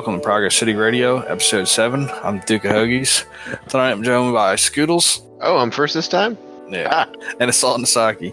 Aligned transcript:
Welcome 0.00 0.14
to 0.18 0.24
Progress 0.24 0.56
City 0.56 0.72
Radio, 0.72 1.18
episode 1.18 1.68
7. 1.68 2.08
I'm 2.24 2.38
Duke 2.46 2.64
of 2.64 2.72
Hoagies. 2.72 3.26
Tonight 3.68 3.90
I'm 3.90 4.02
joined 4.02 4.32
by 4.32 4.54
Scoodles. 4.54 5.20
Oh, 5.42 5.58
I'm 5.58 5.70
first 5.70 5.92
this 5.92 6.08
time? 6.08 6.38
Yeah. 6.70 7.04
And 7.38 7.50
Assault 7.50 7.76
and 7.76 7.86
Saki. 7.86 8.32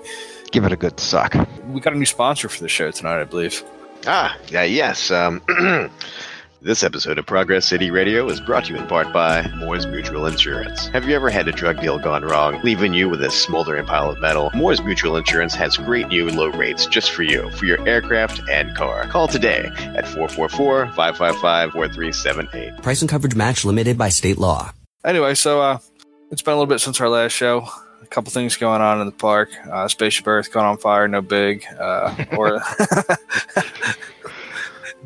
Give 0.52 0.64
it 0.64 0.72
a 0.72 0.78
good 0.78 0.98
suck. 0.98 1.36
We 1.68 1.82
got 1.82 1.92
a 1.92 1.98
new 1.98 2.06
sponsor 2.06 2.48
for 2.48 2.64
the 2.64 2.70
show 2.70 2.90
tonight, 2.92 3.20
I 3.20 3.26
believe. 3.26 3.66
Ah, 4.06 4.38
yeah, 4.48 4.64
yes. 4.64 5.12
Um, 5.12 5.42
this 6.62 6.84
episode 6.84 7.18
of 7.20 7.26
Progress 7.26 7.66
City 7.66 7.92
Radio 7.92 8.28
is 8.30 8.40
brought 8.42 8.66
to 8.66 8.74
you 8.74 8.80
in 8.80 8.88
part 8.88 9.14
by 9.14 9.48
Moore's 9.58 9.86
Mutual 9.86 10.26
Insurance. 10.26 10.88
Have 10.88 11.08
you 11.08 11.16
ever 11.16 11.30
had 11.30 11.48
a 11.48 11.52
drug 11.52 11.80
deal 11.80 12.00
gone 12.00 12.24
wrong, 12.24 12.60
leaving 12.64 12.94
you 12.94 13.10
with 13.10 13.22
a 13.22 13.30
smoldering 13.30 13.86
pile 13.86 14.10
of 14.10 14.20
metal? 14.20 14.50
Moore's 14.56 14.82
Mutual 14.82 15.18
Insurance 15.18 15.54
has 15.54 15.78
great 15.78 16.08
new 16.08 16.30
low 16.30 16.48
rates 16.50 16.88
just 16.88 17.12
for 17.12 17.22
you, 17.24 17.50
for 17.52 17.66
your 17.66 17.88
aircraft 17.88 18.42
and 18.50 18.76
car. 18.76 19.06
Call 19.08 19.28
today 19.28 19.70
at 19.96 20.06
444-555-4378. 20.06 22.82
Price 22.82 23.02
and 23.02 23.10
coverage 23.10 23.36
match 23.36 23.64
limited 23.64 23.98
by 23.98 24.10
state 24.10 24.40
law. 24.40 24.72
Anyway, 25.06 25.36
so 25.36 25.62
uh, 25.62 25.78
it's 26.32 26.42
been 26.42 26.54
a 26.54 26.58
little 26.58 26.68
bit 26.68 26.80
since 26.80 27.00
our 27.00 27.10
last 27.10 27.34
show. 27.34 27.68
A 28.02 28.08
couple 28.08 28.32
things 28.32 28.58
going 28.58 28.82
on 28.82 29.00
in 29.00 29.06
the 29.06 29.12
park. 29.12 29.50
Uh, 29.72 29.88
Spaceship 29.88 30.28
Earth 30.28 30.52
caught 30.52 30.66
on 30.66 30.78
fire, 30.78 31.08
no 31.08 31.22
big. 31.22 31.66
Uh, 31.80 32.16
or, 32.36 32.56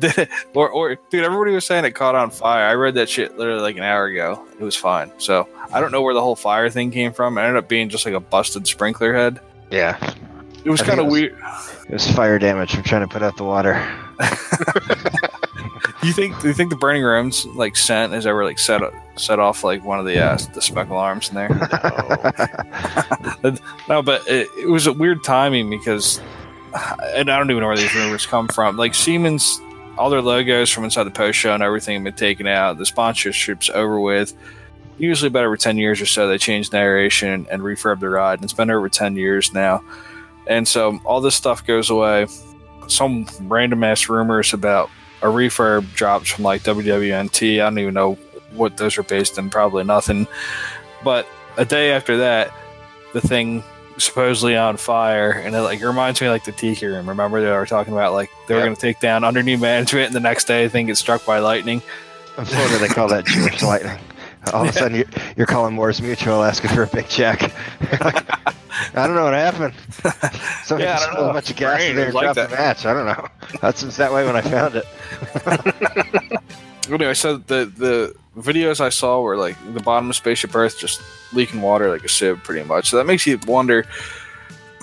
or, 0.54 0.70
or, 0.70 0.96
dude, 1.10 1.24
everybody 1.24 1.52
was 1.52 1.66
saying 1.66 1.84
it 1.84 1.92
caught 1.92 2.14
on 2.14 2.30
fire. 2.30 2.66
I 2.66 2.74
read 2.74 2.94
that 2.94 3.08
shit 3.08 3.38
literally 3.38 3.60
like 3.60 3.76
an 3.76 3.82
hour 3.82 4.06
ago. 4.06 4.44
It 4.58 4.64
was 4.64 4.76
fine. 4.76 5.12
So 5.18 5.48
I 5.72 5.80
don't 5.80 5.92
know 5.92 6.02
where 6.02 6.14
the 6.14 6.20
whole 6.20 6.36
fire 6.36 6.70
thing 6.70 6.90
came 6.90 7.12
from. 7.12 7.38
It 7.38 7.42
ended 7.42 7.56
up 7.56 7.68
being 7.68 7.88
just 7.88 8.06
like 8.06 8.14
a 8.14 8.20
busted 8.20 8.66
sprinkler 8.66 9.14
head. 9.14 9.40
Yeah. 9.70 9.98
It 10.64 10.70
was 10.70 10.82
kind 10.82 11.00
of 11.00 11.06
weird. 11.06 11.36
It 11.88 11.92
was 11.92 12.10
fire 12.12 12.38
damage 12.38 12.74
from 12.74 12.84
trying 12.84 13.02
to 13.02 13.08
put 13.08 13.22
out 13.22 13.36
the 13.36 13.44
water. 13.44 13.74
You 16.02 16.12
think? 16.12 16.40
Do 16.40 16.48
you 16.48 16.54
think 16.54 16.70
the 16.70 16.76
burning 16.76 17.04
rooms 17.04 17.46
like 17.46 17.76
scent 17.76 18.12
has 18.12 18.26
ever 18.26 18.44
like 18.44 18.58
set 18.58 18.82
set 19.16 19.38
off 19.38 19.62
like 19.62 19.84
one 19.84 20.00
of 20.00 20.04
the 20.04 20.18
uh, 20.18 20.36
the 20.52 20.60
spec 20.60 20.88
alarms 20.88 21.28
in 21.28 21.36
there? 21.36 21.48
no, 23.88 24.02
but 24.02 24.26
it, 24.26 24.48
it 24.58 24.68
was 24.68 24.88
a 24.88 24.92
weird 24.92 25.22
timing 25.22 25.70
because, 25.70 26.20
and 27.14 27.30
I 27.30 27.38
don't 27.38 27.48
even 27.52 27.60
know 27.60 27.68
where 27.68 27.76
these 27.76 27.94
rumors 27.94 28.26
come 28.26 28.48
from. 28.48 28.76
Like 28.76 28.96
Siemens, 28.96 29.60
all 29.98 30.10
their 30.10 30.22
logos 30.22 30.70
from 30.70 30.84
inside 30.84 31.04
the 31.04 31.10
post 31.10 31.38
show 31.38 31.54
and 31.54 31.62
everything 31.62 31.94
have 31.94 32.04
been 32.04 32.14
taken 32.14 32.46
out. 32.46 32.78
The 32.78 32.86
sponsorship's 32.86 33.70
over 33.70 34.00
with. 34.00 34.34
Usually, 34.98 35.28
about 35.28 35.44
every 35.44 35.58
ten 35.58 35.78
years 35.78 36.00
or 36.00 36.06
so, 36.06 36.28
they 36.28 36.38
change 36.38 36.72
narration 36.72 37.46
and 37.50 37.62
refurb 37.62 38.00
the 38.00 38.08
ride. 38.08 38.34
And 38.34 38.44
it's 38.44 38.52
been 38.52 38.70
over 38.70 38.88
ten 38.88 39.16
years 39.16 39.52
now, 39.52 39.82
and 40.46 40.66
so 40.68 41.00
all 41.04 41.20
this 41.20 41.34
stuff 41.34 41.66
goes 41.66 41.90
away. 41.90 42.26
Some 42.88 43.26
random 43.40 43.82
ass 43.84 44.08
rumors 44.08 44.52
about 44.52 44.90
a 45.22 45.26
refurb 45.26 45.92
drops 45.94 46.30
from 46.30 46.44
like 46.44 46.62
WWNT. 46.62 47.54
I 47.54 47.64
don't 47.64 47.78
even 47.78 47.94
know 47.94 48.14
what 48.52 48.76
those 48.76 48.98
are 48.98 49.02
based 49.02 49.38
in. 49.38 49.50
Probably 49.50 49.84
nothing. 49.84 50.26
But 51.02 51.26
a 51.56 51.64
day 51.64 51.92
after 51.92 52.18
that, 52.18 52.52
the 53.12 53.20
thing 53.20 53.64
supposedly 53.98 54.56
on 54.56 54.76
fire, 54.76 55.30
and 55.30 55.54
it 55.54 55.60
like 55.62 55.80
reminds 55.82 56.20
me 56.20 56.26
of, 56.26 56.32
like 56.32 56.44
the 56.44 56.52
Tiki 56.52 56.86
room. 56.86 57.08
Remember 57.08 57.40
they 57.42 57.50
were 57.50 57.66
talking 57.66 57.92
about 57.92 58.12
like 58.12 58.30
they 58.48 58.54
were 58.54 58.60
Yep. 58.60 58.66
going 58.66 58.76
to 58.76 58.80
take 58.80 59.00
down 59.00 59.24
under 59.24 59.42
new 59.42 59.58
management, 59.58 60.06
and 60.06 60.14
the 60.14 60.20
next 60.20 60.44
day, 60.44 60.64
I 60.64 60.68
think 60.68 60.88
it's 60.90 61.00
struck 61.00 61.24
by 61.26 61.38
lightning. 61.38 61.82
In 62.38 62.44
Florida, 62.44 62.78
they 62.78 62.88
call 62.88 63.08
that 63.08 63.24
Jewish 63.26 63.62
lightning. 63.62 63.98
All 64.52 64.62
of 64.62 64.70
a 64.70 64.72
sudden, 64.72 64.96
you're, 64.96 65.06
you're 65.36 65.46
calling 65.46 65.74
Moore's 65.74 66.02
Mutual 66.02 66.42
asking 66.42 66.70
for 66.70 66.82
a 66.82 66.86
big 66.88 67.06
check. 67.08 67.42
Like, 68.00 68.28
I 68.96 69.06
don't 69.06 69.14
know 69.14 69.24
what 69.24 69.34
happened. 69.34 69.74
Somebody 70.64 70.84
Yeah, 70.84 70.94
I 70.94 70.96
just 70.96 71.06
don't 71.06 71.12
spilled 71.12 71.18
know. 71.26 71.30
a 71.30 71.32
bunch 71.34 71.50
of 71.50 71.56
gas 71.56 71.76
Brain 71.76 71.90
in 71.90 71.96
there 71.96 72.04
and 72.06 72.14
like 72.14 72.22
dropped 72.24 72.36
that. 72.36 72.50
the 72.50 72.56
match. 72.56 72.86
I 72.86 72.92
don't 72.94 73.06
know. 73.06 73.28
That's 73.60 73.82
it's 73.84 73.96
that 73.98 74.12
way 74.12 74.26
when 74.26 74.34
I 74.34 74.40
found 74.40 74.74
it. 74.76 76.40
Anyway, 76.90 77.14
so 77.14 77.36
the 77.36 77.66
the 77.76 78.14
videos 78.40 78.80
I 78.80 78.88
saw 78.88 79.20
were 79.20 79.36
like 79.36 79.56
the 79.74 79.80
bottom 79.80 80.10
of 80.10 80.16
Spaceship 80.16 80.54
Earth 80.54 80.78
just 80.78 81.00
leaking 81.32 81.62
water 81.62 81.88
like 81.90 82.04
a 82.04 82.08
sieve, 82.08 82.42
pretty 82.42 82.66
much. 82.66 82.90
So 82.90 82.96
that 82.96 83.04
makes 83.06 83.26
you 83.26 83.38
wonder 83.46 83.84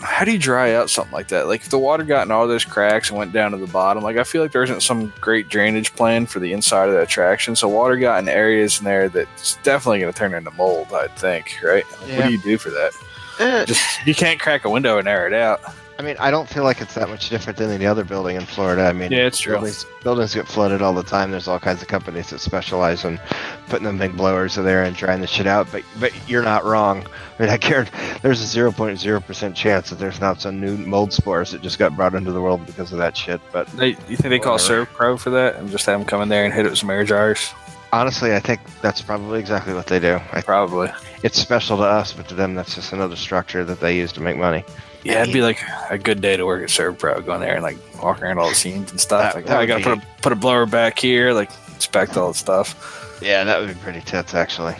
how 0.01 0.23
do 0.23 0.31
you 0.31 0.39
dry 0.39 0.73
out 0.75 0.89
something 0.89 1.11
like 1.11 1.27
that? 1.27 1.47
Like 1.47 1.59
if 1.61 1.69
the 1.69 1.77
water 1.79 2.03
got 2.05 2.25
in 2.25 2.31
all 2.31 2.47
those 2.47 2.63
cracks 2.63 3.09
and 3.09 3.17
went 3.19 3.33
down 3.33 3.51
to 3.51 3.57
the 3.57 3.67
bottom, 3.67 4.01
like 4.01 4.15
I 4.15 4.23
feel 4.23 4.41
like 4.41 4.53
there 4.53 4.63
isn't 4.63 4.81
some 4.81 5.11
great 5.19 5.49
drainage 5.49 5.93
plan 5.93 6.25
for 6.25 6.39
the 6.39 6.53
inside 6.53 6.87
of 6.87 6.93
the 6.95 7.01
attraction. 7.01 7.53
So 7.57 7.67
water 7.67 7.97
got 7.97 8.19
in 8.23 8.29
areas 8.29 8.79
in 8.79 8.85
there 8.85 9.09
that's 9.09 9.57
definitely 9.57 9.99
going 9.99 10.13
to 10.13 10.17
turn 10.17 10.33
into 10.33 10.51
mold. 10.51 10.87
I'd 10.93 11.13
think, 11.17 11.57
right? 11.61 11.83
Like, 12.07 12.17
What 12.17 12.25
do 12.27 12.31
you 12.31 12.41
do 12.41 12.57
for 12.57 12.69
that? 12.69 12.91
Eh, 13.39 13.65
Just 13.65 14.05
you 14.07 14.15
can't 14.15 14.39
crack 14.39 14.63
a 14.63 14.69
window 14.69 14.99
and 14.99 15.07
air 15.07 15.27
it 15.27 15.33
out. 15.33 15.59
I 15.99 16.01
mean, 16.01 16.15
I 16.17 16.31
don't 16.31 16.47
feel 16.47 16.63
like 16.63 16.79
it's 16.79 16.93
that 16.93 17.09
much 17.09 17.27
different 17.27 17.59
than 17.59 17.71
any 17.71 17.85
other 17.85 18.05
building 18.05 18.37
in 18.37 18.45
Florida. 18.45 18.83
I 18.83 18.93
mean, 18.93 19.11
Yeah, 19.11 19.25
it's 19.25 19.37
true. 19.37 19.55
Buildings, 19.55 19.85
buildings 20.01 20.33
get 20.33 20.47
flooded 20.47 20.81
all 20.81 20.93
the 20.93 21.03
time. 21.03 21.29
There's 21.29 21.49
all 21.49 21.59
kinds 21.59 21.81
of 21.81 21.89
companies 21.89 22.29
that 22.29 22.39
specialize 22.39 23.03
in 23.03 23.19
putting 23.67 23.83
them 23.83 23.97
big 23.97 24.15
blowers 24.15 24.57
in 24.57 24.63
there 24.63 24.85
and 24.85 24.95
drying 24.95 25.19
the 25.19 25.27
shit 25.27 25.45
out. 25.45 25.69
But 25.73 25.83
but 25.99 26.13
you're 26.29 26.41
not 26.41 26.63
wrong. 26.63 27.05
I 27.37 27.43
mean, 27.43 27.51
I 27.51 27.57
guarantee 27.57 27.91
there's 28.21 28.41
a 28.41 28.57
0.0 28.57 29.25
percent 29.25 29.57
chance 29.57 29.89
that 29.89 29.99
there's 29.99 30.21
not 30.21 30.39
some 30.39 30.61
new 30.61 30.77
mold 30.77 31.11
spores 31.11 31.51
that 31.51 31.61
just 31.61 31.77
got 31.77 31.93
brought 31.97 32.15
into 32.15 32.31
the 32.31 32.41
world 32.41 32.65
because 32.65 32.93
of 32.93 32.97
that 32.99 33.17
shit. 33.17 33.41
But 33.51 33.67
They, 33.67 33.89
you 33.89 34.15
think 34.15 34.29
they 34.29 34.39
call 34.39 34.53
Whatever. 34.53 34.85
Servpro 34.85 35.19
for 35.19 35.31
that 35.31 35.57
and 35.57 35.69
just 35.69 35.85
have 35.85 35.99
them 35.99 36.07
come 36.07 36.21
in 36.21 36.29
there 36.29 36.45
and 36.45 36.53
hit 36.53 36.65
it 36.65 36.69
with 36.69 36.79
some 36.79 36.89
air 36.91 37.03
jars? 37.03 37.53
honestly, 37.91 38.33
I 38.33 38.39
think 38.39 38.61
that's 38.81 39.01
probably 39.01 39.39
exactly 39.39 39.73
what 39.73 39.87
they 39.87 39.99
do. 39.99 40.19
I, 40.31 40.41
Probably. 40.41 40.91
it's 41.23 41.39
special 41.39 41.75
to 41.77 41.83
us, 41.83 42.13
but 42.13 42.27
to 42.29 42.35
them, 42.35 42.53
that's 42.55 42.75
just 42.75 42.93
another 42.93 43.15
structure 43.15 43.65
that 43.65 43.79
they 43.79 43.97
use 43.97 44.11
to 44.13 44.21
make 44.21 44.37
money. 44.37 44.63
Yeah, 45.03 45.21
it'd 45.21 45.33
be 45.33 45.41
like 45.41 45.61
a 45.89 45.97
good 45.97 46.21
day 46.21 46.35
to 46.37 46.45
work 46.45 46.61
at 46.61 46.69
Servpro, 46.69 47.25
going 47.25 47.41
there 47.41 47.55
and 47.55 47.63
like 47.63 47.77
walk 48.01 48.21
around 48.21 48.37
all 48.37 48.49
the 48.49 48.55
scenes 48.55 48.91
and 48.91 48.99
stuff. 48.99 49.33
That- 49.33 49.35
like, 49.35 49.45
that 49.45 49.57
oh, 49.57 49.61
I 49.61 49.65
gotta 49.65 49.79
be- 49.79 49.83
put 49.83 49.97
a 49.97 50.21
put 50.21 50.31
a 50.33 50.35
blower 50.35 50.65
back 50.65 50.99
here, 50.99 51.33
like 51.33 51.49
inspect 51.73 52.17
all 52.17 52.29
the 52.29 52.37
stuff. 52.37 53.19
Yeah, 53.21 53.43
that 53.43 53.59
would 53.59 53.69
be 53.69 53.75
pretty 53.75 54.01
tits, 54.01 54.33
actually. 54.33 54.75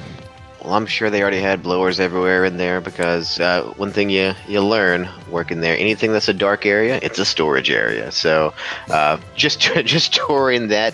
Well, 0.63 0.73
I'm 0.73 0.85
sure 0.85 1.09
they 1.09 1.21
already 1.21 1.39
had 1.39 1.63
blowers 1.63 2.01
everywhere 2.01 2.43
in 2.43 2.57
there 2.57 2.81
because 2.81 3.39
uh, 3.39 3.63
one 3.77 3.91
thing 3.91 4.09
you 4.09 4.33
you 4.47 4.61
learn 4.61 5.07
working 5.31 5.61
there, 5.61 5.77
anything 5.77 6.11
that's 6.11 6.27
a 6.27 6.33
dark 6.33 6.65
area, 6.65 6.99
it's 7.01 7.17
a 7.17 7.25
storage 7.25 7.71
area. 7.71 8.11
So 8.11 8.53
uh, 8.89 9.17
just 9.35 9.61
just 9.85 10.13
touring 10.13 10.67
that, 10.67 10.93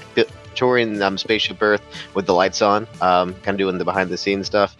touring 0.54 1.02
um, 1.02 1.18
Spaceship 1.18 1.62
Earth 1.62 1.82
with 2.14 2.28
the 2.28 2.34
lights 2.34 2.62
on, 2.62 2.88
um, 3.02 3.34
kind 3.42 3.56
of 3.56 3.58
doing 3.58 3.80
the 3.80 3.86
behind 3.86 4.12
the 4.12 4.18
scenes 4.18 4.46
stuff. 4.46 4.76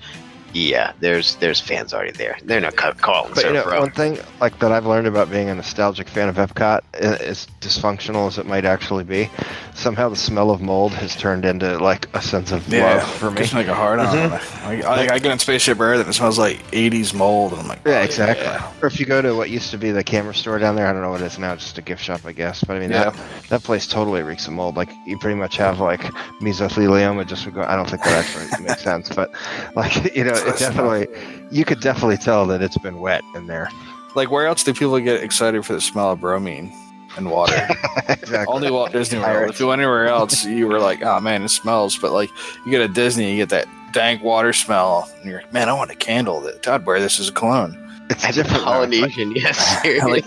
Yeah, 0.58 0.94
there's 1.02 1.36
there's 1.36 1.60
fans 1.60 1.94
already 1.94 2.12
there. 2.14 2.38
They're 2.42 2.62
not 2.62 2.78
ca- 2.78 2.94
calling 2.94 3.34
But 3.36 3.44
you 3.44 3.52
know, 3.52 3.66
one 3.66 3.92
thing 3.92 4.18
like 4.40 4.58
that 4.60 4.72
I've 4.72 4.86
learned 4.86 5.06
about 5.06 5.30
being 5.30 5.50
a 5.50 5.56
nostalgic 5.56 6.08
fan 6.08 6.30
of 6.30 6.38
Epcot, 6.38 6.80
i- 6.94 6.98
as 6.98 7.46
dysfunctional 7.60 8.28
as 8.30 8.38
it 8.38 8.46
might 8.46 8.64
actually 8.64 9.04
be, 9.04 9.30
somehow 9.74 10.08
the 10.08 10.16
smell 10.16 10.52
of 10.52 10.62
mold 10.62 10.94
has 10.94 11.14
turned 11.14 11.44
into 11.44 11.78
like 11.80 12.08
a 12.16 12.22
sense 12.22 12.54
of 12.54 12.72
love 12.72 13.04
for 13.18 13.32
me. 13.32 13.42
It's 13.42 13.54
like 13.54 13.68
a 13.68 13.74
hard 13.76 14.00
on. 14.00 14.16
Mm-hmm. 14.16 14.66
Like, 14.66 14.86
I, 14.86 15.16
I 15.16 15.20
get 15.20 15.30
on 15.34 15.40
Spaceship 15.40 15.78
Earth 15.82 16.00
and 16.00 16.08
it 16.08 16.14
smells 16.14 16.40
like 16.40 16.66
'80s 16.72 17.14
mold, 17.14 17.52
and 17.52 17.62
I'm 17.64 17.68
like, 17.68 17.82
Yeah, 17.86 18.00
oh, 18.00 18.04
exactly. 18.04 18.46
yeah. 18.46 18.72
Or 18.82 18.88
if 18.88 18.98
you 18.98 19.06
go 19.06 19.22
to 19.22 19.36
what 19.36 19.50
used 19.50 19.72
to 19.72 19.78
be 19.78 19.92
the 19.92 20.06
camera 20.06 20.34
store 20.34 20.58
down 20.58 20.78
there, 20.78 20.88
I 20.88 20.94
don't 20.94 21.02
know 21.02 21.10
what 21.12 21.20
it 21.20 21.26
is 21.26 21.38
now, 21.38 21.54
just 21.58 21.78
a 21.78 21.82
gift 21.82 22.02
shop, 22.02 22.22
I 22.26 22.32
guess. 22.32 22.64
But 22.64 22.78
I 22.78 22.80
mean, 22.80 22.92
Yeah. 22.92 23.10
that 23.10 23.16
that 23.50 23.64
place 23.64 23.88
totally 23.88 24.22
reeks 24.24 24.48
of 24.48 24.54
mold. 24.54 24.78
Like 24.78 24.90
you 25.06 25.20
pretty 25.20 25.36
much 25.38 25.58
have 25.58 25.82
like 25.82 26.00
mesothelioma. 26.42 27.28
Just 27.28 27.52
go. 27.54 27.62
I 27.62 27.76
don't 27.76 27.90
think 27.90 28.04
that 28.04 28.24
actually 28.26 28.64
makes 28.66 28.82
sense, 28.84 29.10
but 29.10 29.32
like 29.76 30.16
you 30.16 30.24
know, 30.24 30.45
it 30.48 30.58
definitely 30.58 31.08
you 31.52 31.66
could 31.66 31.80
definitely 31.80 32.18
tell 32.18 32.46
that 32.48 32.62
it's 32.62 32.78
been 32.78 33.00
wet 33.00 33.24
in 33.34 33.48
there. 33.48 33.70
Like, 34.16 34.32
where 34.32 34.48
else 34.48 34.64
do 34.64 34.74
people 34.74 34.98
get 35.00 35.22
excited 35.22 35.66
for 35.66 35.74
the 35.74 35.82
smell 35.82 36.12
of 36.12 36.22
bromine 36.22 36.72
and 37.18 37.30
water? 37.30 37.68
exactly. 38.10 38.54
Only 38.54 38.72
Walt 38.72 38.92
Disney 38.92 39.20
World. 39.20 39.50
If 39.50 39.60
you 39.60 39.68
went 39.68 39.82
anywhere 39.82 40.08
else, 40.08 40.46
you 40.46 40.68
were 40.68 40.80
like, 40.80 41.04
oh 41.04 41.20
man, 41.20 41.44
it 41.44 41.50
smells. 41.50 41.98
But 41.98 42.12
like, 42.12 42.30
you 42.66 42.72
get 42.72 42.82
a 42.82 42.88
Disney, 42.88 43.32
you 43.32 43.38
get 43.38 43.50
that 43.50 43.68
dank 43.92 44.24
water 44.24 44.54
smell, 44.54 45.10
and 45.18 45.30
you're 45.30 45.42
like, 45.42 45.54
man, 45.54 45.70
I 45.70 45.74
want 45.74 45.92
a 45.92 45.96
candle. 45.96 46.42
That 46.42 46.68
I'd 46.68 46.86
wear 46.86 47.00
this 47.00 47.20
as 47.20 47.30
a 47.30 47.34
cologne. 47.34 47.82
It's 48.10 48.24
As 48.26 48.38
a 48.38 48.44
different. 48.44 48.64
though. 48.66 48.72
Like- 48.86 48.90
Polynesian, 48.92 49.32
yes. 49.36 49.84
like, 50.04 50.26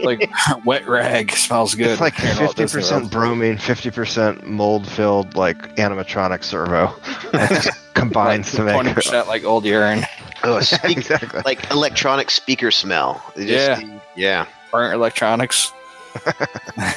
like 0.00 0.64
wet 0.64 0.86
rag 0.88 1.30
smells 1.32 1.74
good. 1.74 1.88
It's 1.90 2.00
like 2.00 2.14
here 2.14 2.30
in 2.32 2.38
Walt 2.38 2.56
fifty 2.56 2.72
percent 2.76 3.10
bromine, 3.10 3.58
fifty 3.58 3.90
percent 3.90 4.46
mold-filled 4.46 5.34
like 5.36 5.76
animatronic 5.76 6.42
servo. 6.44 6.94
Combines 7.94 8.52
to 8.52 8.64
make. 8.64 8.74
twenty 8.74 8.92
percent 8.92 9.28
like 9.28 9.44
old 9.44 9.64
urine, 9.64 10.02
oh, 10.44 10.60
speak, 10.60 10.98
exactly. 10.98 11.42
like 11.44 11.70
electronic 11.70 12.30
speaker 12.30 12.70
smell. 12.70 13.22
Just- 13.36 13.82
yeah. 14.16 14.46
burnt 14.72 14.94
electronics. 14.94 15.72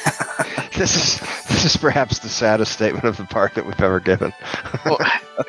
This 0.77 0.95
is 0.95 1.19
this 1.47 1.65
is 1.65 1.75
perhaps 1.75 2.19
the 2.19 2.29
saddest 2.29 2.71
statement 2.71 3.05
of 3.05 3.17
the 3.17 3.23
park 3.23 3.55
that 3.55 3.65
we've 3.65 3.81
ever 3.81 3.99
given. 3.99 4.31
well, 4.85 4.99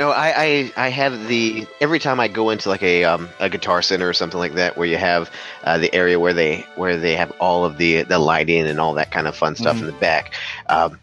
no, 0.01 0.09
I, 0.11 0.33
I 0.77 0.87
I 0.87 0.89
have 0.89 1.29
the 1.29 1.67
every 1.83 1.99
time 1.99 2.19
I 2.19 2.29
go 2.29 2.49
into 2.49 2.71
like 2.71 2.83
a 2.83 3.05
um, 3.05 3.29
a 3.39 3.51
guitar 3.51 3.83
center 3.83 4.09
or 4.09 4.15
something 4.15 4.39
like 4.39 4.55
that, 4.55 4.79
where 4.79 4.87
you 4.87 4.97
have 4.97 5.31
uh, 5.65 5.77
the 5.77 5.95
area 5.95 6.19
where 6.19 6.33
they 6.33 6.65
where 6.77 6.97
they 6.97 7.15
have 7.15 7.31
all 7.41 7.67
of 7.67 7.77
the 7.77 8.05
the 8.05 8.19
lighting 8.19 8.67
and 8.67 8.81
all 8.81 8.95
that 8.95 9.11
kind 9.11 9.27
of 9.27 9.37
fun 9.37 9.55
stuff 9.55 9.77
Mhm. 9.77 9.81
in 9.81 9.87
the 9.89 9.93
back. 9.93 10.33
Um, 10.71 10.99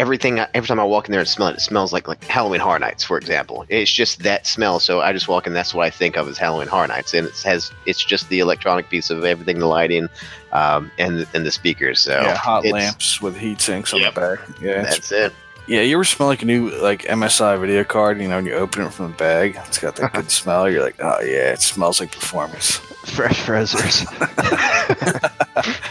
everything 0.00 0.38
every 0.54 0.66
time 0.66 0.80
I 0.80 0.84
walk 0.84 1.06
in 1.06 1.12
there 1.12 1.20
and 1.20 1.28
smell 1.28 1.48
it, 1.48 1.56
it 1.56 1.60
smells 1.60 1.92
like 1.92 2.08
like 2.08 2.24
Halloween 2.24 2.60
Horror 2.60 2.78
Nights, 2.78 3.04
for 3.04 3.18
example. 3.18 3.66
It's 3.68 3.92
just 3.92 4.22
that 4.22 4.46
smell. 4.46 4.80
So 4.80 5.00
I 5.02 5.12
just 5.12 5.28
walk 5.28 5.46
in. 5.46 5.52
That's 5.52 5.74
what 5.74 5.86
I 5.86 5.90
think 5.90 6.16
of 6.16 6.26
as 6.26 6.38
Halloween 6.38 6.68
Horror 6.68 6.88
Nights, 6.88 7.12
and 7.14 7.26
it 7.26 7.38
has 7.42 7.70
it's 7.86 8.02
just 8.02 8.28
the 8.30 8.38
electronic 8.40 8.88
piece 8.88 9.10
of 9.10 9.24
everything, 9.24 9.58
the 9.58 9.66
lighting, 9.66 10.08
um, 10.52 10.90
and 10.98 11.26
and 11.34 11.44
the 11.44 11.50
speakers. 11.50 12.00
So 12.00 12.12
yeah, 12.22 12.34
hot 12.34 12.64
lamps 12.64 13.20
with 13.20 13.36
heat 13.36 13.60
sinks 13.60 13.92
on 13.92 14.00
Yep. 14.00 14.14
the 14.14 14.20
back. 14.20 14.38
Yeah, 14.60 14.82
That's 14.82 15.12
it. 15.12 15.32
Yeah, 15.66 15.82
you 15.82 15.94
ever 15.96 16.04
smell 16.04 16.28
like 16.28 16.42
a 16.42 16.46
new 16.46 16.70
like 16.80 17.02
MSI 17.02 17.60
video 17.60 17.84
card? 17.84 18.20
You 18.20 18.28
know, 18.28 18.36
when 18.36 18.46
you 18.46 18.54
open 18.54 18.82
it 18.82 18.92
from 18.92 19.10
the 19.12 19.16
bag, 19.16 19.56
it's 19.66 19.78
got 19.78 19.94
that 19.96 20.14
good 20.14 20.30
smell. 20.40 20.68
You're 20.68 20.82
like, 20.82 20.96
oh 21.00 21.20
yeah, 21.20 21.52
it 21.52 21.60
smells 21.60 22.00
like 22.00 22.10
performance. 22.10 22.76
Fresh 23.04 23.40
frozers. 23.42 24.06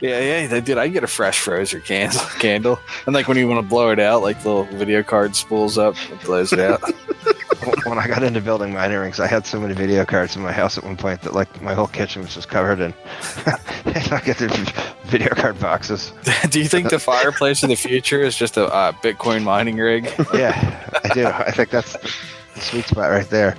Yeah, 0.00 0.20
yeah, 0.20 0.46
they 0.46 0.60
did. 0.60 0.78
I 0.78 0.88
get 0.88 1.04
a 1.04 1.06
fresh 1.06 1.44
frozer 1.44 1.84
can- 1.84 2.10
candle, 2.40 2.80
and 3.06 3.14
like 3.14 3.28
when 3.28 3.36
you 3.36 3.48
want 3.48 3.62
to 3.62 3.68
blow 3.68 3.90
it 3.90 3.98
out, 3.98 4.22
like 4.22 4.42
the 4.42 4.48
little 4.48 4.76
video 4.76 5.02
card 5.02 5.36
spools 5.36 5.78
up, 5.78 5.94
it 6.10 6.20
blows 6.22 6.52
it 6.52 6.60
out. 6.60 6.80
when 7.84 7.98
I 7.98 8.06
got 8.06 8.22
into 8.22 8.40
building 8.40 8.72
mining 8.72 8.98
rigs, 8.98 9.20
I 9.20 9.26
had 9.26 9.46
so 9.46 9.60
many 9.60 9.74
video 9.74 10.04
cards 10.04 10.36
in 10.36 10.42
my 10.42 10.52
house 10.52 10.78
at 10.78 10.84
one 10.84 10.96
point 10.96 11.22
that 11.22 11.34
like 11.34 11.60
my 11.60 11.74
whole 11.74 11.86
kitchen 11.86 12.22
was 12.22 12.34
just 12.34 12.48
covered 12.48 12.80
in 12.80 12.94
I 14.12 14.20
get 14.24 14.38
the 14.38 14.88
video 15.04 15.34
card 15.34 15.58
boxes. 15.60 16.12
do 16.50 16.60
you 16.60 16.68
think 16.68 16.90
the 16.90 16.98
fireplace 16.98 17.62
of 17.62 17.68
the 17.68 17.76
future 17.76 18.20
is 18.20 18.36
just 18.36 18.56
a 18.56 18.66
uh, 18.66 18.92
Bitcoin 18.92 19.42
mining 19.42 19.76
rig? 19.76 20.12
Yeah, 20.32 20.88
I 21.04 21.08
do. 21.14 21.26
I 21.26 21.50
think 21.50 21.70
that's 21.70 21.92
the 22.54 22.60
sweet 22.60 22.86
spot 22.86 23.10
right 23.10 23.28
there. 23.28 23.56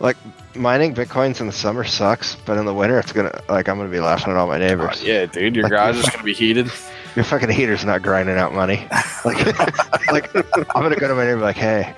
Like 0.00 0.16
mining 0.54 0.94
bitcoins 0.94 1.40
in 1.40 1.46
the 1.46 1.52
summer 1.52 1.84
sucks, 1.84 2.36
but 2.44 2.58
in 2.58 2.64
the 2.66 2.74
winter 2.74 2.98
it's 2.98 3.12
gonna 3.12 3.32
like 3.48 3.68
I'm 3.68 3.76
gonna 3.78 3.88
be 3.90 4.00
laughing 4.00 4.32
at 4.32 4.36
all 4.38 4.46
my 4.46 4.56
Oh, 4.56 4.58
neighbors. 4.58 5.02
yeah, 5.02 5.26
dude, 5.26 5.54
your 5.56 5.64
Like- 5.64 5.70
garage 5.72 5.98
is 6.04 6.08
gonna 6.10 6.24
be 6.24 6.34
heated. 6.34 6.70
Your 7.16 7.24
fucking 7.24 7.50
heater's 7.50 7.84
not 7.84 8.02
grinding 8.02 8.36
out 8.38 8.54
money. 8.54 8.86
Like, 9.24 9.38
like 10.12 10.34
I'm 10.34 10.82
gonna 10.82 10.96
go 10.96 11.06
to 11.06 11.14
my 11.14 11.24
neighbor 11.24 11.38
like, 11.40 11.54
hey, 11.56 11.94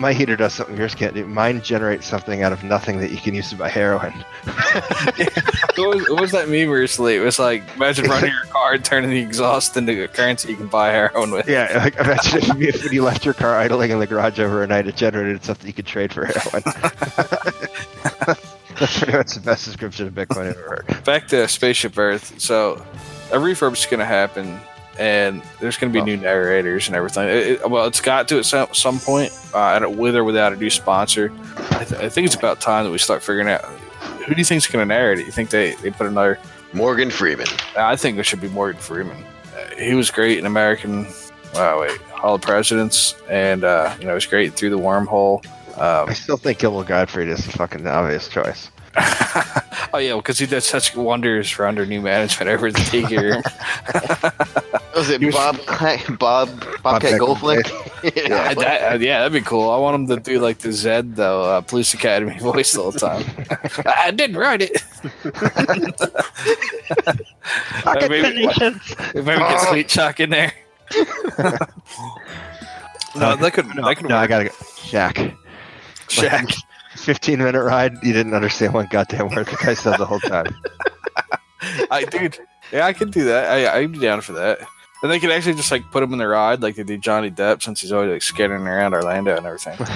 my 0.00 0.14
heater 0.14 0.34
does 0.34 0.54
something 0.54 0.76
yours 0.76 0.94
can't 0.94 1.14
do. 1.14 1.26
Mine 1.26 1.60
generates 1.60 2.06
something 2.06 2.42
out 2.42 2.52
of 2.52 2.64
nothing 2.64 2.98
that 3.00 3.10
you 3.10 3.18
can 3.18 3.34
use 3.34 3.50
to 3.50 3.56
buy 3.56 3.68
heroin. 3.68 4.12
What 5.76 5.96
was, 5.96 6.08
what 6.10 6.20
was 6.20 6.32
that 6.32 6.48
meme 6.50 6.68
recently? 6.68 7.16
It 7.16 7.20
was 7.20 7.38
like, 7.38 7.62
imagine 7.74 8.04
running 8.04 8.32
your 8.32 8.44
car 8.46 8.74
and 8.74 8.84
turning 8.84 9.08
the 9.08 9.20
exhaust 9.20 9.74
into 9.78 10.04
a 10.04 10.08
currency 10.08 10.50
you 10.50 10.56
can 10.56 10.66
buy 10.66 10.90
heroin 10.90 11.30
with. 11.30 11.48
Yeah, 11.48 11.70
like 11.82 11.96
imagine 11.96 12.38
if 12.38 12.48
you, 12.58 12.68
if 12.68 12.92
you 12.92 13.02
left 13.02 13.24
your 13.24 13.32
car 13.32 13.56
idling 13.56 13.90
in 13.90 13.98
the 13.98 14.06
garage 14.06 14.38
overnight, 14.38 14.86
it 14.86 14.96
generated 14.96 15.42
something 15.42 15.66
you 15.66 15.72
could 15.72 15.86
trade 15.86 16.12
for 16.12 16.26
heroin. 16.26 16.62
That's 18.78 18.98
pretty 18.98 19.16
much 19.16 19.34
the 19.34 19.40
best 19.42 19.64
description 19.64 20.06
of 20.06 20.12
Bitcoin 20.12 20.48
I've 20.50 20.58
ever 20.58 20.84
heard. 20.86 21.04
Back 21.04 21.28
to 21.28 21.48
Spaceship 21.48 21.96
Earth. 21.96 22.38
So, 22.38 22.84
a 23.30 23.36
refurb's 23.36 23.86
going 23.86 24.00
to 24.00 24.06
happen, 24.06 24.60
and 24.98 25.42
there's 25.60 25.76
going 25.76 25.92
to 25.92 25.96
be 25.96 26.00
Oh. 26.00 26.04
new 26.04 26.16
narrators 26.16 26.86
and 26.88 26.96
everything. 26.96 27.28
It, 27.28 27.70
well, 27.70 27.86
it's 27.86 28.00
got 28.00 28.28
to 28.28 28.38
at 28.38 28.44
some, 28.44 28.68
some 28.72 28.98
point, 28.98 29.32
uh, 29.54 29.86
with 29.88 30.16
or 30.16 30.24
without 30.24 30.52
a 30.52 30.56
new 30.56 30.70
sponsor. 30.70 31.32
I, 31.72 31.84
th- 31.84 32.00
I 32.00 32.08
think 32.08 32.26
it's 32.26 32.34
about 32.34 32.60
time 32.60 32.84
that 32.84 32.90
we 32.90 32.98
start 32.98 33.22
figuring 33.22 33.48
out 33.48 33.64
who 33.64 34.34
do 34.34 34.38
you 34.38 34.44
think's 34.44 34.66
going 34.66 34.86
to 34.86 34.94
narrate 34.94 35.18
it. 35.18 35.26
You 35.26 35.32
think 35.32 35.50
they, 35.50 35.74
they 35.76 35.90
put 35.90 36.06
another? 36.06 36.38
Morgan 36.72 37.10
Freeman. 37.10 37.48
I 37.76 37.96
think 37.96 38.18
it 38.18 38.22
should 38.24 38.40
be 38.40 38.48
Morgan 38.48 38.80
Freeman. 38.80 39.24
Uh, 39.56 39.74
he 39.76 39.94
was 39.94 40.10
great 40.10 40.38
in 40.38 40.46
American. 40.46 41.06
Wow, 41.54 41.80
wait, 41.80 41.96
Hall 42.12 42.36
of 42.36 42.42
Presidents, 42.42 43.16
and 43.28 43.64
uh, 43.64 43.92
you 43.98 44.06
know, 44.06 44.14
was 44.14 44.24
great 44.26 44.54
through 44.54 44.70
the 44.70 44.78
wormhole. 44.78 45.44
Um, 45.76 46.08
I 46.08 46.12
still 46.12 46.36
think 46.36 46.60
Gilbert 46.60 46.86
Gottfried 46.86 47.26
is 47.28 47.44
the 47.44 47.52
fucking 47.52 47.84
obvious 47.88 48.28
choice. 48.28 48.70
oh 49.92 49.98
yeah, 49.98 50.14
because 50.14 50.38
he 50.38 50.46
did 50.46 50.60
such 50.62 50.94
wonders 50.94 51.50
for 51.50 51.66
under 51.66 51.84
new 51.86 52.00
management 52.00 52.50
over 52.50 52.70
the 52.70 53.32
room. 53.32 53.42
Was 55.00 55.08
it 55.08 55.20
He 55.22 55.26
was- 55.28 55.34
Bob 55.34 55.56
Bob 56.18 56.18
Bobcat 56.18 56.82
Bobcat 56.82 57.18
Goldflick? 57.20 57.64
yeah, 58.14 58.52
that, 58.52 58.92
uh, 58.92 58.98
yeah, 58.98 59.20
that'd 59.20 59.32
be 59.32 59.40
cool. 59.40 59.70
I 59.70 59.78
want 59.78 59.94
him 59.94 60.06
to 60.08 60.16
do 60.20 60.38
like 60.40 60.58
the 60.58 60.72
Zed 60.72 61.16
though, 61.16 61.42
uh, 61.42 61.62
Police 61.62 61.94
Academy 61.94 62.38
voice 62.40 62.72
the 62.72 62.82
whole 62.82 62.92
time. 62.92 63.24
I 63.86 64.10
didn't 64.10 64.36
write 64.36 64.60
it. 64.60 64.82
Uh, 67.86 67.96
maybe, 68.10 68.46
maybe 69.14 69.38
get 69.38 69.60
Sweet 69.70 69.88
Chuck 69.88 70.20
in 70.20 70.28
there. 70.28 70.52
no, 73.16 73.36
that 73.36 73.52
could 73.54 73.74
No, 73.74 73.86
that 73.88 73.94
could 73.96 74.06
no, 74.10 74.18
I 74.18 74.26
gotta 74.26 74.44
go. 74.44 74.50
Shaq. 74.50 75.34
Shaq. 76.08 76.54
15 76.96 77.38
minute 77.38 77.62
ride. 77.62 77.94
You 78.02 78.12
didn't 78.12 78.34
understand 78.34 78.74
one 78.74 78.86
goddamn 78.90 79.30
word 79.30 79.46
the 79.46 79.56
guy 79.56 79.72
said 79.72 79.96
the 79.96 80.04
whole 80.04 80.20
time. 80.20 80.54
I 81.90 82.04
dude, 82.04 82.38
yeah, 82.70 82.84
I 82.84 82.92
could 82.92 83.12
do 83.12 83.24
that. 83.24 83.50
I 83.50 83.78
I'd 83.78 83.92
be 83.92 83.98
down 83.98 84.20
for 84.20 84.32
that. 84.34 84.58
And 85.02 85.10
they 85.10 85.18
could 85.18 85.30
actually 85.30 85.54
just 85.54 85.70
like 85.70 85.90
put 85.90 86.02
him 86.02 86.12
in 86.12 86.18
the 86.18 86.28
ride 86.28 86.60
like 86.60 86.76
they 86.76 86.82
did 86.82 87.00
Johnny 87.00 87.30
Depp 87.30 87.62
since 87.62 87.80
he's 87.80 87.90
always 87.92 88.10
like 88.10 88.22
skittering 88.22 88.66
around 88.66 88.92
Orlando 88.94 89.34
and 89.36 89.46
everything. 89.46 89.78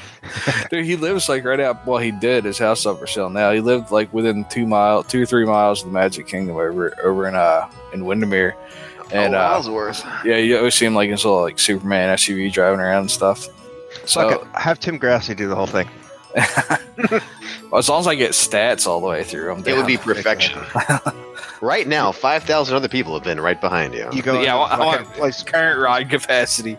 Dude, 0.70 0.84
he 0.84 0.96
lives 0.96 1.28
like 1.28 1.44
right 1.44 1.60
out. 1.60 1.86
Well, 1.86 1.98
he 1.98 2.10
did. 2.10 2.44
His 2.44 2.58
house 2.58 2.84
up 2.86 2.98
for 2.98 3.06
sale 3.06 3.30
now. 3.30 3.52
He 3.52 3.60
lived 3.60 3.90
like 3.90 4.12
within 4.12 4.44
two 4.46 4.66
mile, 4.66 5.02
two 5.04 5.22
or 5.22 5.26
three 5.26 5.44
miles 5.44 5.82
of 5.82 5.88
the 5.88 5.92
Magic 5.92 6.26
Kingdom 6.26 6.56
over 6.56 6.94
over 7.04 7.28
in 7.28 7.34
uh 7.34 7.68
in 7.92 8.04
Windermere. 8.06 8.56
And 9.12 9.34
oh, 9.34 9.38
uh, 9.38 9.52
Ellsworth. 9.54 10.04
yeah, 10.24 10.36
you 10.38 10.56
always 10.56 10.74
see 10.74 10.86
him 10.86 10.94
like 10.94 11.06
in 11.06 11.12
his 11.12 11.24
little 11.24 11.42
like 11.42 11.58
Superman 11.58 12.16
SUV 12.16 12.50
driving 12.52 12.80
around 12.80 13.02
and 13.02 13.10
stuff. 13.10 13.46
So 14.06 14.30
Fuck 14.30 14.42
it. 14.42 14.48
Have 14.58 14.80
Tim 14.80 14.96
Grassy 14.98 15.34
do 15.34 15.48
the 15.48 15.54
whole 15.54 15.66
thing. 15.66 15.86
well, 17.70 17.78
as 17.78 17.88
long 17.90 18.00
as 18.00 18.06
I 18.06 18.14
get 18.14 18.30
stats 18.32 18.86
all 18.86 19.00
the 19.00 19.06
way 19.06 19.22
through, 19.22 19.52
I'm 19.52 19.58
It 19.60 19.64
down. 19.66 19.76
would 19.76 19.86
be 19.86 19.98
perfection. 19.98 20.58
Right 21.62 21.88
now, 21.88 22.12
five 22.12 22.42
thousand 22.42 22.76
other 22.76 22.88
people 22.88 23.14
have 23.14 23.24
been 23.24 23.40
right 23.40 23.58
behind 23.60 23.94
you. 23.94 24.06
You 24.12 24.20
go 24.20 24.34
Yeah, 24.34 24.40
into 24.40 24.52
well, 24.56 24.64
I 24.64 24.78
want- 24.84 24.98
fucking 25.06 25.12
place- 25.18 25.42
current 25.42 25.80
ride 25.80 26.10
capacity. 26.10 26.76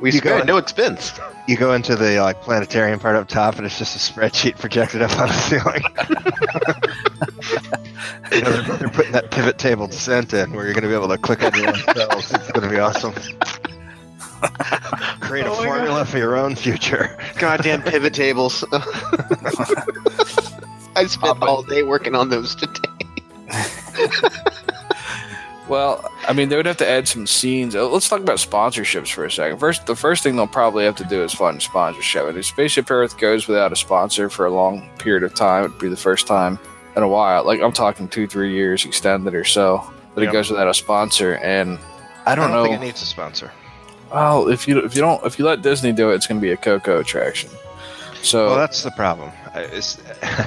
We 0.00 0.12
you 0.12 0.18
spare 0.18 0.38
go- 0.38 0.44
no 0.44 0.56
expense. 0.56 1.12
you 1.46 1.56
go 1.58 1.74
into 1.74 1.94
the 1.96 2.20
like 2.20 2.40
planetarium 2.40 3.00
part 3.00 3.16
up 3.16 3.28
top, 3.28 3.56
and 3.56 3.66
it's 3.66 3.78
just 3.78 3.96
a 3.96 3.98
spreadsheet 4.12 4.56
projected 4.58 5.02
up 5.02 5.10
on 5.18 5.28
the 5.28 5.34
ceiling. 5.34 5.82
you 8.32 8.40
know, 8.42 8.62
they're, 8.62 8.76
they're 8.78 8.88
putting 8.88 9.12
that 9.12 9.30
pivot 9.30 9.58
table 9.58 9.86
descent 9.86 10.32
in, 10.32 10.52
where 10.54 10.64
you're 10.64 10.72
going 10.72 10.84
to 10.84 10.88
be 10.88 10.94
able 10.94 11.08
to 11.08 11.18
click 11.18 11.42
on 11.42 11.54
your 11.54 11.68
own 11.68 11.74
cells. 11.94 12.32
It's 12.32 12.50
going 12.52 12.66
to 12.66 12.70
be 12.74 12.78
awesome. 12.78 13.12
Create 15.20 15.44
a 15.44 15.50
Oh 15.50 15.56
my 15.58 15.64
formula 15.66 16.06
for 16.06 16.16
your 16.16 16.34
own 16.36 16.56
future. 16.56 17.18
Goddamn 17.38 17.82
pivot 17.82 18.14
tables. 18.14 18.64
I 20.96 21.04
spent 21.06 21.42
all 21.42 21.62
day 21.62 21.82
working 21.82 22.14
on 22.14 22.30
those 22.30 22.54
today. 22.54 22.88
Well, 25.68 26.04
I 26.26 26.32
mean, 26.32 26.48
they 26.48 26.56
would 26.56 26.66
have 26.66 26.78
to 26.78 26.88
add 26.88 27.06
some 27.06 27.28
scenes. 27.28 27.76
Uh, 27.76 27.88
Let's 27.88 28.08
talk 28.08 28.18
about 28.20 28.38
sponsorships 28.38 29.12
for 29.12 29.24
a 29.24 29.30
second. 29.30 29.58
First, 29.58 29.86
the 29.86 29.94
first 29.94 30.24
thing 30.24 30.34
they'll 30.34 30.48
probably 30.48 30.84
have 30.84 30.96
to 30.96 31.04
do 31.04 31.22
is 31.22 31.32
find 31.32 31.56
a 31.58 31.60
sponsorship. 31.60 32.24
And 32.26 32.36
if 32.36 32.46
Spaceship 32.46 32.90
Earth 32.90 33.16
goes 33.18 33.46
without 33.46 33.70
a 33.72 33.76
sponsor 33.76 34.28
for 34.28 34.46
a 34.46 34.50
long 34.50 34.88
period 34.98 35.22
of 35.22 35.32
time, 35.32 35.66
it'd 35.66 35.78
be 35.78 35.88
the 35.88 35.96
first 35.96 36.26
time 36.26 36.58
in 36.96 37.04
a 37.04 37.08
while. 37.08 37.44
Like 37.44 37.60
I'm 37.62 37.70
talking 37.70 38.08
two, 38.08 38.26
three 38.26 38.52
years 38.52 38.84
extended 38.84 39.32
or 39.32 39.44
so 39.44 39.84
that 40.16 40.22
Yeah. 40.24 40.30
it 40.30 40.32
goes 40.32 40.50
without 40.50 40.66
a 40.66 40.74
sponsor. 40.74 41.34
And 41.36 41.78
I 42.26 42.34
don't, 42.34 42.50
know. 42.50 42.64
think 42.64 42.74
it 42.74 42.84
needs 42.84 43.00
a 43.02 43.06
sponsor. 43.06 43.52
well, 44.12 44.48
if 44.48 44.66
you 44.66 44.78
if 44.84 44.96
you 44.96 45.00
don't 45.02 45.24
if 45.24 45.38
you 45.38 45.44
let 45.44 45.62
Disney 45.62 45.92
do 45.92 46.10
it, 46.10 46.16
it's 46.16 46.26
going 46.26 46.40
to 46.40 46.44
be 46.44 46.50
a 46.50 46.56
Coco 46.56 46.98
attraction. 46.98 47.48
So 48.22 48.46
Well, 48.46 48.56
that's 48.58 48.82
the 48.82 48.90
problem. 48.90 49.30
It's, 49.54 49.98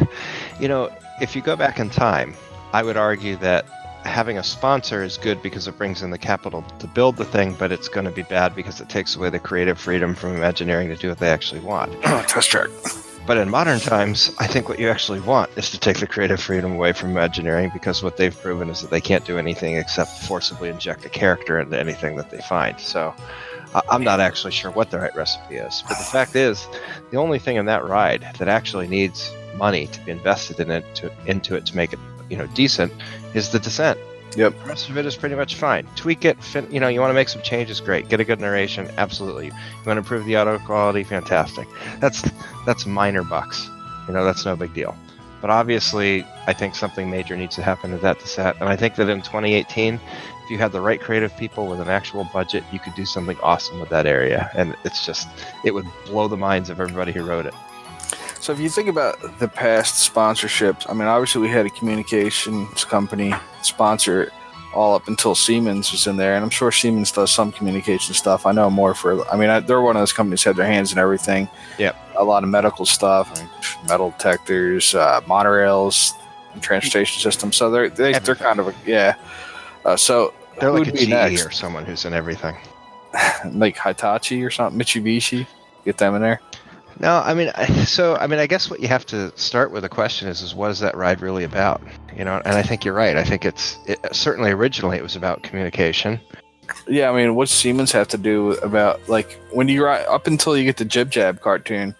you 0.59 0.67
know, 0.67 0.89
if 1.21 1.33
you 1.33 1.41
go 1.41 1.55
back 1.55 1.79
in 1.79 1.89
time, 1.89 2.35
I 2.73 2.81
would 2.81 2.97
argue 2.97 3.35
that 3.37 3.65
having 4.03 4.37
a 4.37 4.43
sponsor 4.43 5.03
is 5.03 5.17
good 5.17 5.41
because 5.41 5.67
it 5.67 5.77
brings 5.77 6.01
in 6.01 6.09
the 6.09 6.17
capital 6.17 6.63
to 6.79 6.87
build 6.87 7.17
the 7.17 7.25
thing, 7.25 7.53
but 7.53 7.71
it's 7.71 7.87
going 7.87 8.05
to 8.05 8.11
be 8.11 8.23
bad 8.23 8.55
because 8.55 8.81
it 8.81 8.89
takes 8.89 9.15
away 9.15 9.29
the 9.29 9.39
creative 9.39 9.79
freedom 9.79 10.15
from 10.15 10.35
Imagineering 10.35 10.89
to 10.89 10.95
do 10.95 11.09
what 11.09 11.19
they 11.19 11.29
actually 11.29 11.61
want. 11.61 11.93
test 12.27 12.49
track. 12.49 12.69
But 13.25 13.37
in 13.37 13.49
modern 13.49 13.79
times, 13.79 14.35
I 14.39 14.47
think 14.47 14.67
what 14.67 14.79
you 14.79 14.89
actually 14.89 15.21
want 15.21 15.49
is 15.55 15.69
to 15.69 15.79
take 15.79 15.99
the 15.99 16.07
creative 16.07 16.41
freedom 16.41 16.73
away 16.73 16.91
from 16.91 17.11
Imagineering 17.11 17.69
because 17.73 18.03
what 18.03 18.17
they've 18.17 18.37
proven 18.37 18.69
is 18.69 18.81
that 18.81 18.89
they 18.89 18.99
can't 18.99 19.23
do 19.23 19.37
anything 19.37 19.77
except 19.77 20.09
forcibly 20.23 20.67
inject 20.67 21.05
a 21.05 21.09
character 21.09 21.59
into 21.59 21.79
anything 21.79 22.17
that 22.17 22.31
they 22.31 22.41
find. 22.41 22.77
So 22.79 23.13
I'm 23.89 24.03
not 24.03 24.19
actually 24.19 24.51
sure 24.51 24.71
what 24.71 24.91
the 24.91 24.99
right 24.99 25.15
recipe 25.15 25.55
is. 25.55 25.83
But 25.87 25.99
the 25.99 26.03
fact 26.03 26.35
is, 26.35 26.67
the 27.11 27.17
only 27.17 27.39
thing 27.39 27.55
in 27.55 27.65
that 27.67 27.85
ride 27.85 28.27
that 28.39 28.47
actually 28.47 28.87
needs 28.87 29.31
money 29.55 29.87
to 29.87 30.01
be 30.01 30.11
invested 30.11 30.59
in 30.59 30.71
it 30.71 30.83
to, 30.95 31.11
into 31.27 31.55
it 31.55 31.65
to 31.67 31.75
make 31.75 31.93
it 31.93 31.99
you 32.29 32.37
know 32.37 32.47
decent 32.47 32.91
is 33.33 33.49
the 33.49 33.59
descent. 33.59 33.99
Yep. 34.35 34.59
The 34.63 34.65
rest 34.65 34.89
of 34.89 34.97
it 34.97 35.05
is 35.05 35.15
pretty 35.15 35.35
much 35.35 35.55
fine. 35.55 35.87
Tweak 35.95 36.25
it. 36.25 36.43
Fin- 36.43 36.71
you 36.71 36.79
know, 36.79 36.87
you 36.87 36.99
want 36.99 37.11
to 37.11 37.15
make 37.15 37.29
some 37.29 37.43
changes, 37.43 37.79
great. 37.79 38.09
Get 38.09 38.19
a 38.19 38.23
good 38.23 38.39
narration, 38.39 38.89
absolutely. 38.97 39.47
You 39.47 39.51
want 39.85 39.97
to 39.97 39.97
improve 39.97 40.25
the 40.25 40.35
audio 40.35 40.57
quality, 40.57 41.03
fantastic. 41.03 41.67
That's 41.99 42.23
that's 42.65 42.85
minor 42.85 43.23
bucks. 43.23 43.69
You 44.07 44.13
know, 44.13 44.25
that's 44.25 44.45
no 44.45 44.55
big 44.55 44.73
deal. 44.73 44.95
But 45.43 45.49
obviously, 45.49 46.25
I 46.47 46.53
think 46.53 46.73
something 46.73 47.09
major 47.09 47.35
needs 47.35 47.55
to 47.55 47.63
happen 47.63 47.91
to 47.91 47.97
that 47.97 48.17
descent. 48.19 48.57
And 48.61 48.69
I 48.69 48.77
think 48.77 48.95
that 48.95 49.09
in 49.09 49.21
2018, 49.21 49.95
if 49.95 50.49
you 50.49 50.57
had 50.57 50.71
the 50.71 50.79
right 50.79 51.01
creative 51.01 51.35
people 51.35 51.67
with 51.67 51.81
an 51.81 51.89
actual 51.89 52.23
budget, 52.31 52.63
you 52.71 52.79
could 52.79 52.95
do 52.95 53.05
something 53.05 53.37
awesome 53.43 53.81
with 53.81 53.89
that 53.89 54.07
area. 54.07 54.49
And 54.55 54.73
it's 54.85 55.05
just, 55.05 55.27
it 55.65 55.73
would 55.73 55.85
blow 56.05 56.29
the 56.29 56.37
minds 56.37 56.69
of 56.69 56.79
everybody 56.79 57.11
who 57.11 57.25
wrote 57.25 57.45
it. 57.45 57.53
So 58.43 58.51
if 58.51 58.59
you 58.59 58.67
think 58.67 58.89
about 58.89 59.39
the 59.39 59.47
past 59.47 60.13
sponsorships, 60.13 60.85
I 60.89 60.93
mean, 60.93 61.07
obviously 61.07 61.41
we 61.41 61.47
had 61.47 61.65
a 61.65 61.69
communications 61.69 62.83
company 62.83 63.33
sponsor 63.61 64.33
all 64.75 64.95
up 64.95 65.07
until 65.07 65.33
Siemens 65.33 65.93
was 65.93 66.07
in 66.07 66.17
there, 66.17 66.35
and 66.35 66.43
I'm 66.43 66.49
sure 66.49 66.69
Siemens 66.69 67.09
does 67.13 67.31
some 67.31 67.53
communication 67.53 68.13
stuff. 68.13 68.45
I 68.45 68.51
know 68.51 68.69
more 68.69 68.93
for. 68.93 69.25
I 69.31 69.37
mean, 69.37 69.49
I, 69.49 69.61
they're 69.61 69.79
one 69.79 69.95
of 69.95 70.01
those 70.01 70.11
companies 70.11 70.43
that 70.43 70.49
had 70.49 70.55
their 70.57 70.65
hands 70.65 70.91
in 70.91 70.97
everything. 70.97 71.47
Yep. 71.77 71.95
A 72.17 72.23
lot 72.25 72.43
of 72.43 72.49
medical 72.49 72.85
stuff, 72.85 73.31
I 73.33 73.43
mean, 73.43 73.49
metal 73.87 74.09
detectors, 74.09 74.93
uh, 74.93 75.21
monorails, 75.21 76.11
and 76.51 76.61
transportation 76.61 77.21
systems. 77.21 77.55
So 77.55 77.71
they're 77.71 77.89
they, 77.89 78.11
they're 78.19 78.35
kind 78.35 78.59
of 78.59 78.67
a, 78.67 78.75
yeah. 78.85 79.15
Uh, 79.85 79.95
so 79.95 80.33
They're 80.59 80.69
like 80.69 80.89
a 80.89 80.91
be 80.91 81.05
GE 81.05 81.09
next? 81.09 81.45
or 81.45 81.51
someone 81.51 81.85
who's 81.85 82.03
in 82.03 82.11
everything. 82.11 82.57
like 83.53 83.81
Hitachi 83.81 84.43
or 84.43 84.49
something, 84.49 84.77
Mitsubishi. 84.77 85.47
Get 85.85 85.97
them 85.97 86.15
in 86.15 86.21
there. 86.21 86.41
No, 86.99 87.21
I 87.25 87.33
mean, 87.33 87.51
so 87.85 88.15
I 88.15 88.27
mean, 88.27 88.39
I 88.39 88.47
guess 88.47 88.69
what 88.69 88.79
you 88.79 88.87
have 88.87 89.05
to 89.07 89.35
start 89.37 89.71
with 89.71 89.83
the 89.83 89.89
question 89.89 90.27
is, 90.27 90.41
is 90.41 90.55
what 90.55 90.71
is 90.71 90.79
that 90.79 90.95
ride 90.95 91.21
really 91.21 91.43
about? 91.43 91.81
You 92.15 92.23
know, 92.23 92.41
and 92.45 92.55
I 92.55 92.63
think 92.63 92.85
you're 92.85 92.93
right. 92.93 93.17
I 93.17 93.23
think 93.23 93.45
it's 93.45 93.77
it, 93.85 93.99
certainly 94.11 94.51
originally 94.51 94.97
it 94.97 95.03
was 95.03 95.15
about 95.15 95.43
communication. 95.43 96.19
Yeah, 96.87 97.09
I 97.09 97.15
mean, 97.15 97.35
what's 97.35 97.51
Siemens 97.51 97.91
have 97.91 98.07
to 98.09 98.17
do 98.17 98.51
about 98.53 99.07
like 99.09 99.39
when 99.51 99.67
you 99.67 99.83
ride 99.83 100.05
up 100.05 100.27
until 100.27 100.57
you 100.57 100.63
get 100.63 100.77
the 100.77 100.85
Jib 100.85 101.09
Jab 101.09 101.41
cartoon? 101.41 101.95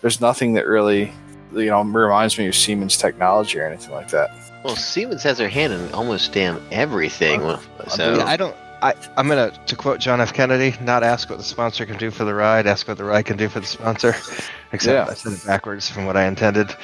There's 0.00 0.20
nothing 0.20 0.54
that 0.54 0.66
really, 0.66 1.12
you 1.52 1.66
know, 1.66 1.82
reminds 1.82 2.36
me 2.36 2.48
of 2.48 2.54
Siemens 2.54 2.96
technology 2.96 3.58
or 3.58 3.66
anything 3.66 3.92
like 3.92 4.08
that. 4.08 4.30
Well, 4.64 4.76
Siemens 4.76 5.22
has 5.22 5.38
their 5.38 5.48
hand 5.48 5.72
in 5.72 5.92
almost 5.92 6.32
damn 6.32 6.60
everything. 6.70 7.40
So 7.88 8.16
Yeah, 8.16 8.24
I 8.24 8.36
don't. 8.36 8.56
I, 8.82 8.94
I'm 9.16 9.28
gonna 9.28 9.52
to 9.66 9.76
quote 9.76 10.00
John 10.00 10.20
F. 10.20 10.32
Kennedy: 10.32 10.76
not 10.80 11.04
ask 11.04 11.30
what 11.30 11.38
the 11.38 11.44
sponsor 11.44 11.86
can 11.86 11.96
do 11.96 12.10
for 12.10 12.24
the 12.24 12.34
ride, 12.34 12.66
ask 12.66 12.88
what 12.88 12.98
the 12.98 13.04
ride 13.04 13.26
can 13.26 13.36
do 13.36 13.48
for 13.48 13.60
the 13.60 13.66
sponsor. 13.66 14.14
Except 14.72 15.06
Yeah. 15.06 15.06
I 15.08 15.14
said 15.14 15.32
it 15.32 15.46
backwards 15.46 15.88
from 15.88 16.04
what 16.04 16.16
I 16.16 16.26
intended. 16.26 16.74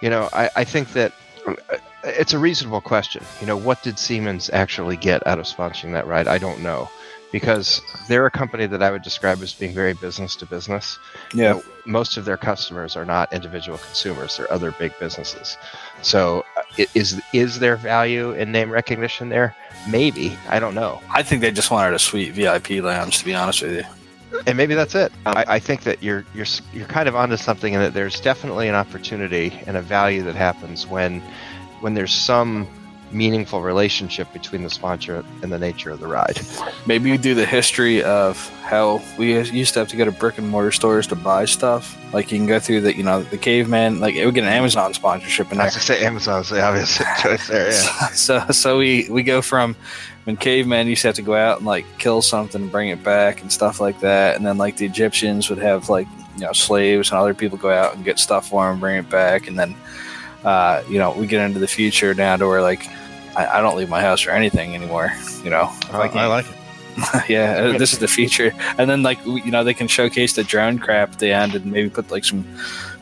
You 0.00 0.10
know, 0.10 0.28
I, 0.32 0.48
I 0.56 0.64
think 0.64 0.92
that 0.94 1.12
uh, 1.46 1.54
it's 2.04 2.32
a 2.32 2.38
reasonable 2.38 2.80
question. 2.80 3.22
You 3.40 3.46
know, 3.46 3.56
what 3.56 3.82
did 3.82 3.98
Siemens 3.98 4.48
actually 4.50 4.96
get 4.96 5.24
out 5.26 5.38
of 5.38 5.44
sponsoring 5.44 5.92
that 5.92 6.06
ride? 6.06 6.26
I 6.26 6.38
don't 6.38 6.62
know, 6.62 6.88
because 7.32 7.82
they're 8.08 8.26
a 8.26 8.30
company 8.30 8.66
that 8.66 8.82
I 8.82 8.90
would 8.90 9.02
describe 9.02 9.42
as 9.42 9.52
being 9.52 9.74
very 9.74 9.92
business 9.92 10.34
to 10.36 10.46
business. 10.46 10.98
Yeah, 11.34 11.52
know, 11.52 11.62
most 11.84 12.16
of 12.16 12.24
their 12.24 12.38
customers 12.38 12.96
are 12.96 13.04
not 13.04 13.30
individual 13.32 13.76
consumers; 13.76 14.38
they're 14.38 14.50
other 14.50 14.70
big 14.72 14.98
businesses. 14.98 15.58
So, 16.02 16.44
uh, 16.56 16.84
is 16.94 17.20
is 17.32 17.58
there 17.58 17.76
value 17.76 18.32
in 18.32 18.52
name 18.52 18.70
recognition 18.70 19.28
there? 19.28 19.54
Maybe 19.88 20.36
I 20.48 20.58
don't 20.58 20.74
know. 20.74 21.00
I 21.10 21.22
think 21.22 21.40
they 21.40 21.50
just 21.50 21.70
wanted 21.70 21.94
a 21.94 21.98
sweet 21.98 22.32
VIP 22.32 22.82
lounge. 22.82 23.18
To 23.18 23.24
be 23.24 23.34
honest 23.34 23.62
with 23.62 23.76
you, 23.76 24.40
and 24.46 24.56
maybe 24.56 24.74
that's 24.74 24.94
it. 24.94 25.12
I, 25.26 25.44
I 25.48 25.58
think 25.58 25.84
that 25.84 26.02
you're 26.02 26.24
you're 26.34 26.46
you're 26.72 26.86
kind 26.86 27.08
of 27.08 27.16
onto 27.16 27.36
something, 27.36 27.74
and 27.74 27.84
that 27.84 27.94
there's 27.94 28.20
definitely 28.20 28.68
an 28.68 28.74
opportunity 28.74 29.58
and 29.66 29.76
a 29.76 29.82
value 29.82 30.22
that 30.24 30.34
happens 30.34 30.86
when 30.86 31.22
when 31.80 31.94
there's 31.94 32.12
some 32.12 32.68
meaningful 33.12 33.62
relationship 33.62 34.32
between 34.32 34.62
the 34.62 34.70
sponsor 34.70 35.24
and 35.42 35.52
the 35.52 35.58
nature 35.58 35.90
of 35.90 36.00
the 36.00 36.06
ride. 36.06 36.40
maybe 36.86 37.10
you 37.10 37.18
do 37.18 37.34
the 37.34 37.46
history 37.46 38.02
of 38.02 38.48
how 38.60 39.02
we 39.18 39.38
used 39.50 39.74
to 39.74 39.80
have 39.80 39.88
to 39.88 39.96
go 39.96 40.04
to 40.04 40.12
brick 40.12 40.38
and 40.38 40.48
mortar 40.48 40.72
stores 40.72 41.06
to 41.06 41.16
buy 41.16 41.44
stuff. 41.44 41.98
Like 42.12 42.32
you 42.32 42.38
can 42.38 42.46
go 42.46 42.58
through 42.58 42.82
the, 42.82 42.96
you 42.96 43.02
know, 43.02 43.22
the 43.22 43.38
caveman. 43.38 44.00
Like 44.00 44.14
it 44.14 44.24
would 44.24 44.34
get 44.34 44.44
an 44.44 44.52
Amazon 44.52 44.94
sponsorship 44.94 45.50
and 45.50 45.60
I 45.60 45.66
was 45.66 45.74
say 45.74 46.04
Amazon's 46.04 46.50
the 46.50 46.62
obvious 46.62 46.96
choice 47.22 47.48
there. 47.48 47.70
Yeah. 47.70 48.08
so 48.14 48.46
so 48.50 48.78
we 48.78 49.08
we 49.10 49.22
go 49.22 49.42
from 49.42 49.76
when 50.24 50.36
cavemen 50.36 50.86
used 50.86 51.02
to 51.02 51.08
have 51.08 51.16
to 51.16 51.22
go 51.22 51.34
out 51.34 51.58
and 51.58 51.66
like 51.66 51.84
kill 51.98 52.22
something 52.22 52.62
and 52.62 52.70
bring 52.70 52.88
it 52.88 53.02
back 53.02 53.42
and 53.42 53.50
stuff 53.50 53.80
like 53.80 54.00
that 54.00 54.36
and 54.36 54.46
then 54.46 54.56
like 54.56 54.76
the 54.76 54.86
egyptians 54.86 55.50
would 55.50 55.58
have 55.58 55.88
like 55.88 56.06
you 56.36 56.42
know 56.42 56.52
slaves 56.52 57.10
and 57.10 57.18
other 57.18 57.34
people 57.34 57.58
go 57.58 57.70
out 57.70 57.94
and 57.94 58.04
get 58.04 58.18
stuff 58.18 58.48
for 58.48 58.68
them 58.68 58.78
bring 58.78 58.96
it 58.96 59.10
back 59.10 59.48
and 59.48 59.58
then 59.58 59.74
uh, 60.44 60.82
you 60.88 60.98
know 60.98 61.12
we 61.12 61.26
get 61.26 61.44
into 61.44 61.58
the 61.58 61.68
future 61.68 62.14
now 62.14 62.36
to 62.36 62.46
where 62.46 62.62
like 62.62 62.86
I, 63.36 63.58
I 63.58 63.60
don't 63.60 63.76
leave 63.76 63.88
my 63.88 64.00
house 64.00 64.26
or 64.26 64.30
anything 64.30 64.74
anymore 64.74 65.12
you 65.44 65.50
know 65.50 65.70
If 65.82 65.94
I 65.94 66.26
like 66.26 66.46
it. 66.48 66.56
yeah 67.28 67.54
uh, 67.54 67.78
this 67.78 67.92
is 67.92 67.98
the 68.00 68.08
future 68.08 68.52
and 68.76 68.88
then 68.90 69.02
like 69.02 69.24
you 69.24 69.50
know 69.50 69.64
they 69.64 69.72
can 69.74 69.88
showcase 69.88 70.34
the 70.34 70.44
drone 70.44 70.78
crap 70.78 71.12
at 71.12 71.18
the 71.18 71.32
end 71.32 71.54
and 71.54 71.64
maybe 71.66 71.88
put 71.88 72.10
like 72.10 72.24
some 72.24 72.44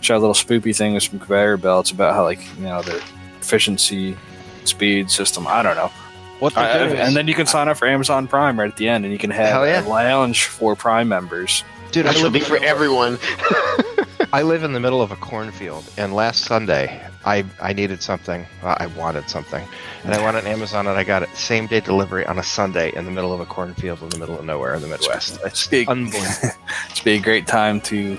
show 0.00 0.16
a 0.16 0.20
little 0.20 0.34
spoopy 0.34 0.74
thing 0.76 0.94
with 0.94 1.02
some 1.02 1.18
conveyor 1.18 1.56
belts 1.56 1.90
about 1.90 2.14
how 2.14 2.22
like 2.22 2.40
you 2.56 2.64
know 2.64 2.82
the 2.82 3.02
efficiency 3.40 4.16
speed 4.64 5.10
system 5.10 5.44
i 5.48 5.60
don't 5.60 5.76
know 5.76 5.90
What 6.38 6.56
I- 6.56 6.78
they're 6.86 6.96
and 6.96 7.16
then 7.16 7.26
you 7.26 7.34
can 7.34 7.46
sign 7.46 7.66
up 7.68 7.78
for 7.78 7.88
amazon 7.88 8.28
prime 8.28 8.60
right 8.60 8.70
at 8.70 8.76
the 8.76 8.88
end 8.88 9.04
and 9.04 9.12
you 9.12 9.18
can 9.18 9.30
have 9.30 9.66
yeah. 9.66 9.84
a 9.84 9.88
lounge 9.88 10.44
for 10.44 10.76
prime 10.76 11.08
members 11.08 11.64
dude, 11.90 12.06
I 12.06 12.10
which 12.10 12.22
will 12.22 12.30
be 12.30 12.40
for 12.40 12.56
everyone. 12.62 13.18
I 14.32 14.42
live 14.42 14.62
in 14.62 14.72
the 14.72 14.80
middle 14.80 15.02
of 15.02 15.10
a 15.10 15.16
cornfield, 15.16 15.90
and 15.96 16.14
last 16.14 16.44
Sunday 16.44 17.04
I 17.24 17.44
I 17.60 17.72
needed 17.72 18.02
something. 18.02 18.46
I 18.62 18.86
wanted 18.86 19.28
something, 19.28 19.66
and 20.04 20.14
I 20.14 20.22
went 20.24 20.36
on 20.38 20.46
Amazon 20.46 20.86
and 20.86 20.96
I 20.98 21.04
got 21.04 21.22
it 21.22 21.28
same 21.36 21.66
day 21.66 21.80
delivery 21.80 22.24
on 22.26 22.38
a 22.38 22.42
Sunday 22.42 22.94
in 22.94 23.04
the 23.04 23.10
middle 23.10 23.32
of 23.32 23.40
a 23.40 23.46
cornfield 23.46 24.02
in 24.02 24.08
the 24.08 24.18
middle 24.18 24.38
of 24.38 24.44
nowhere 24.44 24.74
in 24.74 24.80
the 24.82 24.88
Midwest. 24.88 25.38
It's 25.44 25.66
Big. 25.66 25.88
unbelievable. 25.88 26.48
it's 26.90 27.00
be 27.00 27.12
a 27.16 27.20
great 27.20 27.46
time 27.46 27.80
to 27.82 28.18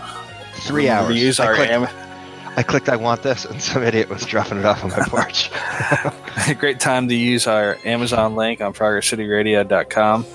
Three 0.54 0.90
hours. 0.90 1.16
use 1.20 1.40
I 1.40 1.48
our 1.48 1.56
clicked, 1.56 1.72
Am- 1.72 1.88
I 2.58 2.62
clicked 2.64 2.90
I 2.90 2.96
want 2.98 3.24
this, 3.24 3.46
and 3.46 3.60
some 3.62 3.82
idiot 3.82 4.10
was 4.10 4.24
dropping 4.26 4.60
it 4.60 4.66
off 4.66 4.84
on 4.84 4.92
my 4.92 5.00
porch. 5.08 5.50
a 6.48 6.54
great 6.54 6.80
time 6.80 7.08
to 7.08 7.16
use 7.16 7.48
our 7.48 7.80
Amazon 7.86 8.36
link 8.36 8.62
on 8.62 8.74
progresscityradio.com. 8.74 10.26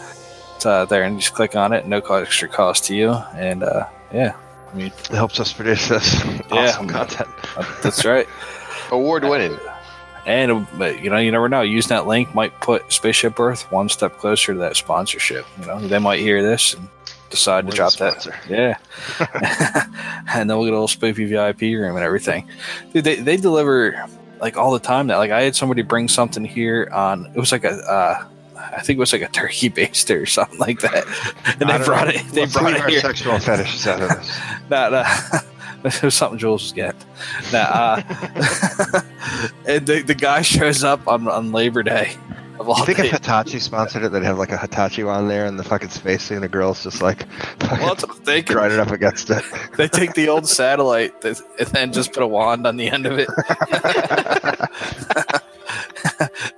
It's 0.57 0.67
uh, 0.67 0.87
there, 0.87 1.05
and 1.05 1.21
just 1.21 1.35
click 1.35 1.55
on 1.55 1.73
it. 1.73 1.87
No 1.87 1.99
extra 1.99 2.49
cost 2.49 2.85
to 2.87 2.97
you, 2.97 3.11
and 3.37 3.63
uh, 3.63 3.87
yeah, 4.13 4.35
I 4.73 4.77
mean 4.77 4.87
it 4.87 5.07
helps 5.09 5.39
us 5.39 5.53
produce 5.53 5.89
this 5.89 6.25
awesome 6.51 6.89
content. 6.89 7.29
that's 7.83 8.05
right. 8.07 8.27
Award 8.91 9.25
winning. 9.25 9.59
And 10.27 10.67
uh, 10.81 10.85
you 10.87 11.09
know, 11.09 11.19
you 11.19 11.31
never 11.31 11.49
know. 11.49 11.63
Using 11.63 11.91
that 11.91 12.07
link 12.07 12.35
might 12.35 12.53
put 12.61 12.93
Spaceship 12.93 13.39
Earth 13.39 13.71
one 13.71 13.89
step 13.89 14.19
closer 14.19 14.53
to 14.55 14.59
that 14.59 14.77
sponsorship. 14.77 15.47
You 15.61 15.67
know, 15.67 15.79
they 15.81 16.01
might 16.01 16.19
hear 16.19 16.43
this 16.43 16.75
and 16.75 16.89
decide 17.31 17.65
We're 17.65 17.71
to 17.73 17.77
drop 17.77 17.93
that. 17.95 18.27
Yeah, 18.49 18.77
and 20.35 20.51
then 20.51 20.57
we'll 20.59 20.67
get 20.67 20.75
a 20.75 20.81
little 20.81 20.89
spoopy 20.89 21.29
VIP 21.29 21.61
room 21.79 21.95
and 21.95 22.05
everything. 22.05 22.49
Dude, 22.93 23.05
they 23.05 23.17
they 23.17 23.37
deliver 23.37 24.05
like 24.41 24.57
all 24.57 24.73
the 24.73 24.81
time 24.81 25.07
That 25.07 25.19
Like 25.19 25.31
I 25.31 25.43
had 25.43 25.55
somebody 25.55 25.83
bring 25.83 26.09
something 26.09 26.45
here 26.45 26.89
on. 26.93 27.27
It 27.27 27.39
was 27.39 27.53
like 27.53 27.65
a. 27.65 27.75
Uh, 27.89 28.27
I 28.57 28.81
think 28.81 28.97
it 28.97 29.01
was 29.01 29.13
like 29.13 29.23
a 29.23 29.29
turkey 29.29 29.71
baster 29.77 30.23
or 30.23 30.27
something 30.27 30.59
like 30.59 30.81
that, 30.81 31.05
and 31.61 31.71
they 31.71 31.85
brought 31.85 32.09
know. 32.09 32.15
it. 32.15 32.27
They 32.33 32.41
Let's 32.43 32.53
brought 32.55 32.73
it 32.73 32.81
our 32.81 32.89
here. 32.89 33.01
sexual 33.01 33.39
fetishes 33.39 33.87
out 33.87 34.03
of 34.03 34.09
this. 34.09 34.39
Nah, 34.69 34.89
nah. 34.89 35.41
it 35.95 36.03
was 36.03 36.15
something 36.15 36.39
Jules 36.39 36.63
was 36.63 36.73
getting. 36.73 37.01
Nah, 37.53 37.59
uh, 37.59 38.03
and 39.67 39.87
the, 39.87 40.03
the 40.05 40.15
guy 40.15 40.43
shows 40.43 40.83
up 40.85 41.07
on, 41.07 41.29
on 41.29 41.53
Labor 41.53 41.83
Day. 41.83 42.17
Of 42.59 42.71
all 42.71 42.79
You 42.79 42.87
think 42.87 42.99
if 42.99 43.05
days. 43.05 43.13
Hitachi 43.13 43.59
sponsored 43.59 44.03
it, 44.03 44.13
they'd 44.13 44.23
have 44.23 44.39
like 44.39 44.51
a 44.51 44.57
Hitachi 44.57 45.03
on 45.03 45.29
there 45.29 45.45
and 45.45 45.59
the 45.59 45.65
fucking 45.65 45.91
space 45.91 46.23
scene, 46.23 46.41
the 46.41 46.49
girls 46.49 46.83
just 46.83 47.03
like 47.03 47.27
well, 47.61 47.95
that's 47.95 48.07
what 48.07 48.27
I'm 48.27 48.45
grinding 48.45 48.81
up 48.81 48.91
against 48.91 49.29
it. 49.31 49.45
They 49.77 49.89
take 49.89 50.15
the 50.15 50.29
old 50.29 50.49
satellite 50.49 51.23
and 51.23 51.37
then 51.73 51.93
just 51.93 52.15
put 52.15 52.23
a 52.23 52.27
wand 52.27 52.67
on 52.67 52.77
the 52.77 52.89
end 52.89 53.05
of 53.05 53.19
it. 53.19 53.29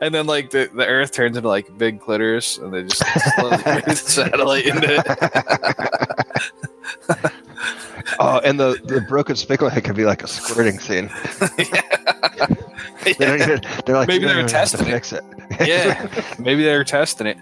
and 0.00 0.14
then, 0.14 0.26
like, 0.26 0.50
the, 0.50 0.70
the 0.72 0.86
Earth 0.86 1.12
turns 1.12 1.36
into, 1.36 1.48
like, 1.48 1.76
big 1.76 2.00
clitters 2.00 2.62
and 2.62 2.72
they 2.72 2.84
just 2.84 3.02
slowly 3.34 3.56
move 3.56 3.84
the 3.84 3.96
satellite 3.96 4.66
into 4.66 5.02
it. 7.08 7.32
Oh, 8.20 8.40
and 8.44 8.58
the, 8.58 8.80
the 8.84 9.00
broken 9.02 9.36
spigot 9.36 9.72
could 9.84 9.94
be 9.96 10.04
like 10.04 10.22
a 10.24 10.26
squirting 10.28 10.78
scene. 10.80 11.08
They 13.04 13.12
don't 13.14 13.40
even, 13.40 13.60
they're 13.86 13.94
like, 13.96 14.08
Maybe 14.08 14.26
they 14.26 14.34
were 14.34 14.42
don't 14.42 14.50
even 14.50 14.54
have 14.54 14.68
to 14.70 14.76
testing 14.76 14.88
it." 14.88 14.90
fix 14.90 15.12
it. 15.14 15.24
yeah, 15.66 16.08
maybe 16.38 16.62
they 16.64 16.76
were 16.76 16.84
testing 16.84 17.26
it, 17.28 17.38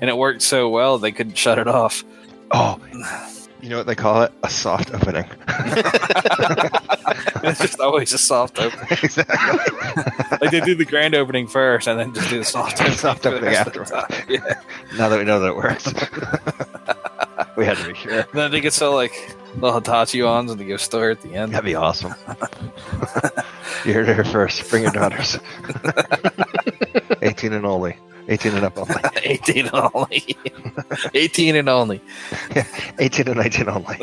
and 0.00 0.08
it 0.08 0.16
worked 0.16 0.40
so 0.40 0.70
well 0.70 0.96
they 0.98 1.12
couldn't 1.12 1.36
shut 1.36 1.58
it 1.58 1.66
off. 1.68 2.04
oh, 2.52 2.78
you 3.60 3.68
know 3.68 3.76
what 3.76 3.86
they 3.86 3.94
call 3.96 4.22
it? 4.22 4.32
A 4.44 4.48
soft 4.48 4.94
opening. 4.94 5.26
it's 7.44 7.58
just 7.60 7.80
always 7.80 8.12
a 8.14 8.18
soft 8.18 8.58
opening. 8.60 8.86
exactly. 9.02 10.38
Like 10.40 10.50
they 10.52 10.60
do 10.60 10.74
the 10.74 10.86
grand 10.86 11.14
opening 11.14 11.46
first, 11.48 11.86
and 11.88 11.98
then 12.00 12.14
just 12.14 12.30
do 12.30 12.38
the 12.38 12.44
soft 12.44 12.80
opening, 12.80 12.96
Soft 12.96 13.26
opening 13.26 13.54
afterwards. 13.54 13.92
Yeah. 14.28 14.54
Now 14.96 15.08
that 15.10 15.18
we 15.18 15.24
know 15.24 15.40
that 15.40 15.48
it 15.48 15.56
works, 15.56 15.92
we 17.56 17.64
had 17.66 17.76
to 17.78 17.88
be 17.88 17.94
sure. 17.94 18.24
then 18.34 18.50
they 18.50 18.60
get 18.60 18.72
sell 18.72 18.94
like 18.94 19.36
little 19.56 19.74
Hitachi 19.74 20.22
ons, 20.22 20.50
in 20.50 20.58
the 20.58 20.64
gift 20.64 20.84
store 20.84 21.10
at 21.10 21.20
the 21.20 21.34
end. 21.34 21.52
That'd 21.52 21.64
be 21.64 21.74
awesome. 21.74 22.14
you 23.84 23.92
heard 23.92 24.08
it 24.08 24.14
here 24.14 24.24
first. 24.24 24.68
Bring 24.70 24.84
your 24.84 24.92
daughters. 24.92 25.38
18 27.22 27.52
and 27.52 27.66
only. 27.66 27.96
18 28.28 28.54
and 28.54 28.64
up 28.64 28.78
only. 28.78 28.94
18 29.22 29.66
and 29.66 29.90
only. 29.94 30.36
18 31.14 31.56
and 31.56 31.68
only. 31.68 32.00
Yeah, 32.54 32.66
18 32.98 33.28
and 33.28 33.36
19 33.36 33.68
only. 33.68 33.98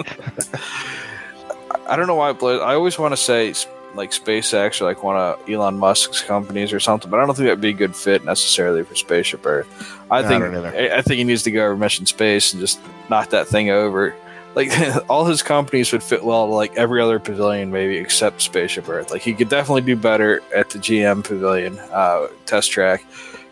I 1.87 1.95
don't 1.95 2.07
know 2.07 2.15
why. 2.15 2.31
I 2.31 2.73
always 2.73 2.99
want 2.99 3.13
to 3.13 3.17
say 3.17 3.53
like 3.97 4.11
SpaceX 4.11 4.79
or 4.79 4.85
like 4.85 5.03
one 5.03 5.17
of 5.17 5.49
Elon 5.49 5.77
Musk's 5.77 6.21
companies 6.21 6.71
or 6.71 6.79
something, 6.79 7.09
but 7.11 7.19
I 7.19 7.25
don't 7.25 7.35
think 7.35 7.47
that'd 7.47 7.59
be 7.61 7.69
a 7.69 7.73
good 7.73 7.95
fit 7.95 8.23
necessarily 8.23 8.83
for 8.83 8.95
Spaceship 8.95 9.45
Earth. 9.45 9.67
I 10.09 10.21
No, 10.21 10.27
think. 10.27 10.43
I, 10.75 10.97
I 10.97 11.01
think 11.01 11.17
he 11.17 11.23
needs 11.23 11.43
to 11.43 11.51
go 11.51 11.65
over 11.65 11.75
mission 11.75 12.05
space 12.05 12.53
and 12.53 12.61
just 12.61 12.79
knock 13.09 13.29
that 13.31 13.47
thing 13.47 13.69
over. 13.69 14.15
Like 14.55 14.71
all 15.09 15.25
his 15.25 15.43
companies 15.43 15.91
would 15.91 16.01
fit 16.03 16.23
well 16.23 16.47
to 16.47 16.53
like 16.53 16.75
every 16.77 17.01
other 17.01 17.19
pavilion, 17.19 17.71
maybe 17.71 17.97
except 17.97 18.41
Spaceship 18.41 18.87
Earth. 18.87 19.11
Like 19.11 19.21
he 19.21 19.33
could 19.33 19.49
definitely 19.49 19.81
do 19.81 19.95
better 19.95 20.41
at 20.55 20.69
the 20.69 20.79
GM 20.79 21.23
Pavilion 21.23 21.77
uh, 21.91 22.27
test 22.45 22.71
track. 22.71 23.03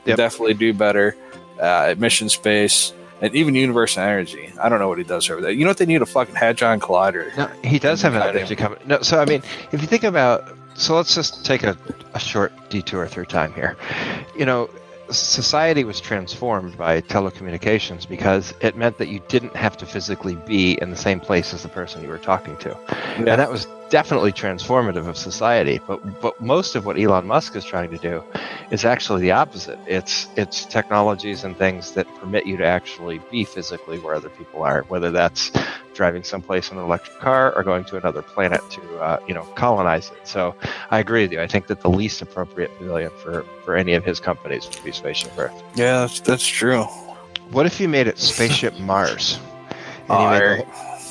Yep. 0.06 0.18
definitely 0.18 0.54
do 0.54 0.72
better 0.74 1.18
uh, 1.60 1.88
at 1.90 2.00
Mission 2.00 2.30
Space 2.30 2.94
and 3.22 3.36
even 3.36 3.56
Universe 3.56 3.98
of 3.98 4.04
Energy. 4.04 4.52
I 4.62 4.70
don't 4.70 4.80
know 4.80 4.88
what 4.88 4.98
he 4.98 5.04
does 5.04 5.30
over 5.30 5.42
there. 5.42 5.52
You 5.52 5.64
know 5.64 5.70
what 5.70 5.78
they 5.78 5.86
need 5.86 6.02
a 6.02 6.06
fucking 6.06 6.36
Hadron 6.36 6.80
Collider. 6.80 7.36
No, 7.38 7.48
he 7.64 7.80
does 7.80 8.02
have 8.02 8.16
an 8.16 8.22
energy 8.22 8.56
company. 8.56 8.84
No, 8.86 9.02
so 9.02 9.20
I 9.20 9.26
mean, 9.26 9.42
if 9.72 9.82
you 9.82 9.88
think 9.88 10.04
about 10.04 10.56
so 10.76 10.96
let's 10.96 11.16
just 11.16 11.46
take 11.46 11.64
a, 11.64 11.78
a 12.14 12.20
short 12.20 12.52
detour 12.70 13.08
through 13.08 13.26
time 13.26 13.54
here. 13.54 13.78
You 14.38 14.46
know, 14.46 14.70
society 15.10 15.84
was 15.84 16.02
transformed 16.02 16.78
by 16.78 17.02
telecommunications 17.02 18.08
because 18.08 18.54
it 18.62 18.76
meant 18.76 18.98
that 18.98 19.08
you 19.08 19.22
didn't 19.28 19.56
have 19.56 19.78
to 19.78 19.86
physically 19.86 20.36
be 20.36 20.74
in 20.82 20.90
the 20.90 20.98
same 20.98 21.20
place 21.20 21.54
as 21.54 21.64
the 21.64 21.70
person 21.70 22.04
you 22.04 22.10
were 22.10 22.18
talking 22.18 22.58
to. 22.58 22.78
And 23.16 23.28
that 23.28 23.50
was 23.50 23.68
definitely 23.90 24.32
transformative 24.32 25.08
of 25.08 25.18
society. 25.18 25.80
But 25.86 26.22
but 26.22 26.40
most 26.42 26.76
of 26.76 26.86
what 26.86 27.00
Elon 27.00 27.28
Musk 27.28 27.56
is 27.56 27.64
trying 27.64 27.90
to 27.92 27.98
do 27.98 28.24
is 28.72 28.86
actually 28.86 29.22
the 29.22 29.32
opposite. 29.32 29.80
It's 29.86 30.28
it's 30.36 30.66
technologies 30.66 31.44
and 31.44 31.58
things 31.58 31.92
that 31.92 32.08
permit 32.16 32.46
you 32.46 32.58
to 32.58 32.66
actually 32.66 33.20
be 33.32 33.44
physically 33.44 34.00
where 34.00 34.16
other 34.16 34.30
people 34.30 34.64
are, 34.64 34.84
whether 34.88 35.12
that's 35.12 35.52
driving 35.94 36.24
someplace 36.24 36.72
in 36.72 36.78
an 36.78 36.84
electric 36.84 37.20
car 37.20 37.54
or 37.56 37.64
going 37.64 37.86
to 37.86 37.98
another 37.98 38.22
planet 38.22 38.62
to 38.72 38.82
uh, 39.00 39.20
you 39.28 39.34
know 39.34 39.44
colonize 39.56 40.12
it. 40.12 40.28
So 40.28 40.56
I 40.92 41.00
agree 41.00 41.24
with 41.24 41.32
you. 41.32 41.42
I 41.42 41.48
think 41.48 41.68
that 41.68 41.82
the 41.82 41.90
least 41.90 42.22
appropriate 42.22 42.72
pavilion 42.78 43.12
for 43.22 43.46
for 43.64 43.76
any 43.76 43.94
of 43.94 44.04
his 44.04 44.20
companies 44.20 44.68
would 44.70 44.84
be 44.84 44.92
Spaceship 44.92 45.38
Earth. 45.38 45.64
Yeah, 45.76 46.02
that's, 46.02 46.20
that's 46.22 46.46
true. 46.46 46.84
What 47.52 47.66
if 47.66 47.80
you 47.80 47.88
made 47.88 48.08
it 48.08 48.18
Spaceship 48.18 48.78
Mars? 48.80 49.40
And 50.10 50.66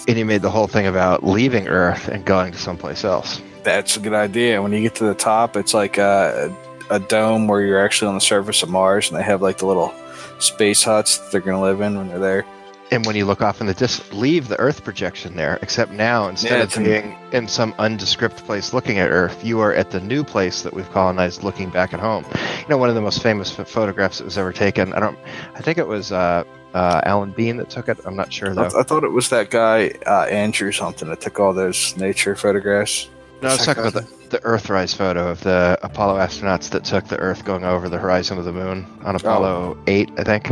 You, 0.06 0.12
made 0.12 0.12
I- 0.12 0.12
the, 0.12 0.12
and 0.12 0.18
you 0.18 0.24
made 0.24 0.42
the 0.42 0.50
whole 0.50 0.66
thing 0.66 0.86
about 0.86 1.24
leaving 1.24 1.68
Earth 1.68 2.08
and 2.08 2.24
going 2.24 2.52
to 2.52 2.58
someplace 2.58 3.04
else. 3.04 3.40
That's 3.62 3.96
a 3.96 4.00
good 4.00 4.12
idea. 4.14 4.60
When 4.62 4.72
you 4.72 4.80
get 4.82 4.94
to 4.96 5.04
the 5.04 5.14
top, 5.14 5.56
it's 5.56 5.72
like 5.74 5.96
a, 5.98 6.54
a 6.90 7.00
dome 7.00 7.48
where 7.48 7.62
you're 7.62 7.84
actually 7.84 8.08
on 8.08 8.14
the 8.14 8.20
surface 8.20 8.62
of 8.62 8.68
Mars, 8.68 9.08
and 9.10 9.18
they 9.18 9.22
have 9.22 9.40
like 9.42 9.58
the 9.58 9.66
little 9.66 9.92
space 10.38 10.82
huts 10.82 11.18
that 11.18 11.32
they're 11.32 11.40
going 11.40 11.56
to 11.56 11.62
live 11.62 11.80
in 11.80 11.96
when 11.96 12.08
they're 12.08 12.18
there. 12.18 12.44
And 12.90 13.06
when 13.06 13.16
you 13.16 13.24
look 13.24 13.40
off 13.40 13.62
in 13.62 13.66
the 13.66 13.72
distance, 13.74 14.12
leave 14.12 14.48
the 14.48 14.60
Earth 14.60 14.84
projection 14.84 15.34
there. 15.36 15.58
Except 15.62 15.90
now, 15.90 16.28
instead 16.28 16.58
Yeah, 16.58 16.64
of 16.64 16.84
being 16.84 17.18
in 17.32 17.48
some 17.48 17.74
undescript 17.78 18.44
place 18.44 18.74
looking 18.74 18.98
at 18.98 19.10
Earth, 19.10 19.42
you 19.44 19.58
are 19.60 19.72
at 19.72 19.90
the 19.90 20.00
new 20.00 20.22
place 20.22 20.60
that 20.62 20.74
we've 20.74 20.90
colonized, 20.92 21.42
looking 21.42 21.70
back 21.70 21.94
at 21.94 21.98
home. 22.00 22.24
You 22.60 22.68
know, 22.68 22.76
one 22.76 22.90
of 22.90 22.94
the 22.94 23.00
most 23.00 23.22
famous 23.22 23.50
ph- 23.52 23.66
photographs 23.66 24.18
that 24.18 24.24
was 24.24 24.36
ever 24.36 24.52
taken. 24.52 24.92
I 24.92 25.00
don't. 25.00 25.18
I 25.54 25.62
think 25.62 25.78
it 25.78 25.88
was 25.88 26.12
uh, 26.12 26.44
uh, 26.74 27.00
Alan 27.04 27.30
Bean 27.30 27.56
that 27.56 27.70
took 27.70 27.88
it. 27.88 27.98
I'm 28.04 28.16
not 28.16 28.32
sure 28.32 28.50
I, 28.50 28.54
th- 28.54 28.74
I 28.74 28.82
thought 28.82 29.04
it 29.04 29.12
was 29.12 29.30
that 29.30 29.50
guy 29.50 29.92
uh, 30.06 30.24
Andrew 30.24 30.72
something 30.72 31.08
that 31.08 31.20
took 31.20 31.40
all 31.40 31.54
those 31.54 31.96
nature 31.96 32.36
photographs. 32.36 33.08
No, 33.40 33.48
I 33.48 33.52
was 33.52 33.64
talking 33.66 33.84
about 33.84 33.94
the, 33.94 34.28
the 34.30 34.38
Earthrise 34.40 34.96
photo 34.96 35.28
of 35.28 35.40
the 35.42 35.78
Apollo 35.82 36.18
astronauts 36.18 36.70
that 36.70 36.84
took 36.84 37.06
the 37.06 37.18
Earth 37.18 37.44
going 37.44 37.64
over 37.64 37.88
the 37.88 37.98
horizon 37.98 38.38
of 38.38 38.44
the 38.44 38.52
moon 38.52 38.86
on 39.04 39.16
Apollo 39.16 39.78
8, 39.86 40.10
I 40.18 40.24
think. 40.24 40.46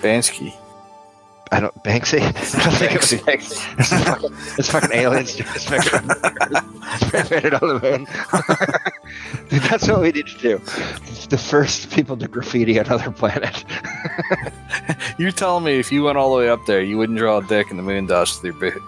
Bansky. 0.00 0.54
I 1.52 1.60
don't 1.60 1.74
Banksy. 1.84 2.20
I 2.20 2.64
don't 2.64 2.74
think 2.74 2.92
it 2.92 3.00
was 3.00 3.12
Banksy. 3.12 3.78
It's 3.78 3.90
fucking, 4.04 4.36
it's 4.58 4.70
fucking 4.70 4.92
aliens 4.92 5.34
doing 5.34 5.52
this 5.52 5.66
picture. 5.66 5.98
Spray 6.98 7.50
on 7.50 7.68
the 7.68 7.80
moon. 7.82 8.06
Dude, 9.48 9.62
that's 9.70 9.86
what 9.88 10.00
we 10.00 10.10
need 10.10 10.26
to 10.26 10.38
do. 10.38 10.58
The 11.28 11.38
first 11.38 11.90
people 11.90 12.16
to 12.16 12.28
graffiti 12.28 12.78
another 12.78 13.10
planet. 13.10 13.64
You're 15.18 15.30
telling 15.30 15.64
me 15.64 15.78
if 15.78 15.92
you 15.92 16.02
went 16.02 16.18
all 16.18 16.30
the 16.32 16.38
way 16.38 16.48
up 16.48 16.66
there, 16.66 16.82
you 16.82 16.98
wouldn't 16.98 17.18
draw 17.18 17.38
a 17.38 17.44
dick 17.44 17.70
in 17.70 17.76
the 17.76 17.82
moon 17.82 18.06
dust 18.06 18.42
with 18.42 18.60
your 18.60 18.72
boot? 18.72 18.82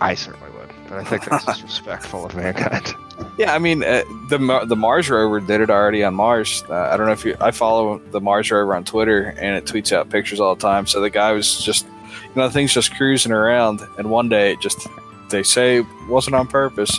I 0.00 0.14
certainly 0.14 0.45
but 0.88 0.98
I 0.98 1.04
think 1.04 1.24
that's 1.24 1.44
disrespectful 1.44 2.24
of 2.26 2.34
mankind. 2.36 2.94
Yeah, 3.38 3.54
I 3.54 3.58
mean 3.58 3.82
uh, 3.82 4.02
the 4.30 4.64
the 4.66 4.76
Mars 4.76 5.08
rover 5.10 5.40
did 5.40 5.60
it 5.62 5.68
already 5.70 6.02
on 6.04 6.14
Mars. 6.14 6.62
Uh, 6.70 6.74
I 6.74 6.96
don't 6.96 7.04
know 7.06 7.12
if 7.12 7.24
you. 7.24 7.34
I 7.40 7.50
follow 7.50 7.98
the 8.10 8.20
Mars 8.20 8.50
rover 8.50 8.74
on 8.74 8.84
Twitter, 8.84 9.34
and 9.38 9.56
it 9.56 9.64
tweets 9.64 9.90
out 9.92 10.08
pictures 10.10 10.38
all 10.40 10.54
the 10.54 10.60
time. 10.60 10.86
So 10.86 11.00
the 11.00 11.10
guy 11.10 11.32
was 11.32 11.62
just, 11.62 11.86
you 11.86 12.30
know, 12.34 12.46
the 12.46 12.52
thing's 12.52 12.72
just 12.74 12.94
cruising 12.94 13.32
around, 13.32 13.80
and 13.98 14.10
one 14.10 14.28
day 14.30 14.52
it 14.52 14.60
just 14.60 14.86
they 15.30 15.42
say 15.42 15.78
it 15.80 15.86
wasn't 16.08 16.36
on 16.36 16.46
purpose, 16.46 16.98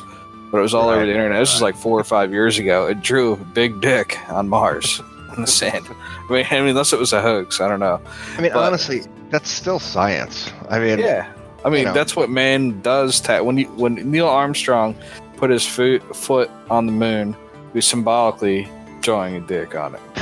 but 0.51 0.57
it 0.59 0.61
was 0.61 0.73
all 0.75 0.89
over 0.89 1.05
the 1.05 1.11
internet. 1.11 1.39
This 1.39 1.53
was 1.53 1.61
like 1.61 1.75
four 1.75 1.99
or 1.99 2.03
five 2.03 2.31
years 2.31 2.57
ago. 2.59 2.87
It 2.87 3.01
drew 3.01 3.33
a 3.33 3.37
big 3.37 3.79
dick 3.81 4.17
on 4.29 4.47
Mars 4.47 5.01
in 5.35 5.41
the 5.41 5.47
sand. 5.47 5.85
I 5.87 6.31
mean, 6.33 6.45
I 6.49 6.59
mean, 6.59 6.69
unless 6.69 6.93
it 6.93 6.99
was 6.99 7.13
a 7.13 7.21
hoax, 7.21 7.61
I 7.61 7.67
don't 7.67 7.79
know. 7.79 7.99
I 8.37 8.41
mean, 8.41 8.51
But- 8.53 8.63
honestly, 8.63 9.03
that's 9.29 9.49
still 9.49 9.79
science. 9.79 10.51
I 10.69 10.79
mean, 10.79 10.99
Yeah, 10.99 11.31
I 11.67 11.69
mean 11.69 11.79
you 11.79 11.85
know. 11.87 11.93
that's 11.93 12.15
what 12.15 12.29
man 12.29 12.79
does. 12.81 13.19
Ta- 13.19 13.43
when 13.43 13.57
you, 13.57 13.65
when 13.71 13.95
Neil 14.09 14.27
Armstrong 14.27 14.95
put 15.35 15.49
his 15.49 15.65
foot 15.65 16.01
foot 16.15 16.49
on 16.69 16.85
the 16.85 16.93
moon, 16.93 17.33
he 17.33 17.79
was 17.79 17.85
symbolically 17.85 18.69
drawing 19.01 19.35
a 19.35 19.41
dick 19.41 19.75
on 19.75 19.95
it. 19.95 20.01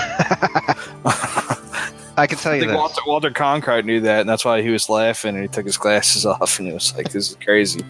I 2.18 2.26
can 2.28 2.40
tell 2.40 2.54
I 2.54 2.56
you 2.56 2.62
think 2.62 2.72
this. 2.72 2.78
Walter, 2.78 3.02
Walter 3.06 3.30
Cronkite 3.30 3.86
knew 3.86 4.02
that, 4.02 4.22
and 4.22 4.30
that's 4.30 4.44
why 4.44 4.64
he 4.64 4.70
was 4.70 4.90
laughing 4.90 5.36
and 5.36 5.44
he 5.44 5.48
took 5.48 5.66
his 5.68 5.78
glasses 5.78 6.26
off 6.26 6.58
and 6.58 6.68
he 6.68 6.74
was 6.74 6.96
like, 6.96 7.12
"This 7.12 7.30
is 7.30 7.38
crazy." 7.44 7.86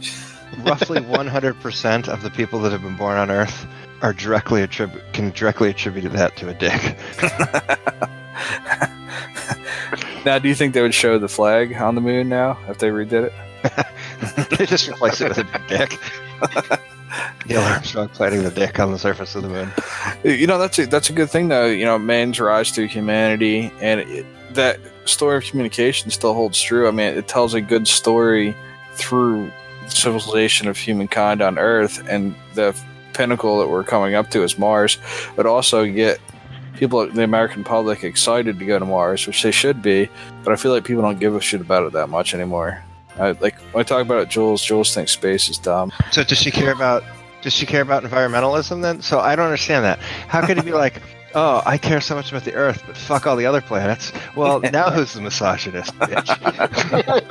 roughly 0.65 0.99
100% 1.01 2.07
of 2.09 2.23
the 2.23 2.29
people 2.29 2.59
that 2.59 2.73
have 2.73 2.81
been 2.81 2.97
born 2.97 3.17
on 3.17 3.31
Earth 3.31 3.65
are 4.01 4.13
directly 4.13 4.61
attribute 4.63 5.01
can 5.13 5.31
directly 5.31 5.69
attribute 5.69 6.11
that 6.11 6.35
to 6.35 6.49
a 6.49 6.53
dick. 6.53 6.97
Now, 10.25 10.39
do 10.39 10.49
you 10.49 10.55
think 10.55 10.73
they 10.73 10.81
would 10.81 10.95
show 10.95 11.19
the 11.19 11.27
flag 11.27 11.75
on 11.75 11.93
the 11.93 12.01
moon 12.01 12.27
now 12.29 12.57
if 12.67 12.79
they 12.79 12.89
redid 12.89 13.25
it? 13.25 13.33
They 14.57 14.65
just 14.65 14.87
replace 14.89 15.21
it 15.21 15.29
with 15.29 15.37
a 15.39 15.43
big 15.43 15.67
dick. 15.67 15.99
Neil 17.47 17.61
Armstrong 17.61 18.09
planting 18.09 18.43
the 18.43 18.51
dick 18.51 18.79
on 18.79 18.91
the 18.91 18.99
surface 18.99 19.35
of 19.35 19.43
the 19.43 19.49
moon. 19.49 19.71
You 20.23 20.47
know, 20.47 20.57
that's 20.57 20.79
a, 20.79 20.85
that's 20.85 21.09
a 21.09 21.13
good 21.13 21.29
thing 21.29 21.47
though. 21.47 21.67
You 21.67 21.85
know, 21.85 21.97
man's 21.97 22.39
rise 22.39 22.71
to 22.73 22.87
humanity, 22.87 23.71
and 23.79 24.01
it, 24.01 24.25
that 24.55 24.79
story 25.05 25.37
of 25.37 25.43
communication 25.43 26.09
still 26.09 26.33
holds 26.33 26.59
true. 26.59 26.87
I 26.87 26.91
mean, 26.91 27.17
it 27.17 27.27
tells 27.27 27.53
a 27.53 27.61
good 27.61 27.87
story 27.87 28.55
through 28.93 29.51
civilization 29.87 30.67
of 30.67 30.77
humankind 30.77 31.41
on 31.41 31.57
Earth, 31.57 32.05
and 32.09 32.35
the 32.53 32.75
pinnacle 33.13 33.59
that 33.59 33.67
we're 33.67 33.83
coming 33.83 34.15
up 34.15 34.29
to 34.31 34.43
is 34.43 34.57
Mars, 34.57 34.97
but 35.35 35.45
also 35.45 35.85
get 35.85 36.19
people, 36.75 37.07
the 37.07 37.23
American 37.23 37.63
public, 37.63 38.03
excited 38.03 38.59
to 38.59 38.65
go 38.65 38.79
to 38.79 38.85
Mars, 38.85 39.25
which 39.27 39.41
they 39.43 39.51
should 39.51 39.81
be. 39.81 40.09
But 40.43 40.53
I 40.53 40.55
feel 40.55 40.71
like 40.71 40.83
people 40.83 41.03
don't 41.03 41.19
give 41.19 41.35
a 41.35 41.41
shit 41.41 41.61
about 41.61 41.85
it 41.85 41.93
that 41.93 42.09
much 42.09 42.33
anymore. 42.33 42.83
I, 43.17 43.31
like 43.31 43.55
when 43.71 43.81
I 43.81 43.83
talk 43.83 44.01
about 44.01 44.19
it, 44.19 44.29
Jules, 44.29 44.63
Jules 44.63 44.93
thinks 44.93 45.11
space 45.11 45.49
is 45.49 45.57
dumb. 45.57 45.91
So 46.11 46.23
does 46.23 46.37
she 46.37 46.51
care 46.51 46.71
about 46.71 47.03
does 47.41 47.53
she 47.53 47.65
care 47.65 47.81
about 47.81 48.03
environmentalism 48.03 48.81
then? 48.81 49.01
So 49.01 49.19
I 49.19 49.35
don't 49.35 49.45
understand 49.45 49.85
that. 49.85 49.99
How 49.99 50.45
could 50.45 50.57
it 50.57 50.65
be 50.65 50.73
like, 50.73 51.01
oh, 51.35 51.61
I 51.65 51.77
care 51.77 52.01
so 52.01 52.15
much 52.15 52.31
about 52.31 52.43
the 52.43 52.53
Earth, 52.53 52.83
but 52.87 52.97
fuck 52.97 53.27
all 53.27 53.35
the 53.35 53.45
other 53.45 53.61
planets? 53.61 54.11
Well, 54.35 54.59
now 54.59 54.89
who's 54.89 55.13
the 55.13 55.21
misogynist? 55.21 55.93
Bitch? 55.99 57.21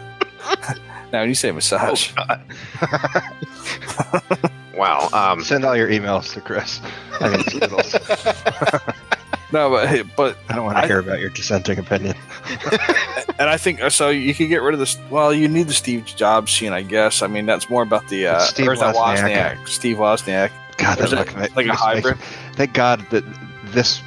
Now, 1.12 1.20
when 1.20 1.28
you 1.28 1.34
say 1.34 1.50
massage, 1.50 2.12
Wow. 4.74 5.08
Um, 5.12 5.42
Send 5.42 5.64
all 5.64 5.76
your 5.76 5.88
emails 5.88 6.32
to 6.34 6.40
Chris. 6.40 6.80
I 7.20 7.28
mean, 7.30 7.42
Skittles. 7.42 7.96
No, 9.52 9.70
but 9.70 10.06
but 10.16 10.36
I 10.48 10.54
don't 10.54 10.64
want 10.64 10.78
to 10.78 10.84
I- 10.84 10.86
hear 10.86 10.98
about 11.00 11.20
your 11.20 11.30
dissenting 11.30 11.78
opinion. 11.78 12.14
and 13.38 13.48
I 13.48 13.56
think 13.56 13.80
uh, 13.82 13.90
so. 13.90 14.08
You 14.10 14.34
could 14.34 14.48
get 14.48 14.62
rid 14.62 14.74
of 14.74 14.80
this. 14.80 14.98
Well, 15.10 15.32
you 15.32 15.48
need 15.48 15.66
the 15.68 15.72
Steve 15.72 16.04
Jobs 16.06 16.52
scene, 16.52 16.72
I 16.72 16.82
guess. 16.82 17.22
I 17.22 17.26
mean, 17.26 17.46
that's 17.46 17.68
more 17.70 17.82
about 17.82 18.06
the 18.08 18.26
uh, 18.28 18.38
Steve 18.40 18.66
Wozniak. 18.66 18.94
Wozniak. 18.94 19.68
Steve 19.68 19.96
Wozniak. 19.96 20.50
God, 20.78 20.98
that 20.98 21.10
look 21.12 21.56
like 21.56 21.66
a 21.66 21.72
hybrid? 21.74 22.16
Thank 22.54 22.72
God 22.72 23.04
that 23.10 23.24
this 23.66 24.00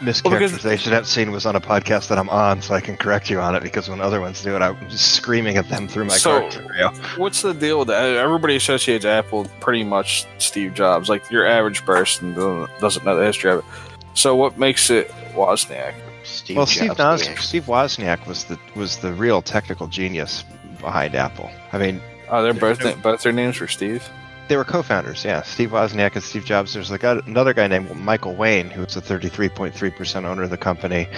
mischaracterization 0.00 0.86
of 0.86 0.90
that 0.92 1.06
scene 1.06 1.30
was 1.30 1.44
on 1.44 1.56
a 1.56 1.60
podcast 1.60 2.08
that 2.08 2.18
I'm 2.18 2.28
on, 2.30 2.62
so 2.62 2.72
I 2.74 2.80
can 2.80 2.96
correct 2.96 3.28
you 3.28 3.38
on 3.40 3.54
it. 3.54 3.62
Because 3.62 3.88
when 3.88 4.00
other 4.00 4.20
ones 4.20 4.42
do 4.42 4.54
it, 4.56 4.62
I'm 4.62 4.76
just 4.88 5.12
screaming 5.14 5.56
at 5.56 5.68
them 5.68 5.88
through 5.88 6.04
my 6.06 6.16
So- 6.16 6.48
car. 6.48 6.92
What's 7.16 7.42
the 7.42 7.52
deal 7.52 7.80
with 7.80 7.88
that? 7.88 8.04
Everybody 8.16 8.56
associates 8.56 9.04
Apple 9.04 9.44
pretty 9.60 9.84
much 9.84 10.24
Steve 10.38 10.72
Jobs. 10.74 11.08
Like 11.08 11.30
your 11.30 11.46
average 11.46 11.84
person 11.84 12.32
doesn't- 12.34 12.78
doesn't 12.80 13.04
know 13.04 13.16
the 13.16 13.24
history 13.26 13.50
of 13.52 13.58
it. 13.58 13.64
So 14.14 14.36
what 14.36 14.58
makes 14.58 14.90
it 14.90 15.08
Wozniak? 15.34 15.94
Steve 16.24 16.56
Well, 16.56 16.66
Steve, 16.66 16.96
Jobs, 16.96 17.22
Wozniak, 17.22 17.26
yeah. 17.34 17.40
Steve 17.40 17.64
Wozniak 17.64 18.26
was 18.26 18.44
the 18.44 18.58
was 18.74 18.98
the 18.98 19.12
real 19.12 19.40
technical 19.42 19.86
genius 19.86 20.44
behind 20.80 21.14
Apple. 21.14 21.50
I 21.72 21.78
mean, 21.78 22.00
Oh, 22.28 22.42
they're 22.42 22.52
both 22.54 22.80
both 23.02 23.22
their 23.22 23.32
names 23.32 23.58
were 23.58 23.66
Steve. 23.68 24.08
they 24.48 24.56
were 24.56 24.64
co-founders. 24.64 25.24
Yeah, 25.24 25.42
Steve 25.42 25.70
Wozniak 25.70 26.14
and 26.14 26.22
Steve 26.22 26.44
Jobs. 26.44 26.74
There's 26.74 26.90
like 26.90 27.02
another 27.04 27.54
guy 27.54 27.66
named 27.66 27.94
Michael 27.96 28.34
Wayne, 28.36 28.68
who 28.70 28.82
was 28.84 28.96
a 28.96 29.00
33.3 29.00 29.96
percent 29.96 30.26
owner 30.26 30.42
of 30.42 30.50
the 30.50 30.56
company, 30.58 31.08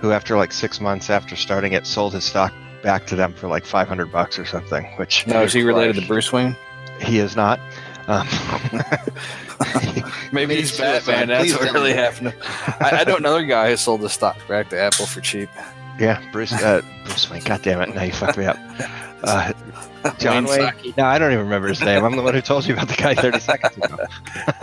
who 0.00 0.12
after 0.12 0.36
like 0.36 0.52
six 0.52 0.80
months 0.80 1.10
after 1.10 1.36
starting 1.36 1.72
it, 1.74 1.86
sold 1.86 2.14
his 2.14 2.24
stock 2.24 2.52
back 2.82 3.06
to 3.08 3.16
them 3.16 3.32
for 3.32 3.48
like 3.48 3.64
500 3.66 4.10
bucks 4.12 4.38
or 4.38 4.44
something. 4.46 4.84
Which 4.96 5.26
No, 5.26 5.42
is 5.42 5.52
he 5.52 5.62
related 5.62 5.96
to 5.96 6.06
Bruce 6.06 6.32
Wayne? 6.32 6.56
he 7.00 7.18
is 7.18 7.36
not. 7.36 7.60
Um, 8.08 8.26
Maybe 10.32 10.56
he's 10.56 10.72
suicide. 10.72 11.06
Batman. 11.06 11.28
That's 11.28 11.52
Please 11.52 11.58
what 11.58 11.72
really 11.72 11.92
happened. 11.92 12.34
I, 12.80 12.98
I 13.00 13.04
don't 13.04 13.22
know 13.22 13.36
another 13.36 13.46
guy 13.46 13.70
who 13.70 13.76
sold 13.76 14.02
his 14.02 14.12
stock 14.12 14.36
back 14.48 14.68
to 14.70 14.78
Apple 14.78 15.06
for 15.06 15.20
cheap. 15.20 15.48
yeah, 15.98 16.22
Bruce. 16.30 16.52
Uh, 16.52 16.82
Bruce 17.04 17.30
Wayne. 17.30 17.42
God 17.42 17.62
damn 17.62 17.80
it! 17.80 17.94
Now 17.94 18.02
you 18.02 18.12
fucked 18.12 18.38
me 18.38 18.44
up. 18.44 18.58
Uh, 19.22 19.52
John 20.18 20.44
Wayne 20.44 20.72
Wayne. 20.84 20.94
No, 20.96 21.04
I 21.04 21.18
don't 21.18 21.32
even 21.32 21.44
remember 21.44 21.68
his 21.68 21.80
name. 21.80 22.04
I'm 22.04 22.16
the 22.16 22.22
one 22.22 22.34
who 22.34 22.40
told 22.40 22.66
you 22.66 22.74
about 22.74 22.88
the 22.88 22.94
guy 22.94 23.14
30 23.14 23.40
seconds 23.40 23.76
ago. 23.76 24.04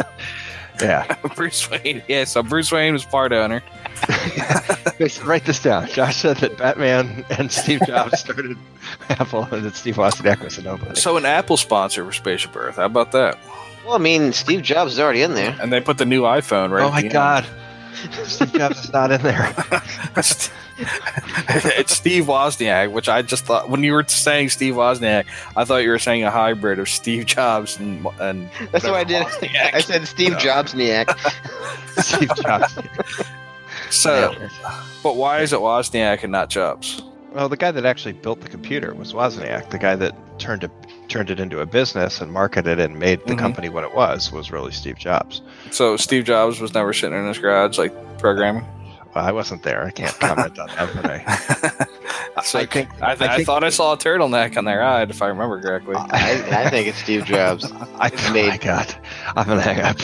yeah. 0.81 1.15
Bruce 1.35 1.69
Wayne. 1.69 2.03
Yeah, 2.07 2.23
so 2.23 2.43
Bruce 2.43 2.71
Wayne 2.71 2.93
was 2.93 3.05
part 3.05 3.33
owner. 3.33 3.61
Wait, 4.99 5.23
Write 5.25 5.45
this 5.45 5.61
down. 5.61 5.87
Josh 5.87 6.17
said 6.17 6.37
that 6.37 6.57
Batman 6.57 7.25
and 7.37 7.51
Steve 7.51 7.81
Jobs 7.87 8.19
started 8.19 8.57
Apple, 9.09 9.43
and 9.51 9.63
that 9.63 9.75
Steve 9.75 9.95
Wozniak 9.95 10.41
was 10.43 10.57
a 10.57 10.61
nobody. 10.61 10.95
So 10.99 11.17
an 11.17 11.25
Apple 11.25 11.57
sponsor 11.57 12.05
for 12.05 12.11
Spaceship 12.11 12.55
Earth. 12.55 12.75
How 12.77 12.85
about 12.85 13.11
that? 13.11 13.37
Well, 13.85 13.95
I 13.95 13.97
mean, 13.97 14.31
Steve 14.33 14.61
Jobs 14.61 14.93
is 14.93 14.99
already 14.99 15.23
in 15.23 15.33
there. 15.33 15.57
and 15.61 15.73
they 15.73 15.81
put 15.81 15.97
the 15.97 16.05
new 16.05 16.21
iPhone 16.21 16.71
right. 16.71 16.83
oh 16.83 16.91
my 16.91 17.03
god, 17.03 17.45
Steve 18.25 18.53
Jobs 18.53 18.83
is 18.85 18.93
not 18.93 19.11
in 19.11 19.21
there. 19.23 19.53
it's 20.77 21.95
Steve 21.95 22.25
Wozniak, 22.25 22.91
which 22.91 23.09
I 23.09 23.21
just 23.21 23.45
thought 23.45 23.69
when 23.69 23.83
you 23.83 23.93
were 23.93 24.03
saying 24.07 24.49
Steve 24.49 24.75
Wozniak, 24.75 25.25
I 25.55 25.65
thought 25.65 25.77
you 25.77 25.89
were 25.89 25.99
saying 25.99 26.23
a 26.23 26.31
hybrid 26.31 26.79
of 26.79 26.87
Steve 26.89 27.25
Jobs 27.25 27.77
and 27.77 28.05
and 28.19 28.49
That's 28.71 28.85
what 28.85 28.93
I 28.95 29.03
did. 29.03 29.23
Wozniak. 29.25 29.73
I 29.73 29.81
said 29.81 30.07
Steve 30.07 30.37
Jobs 30.39 30.73
Niak. 30.73 31.13
Steve 32.01 32.31
Jobs. 32.37 32.77
So, 33.93 34.33
but 35.03 35.15
why 35.15 35.41
is 35.41 35.53
it 35.53 35.59
Wozniak 35.59 36.23
and 36.23 36.31
not 36.31 36.49
Jobs? 36.49 37.01
Well, 37.33 37.49
the 37.49 37.57
guy 37.57 37.71
that 37.71 37.85
actually 37.85 38.13
built 38.13 38.41
the 38.41 38.49
computer 38.49 38.93
was 38.93 39.13
Wozniak. 39.13 39.69
The 39.69 39.77
guy 39.79 39.95
that 39.95 40.15
turned 40.39 40.63
it 40.63 40.71
turned 41.09 41.29
it 41.29 41.39
into 41.39 41.59
a 41.61 41.65
business 41.65 42.21
and 42.21 42.31
marketed 42.31 42.79
it 42.79 42.89
and 42.89 42.97
made 42.99 43.19
the 43.27 43.33
Mhm. 43.33 43.39
company 43.39 43.69
what 43.69 43.83
it 43.83 43.93
was 43.93 44.31
was 44.31 44.51
really 44.51 44.71
Steve 44.71 44.97
Jobs. 44.97 45.41
So 45.71 45.95
Steve 45.97 46.23
Jobs 46.25 46.59
was 46.59 46.73
never 46.73 46.91
sitting 46.93 47.17
in 47.17 47.27
his 47.27 47.37
garage 47.37 47.77
like 47.77 47.93
programming. 48.19 48.65
Well, 49.15 49.25
I 49.25 49.31
wasn't 49.31 49.61
there. 49.61 49.83
I 49.85 49.91
can't 49.91 50.17
comment 50.19 50.57
on 50.57 50.67
that, 50.69 50.89
but 50.95 51.05
I, 51.05 51.23
So 52.43 52.57
I 52.59 52.65
think 52.65 52.89
I, 53.01 53.13
th- 53.15 53.29
I, 53.29 53.35
think- 53.35 53.45
thought 53.45 53.63
I 53.63 53.69
saw 53.69 53.93
a 53.93 53.97
turtleneck 53.97 54.57
on 54.57 54.65
their 54.65 54.79
ride, 54.79 55.11
if 55.11 55.21
I 55.21 55.27
remember 55.27 55.61
correctly. 55.61 55.95
I, 55.97 56.65
I 56.65 56.69
think 56.71 56.87
it's 56.87 56.97
Steve 56.97 57.25
Jobs. 57.25 57.71
I, 57.99 58.07
It's 58.07 58.27
oh 58.29 58.33
made- 58.33 58.49
my 58.49 58.57
god, 58.57 58.95
I'm 59.35 59.45
gonna 59.45 59.61
hang 59.61 59.81
up. 59.81 59.97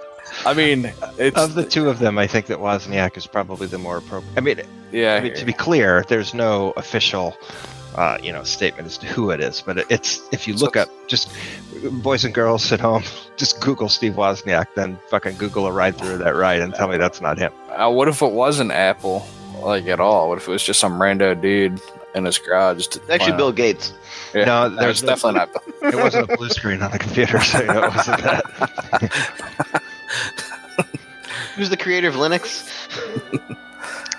I 0.46 0.54
mean, 0.54 0.92
it's 1.18 1.36
of 1.38 1.54
the 1.54 1.64
two 1.64 1.88
of 1.88 1.98
them, 1.98 2.18
I 2.18 2.26
think 2.26 2.46
that 2.46 2.58
Wozniak 2.58 3.16
is 3.16 3.26
probably 3.26 3.66
the 3.66 3.78
more 3.78 3.98
appropriate. 3.98 4.36
I 4.36 4.40
mean, 4.40 4.60
yeah. 4.92 5.14
I 5.16 5.20
mean, 5.20 5.34
to 5.34 5.44
be 5.44 5.52
clear, 5.52 6.04
there's 6.08 6.32
no 6.34 6.72
official, 6.76 7.36
uh, 7.94 8.18
you 8.22 8.32
know, 8.32 8.42
statement 8.44 8.86
as 8.86 8.96
to 8.98 9.06
who 9.06 9.30
it 9.30 9.40
is. 9.40 9.60
But 9.60 9.78
it's 9.90 10.20
if 10.32 10.48
you 10.48 10.54
look 10.54 10.74
So- 10.74 10.82
up, 10.82 10.88
just 11.08 11.30
boys 12.02 12.24
and 12.24 12.32
girls 12.34 12.70
at 12.72 12.80
home, 12.80 13.02
just 13.36 13.60
Google 13.60 13.88
Steve 13.88 14.14
Wozniak, 14.14 14.66
then 14.74 14.98
fucking 15.08 15.36
Google 15.36 15.66
a 15.66 15.72
ride 15.72 15.96
through 15.96 16.18
that 16.18 16.34
ride 16.34 16.60
and 16.60 16.74
tell 16.74 16.88
me 16.88 16.96
that's 16.96 17.20
not 17.20 17.38
him. 17.38 17.52
Uh, 17.70 17.90
what 17.90 18.08
if 18.08 18.22
it 18.22 18.32
wasn't 18.32 18.70
Apple, 18.72 19.26
like 19.62 19.86
at 19.86 20.00
all? 20.00 20.28
What 20.28 20.38
if 20.38 20.48
it 20.48 20.50
was 20.50 20.62
just 20.62 20.80
some 20.80 20.98
rando 20.98 21.38
dude 21.40 21.80
in 22.14 22.24
his 22.24 22.38
garage? 22.38 22.78
Just 22.78 23.00
actually 23.10 23.32
Wow. 23.32 23.36
Bill 23.36 23.52
Gates. 23.52 23.92
Yeah, 24.34 24.44
No, 24.44 24.68
no, 24.68 24.76
there's 24.80 25.02
no- 25.02 25.08
definitely 25.08 25.40
not. 25.40 25.50
It 25.82 25.96
wasn't 25.96 26.30
a 26.30 26.36
blue 26.36 26.50
screen 26.50 26.82
on 26.82 26.90
the 26.92 26.98
computer, 26.98 27.40
so 27.40 27.58
it 27.58 27.68
wasn't 27.68 28.22
that. 28.22 29.79
Who's 31.60 31.68
the 31.68 31.76
creator 31.76 32.08
of 32.08 32.14
Linux? 32.14 32.66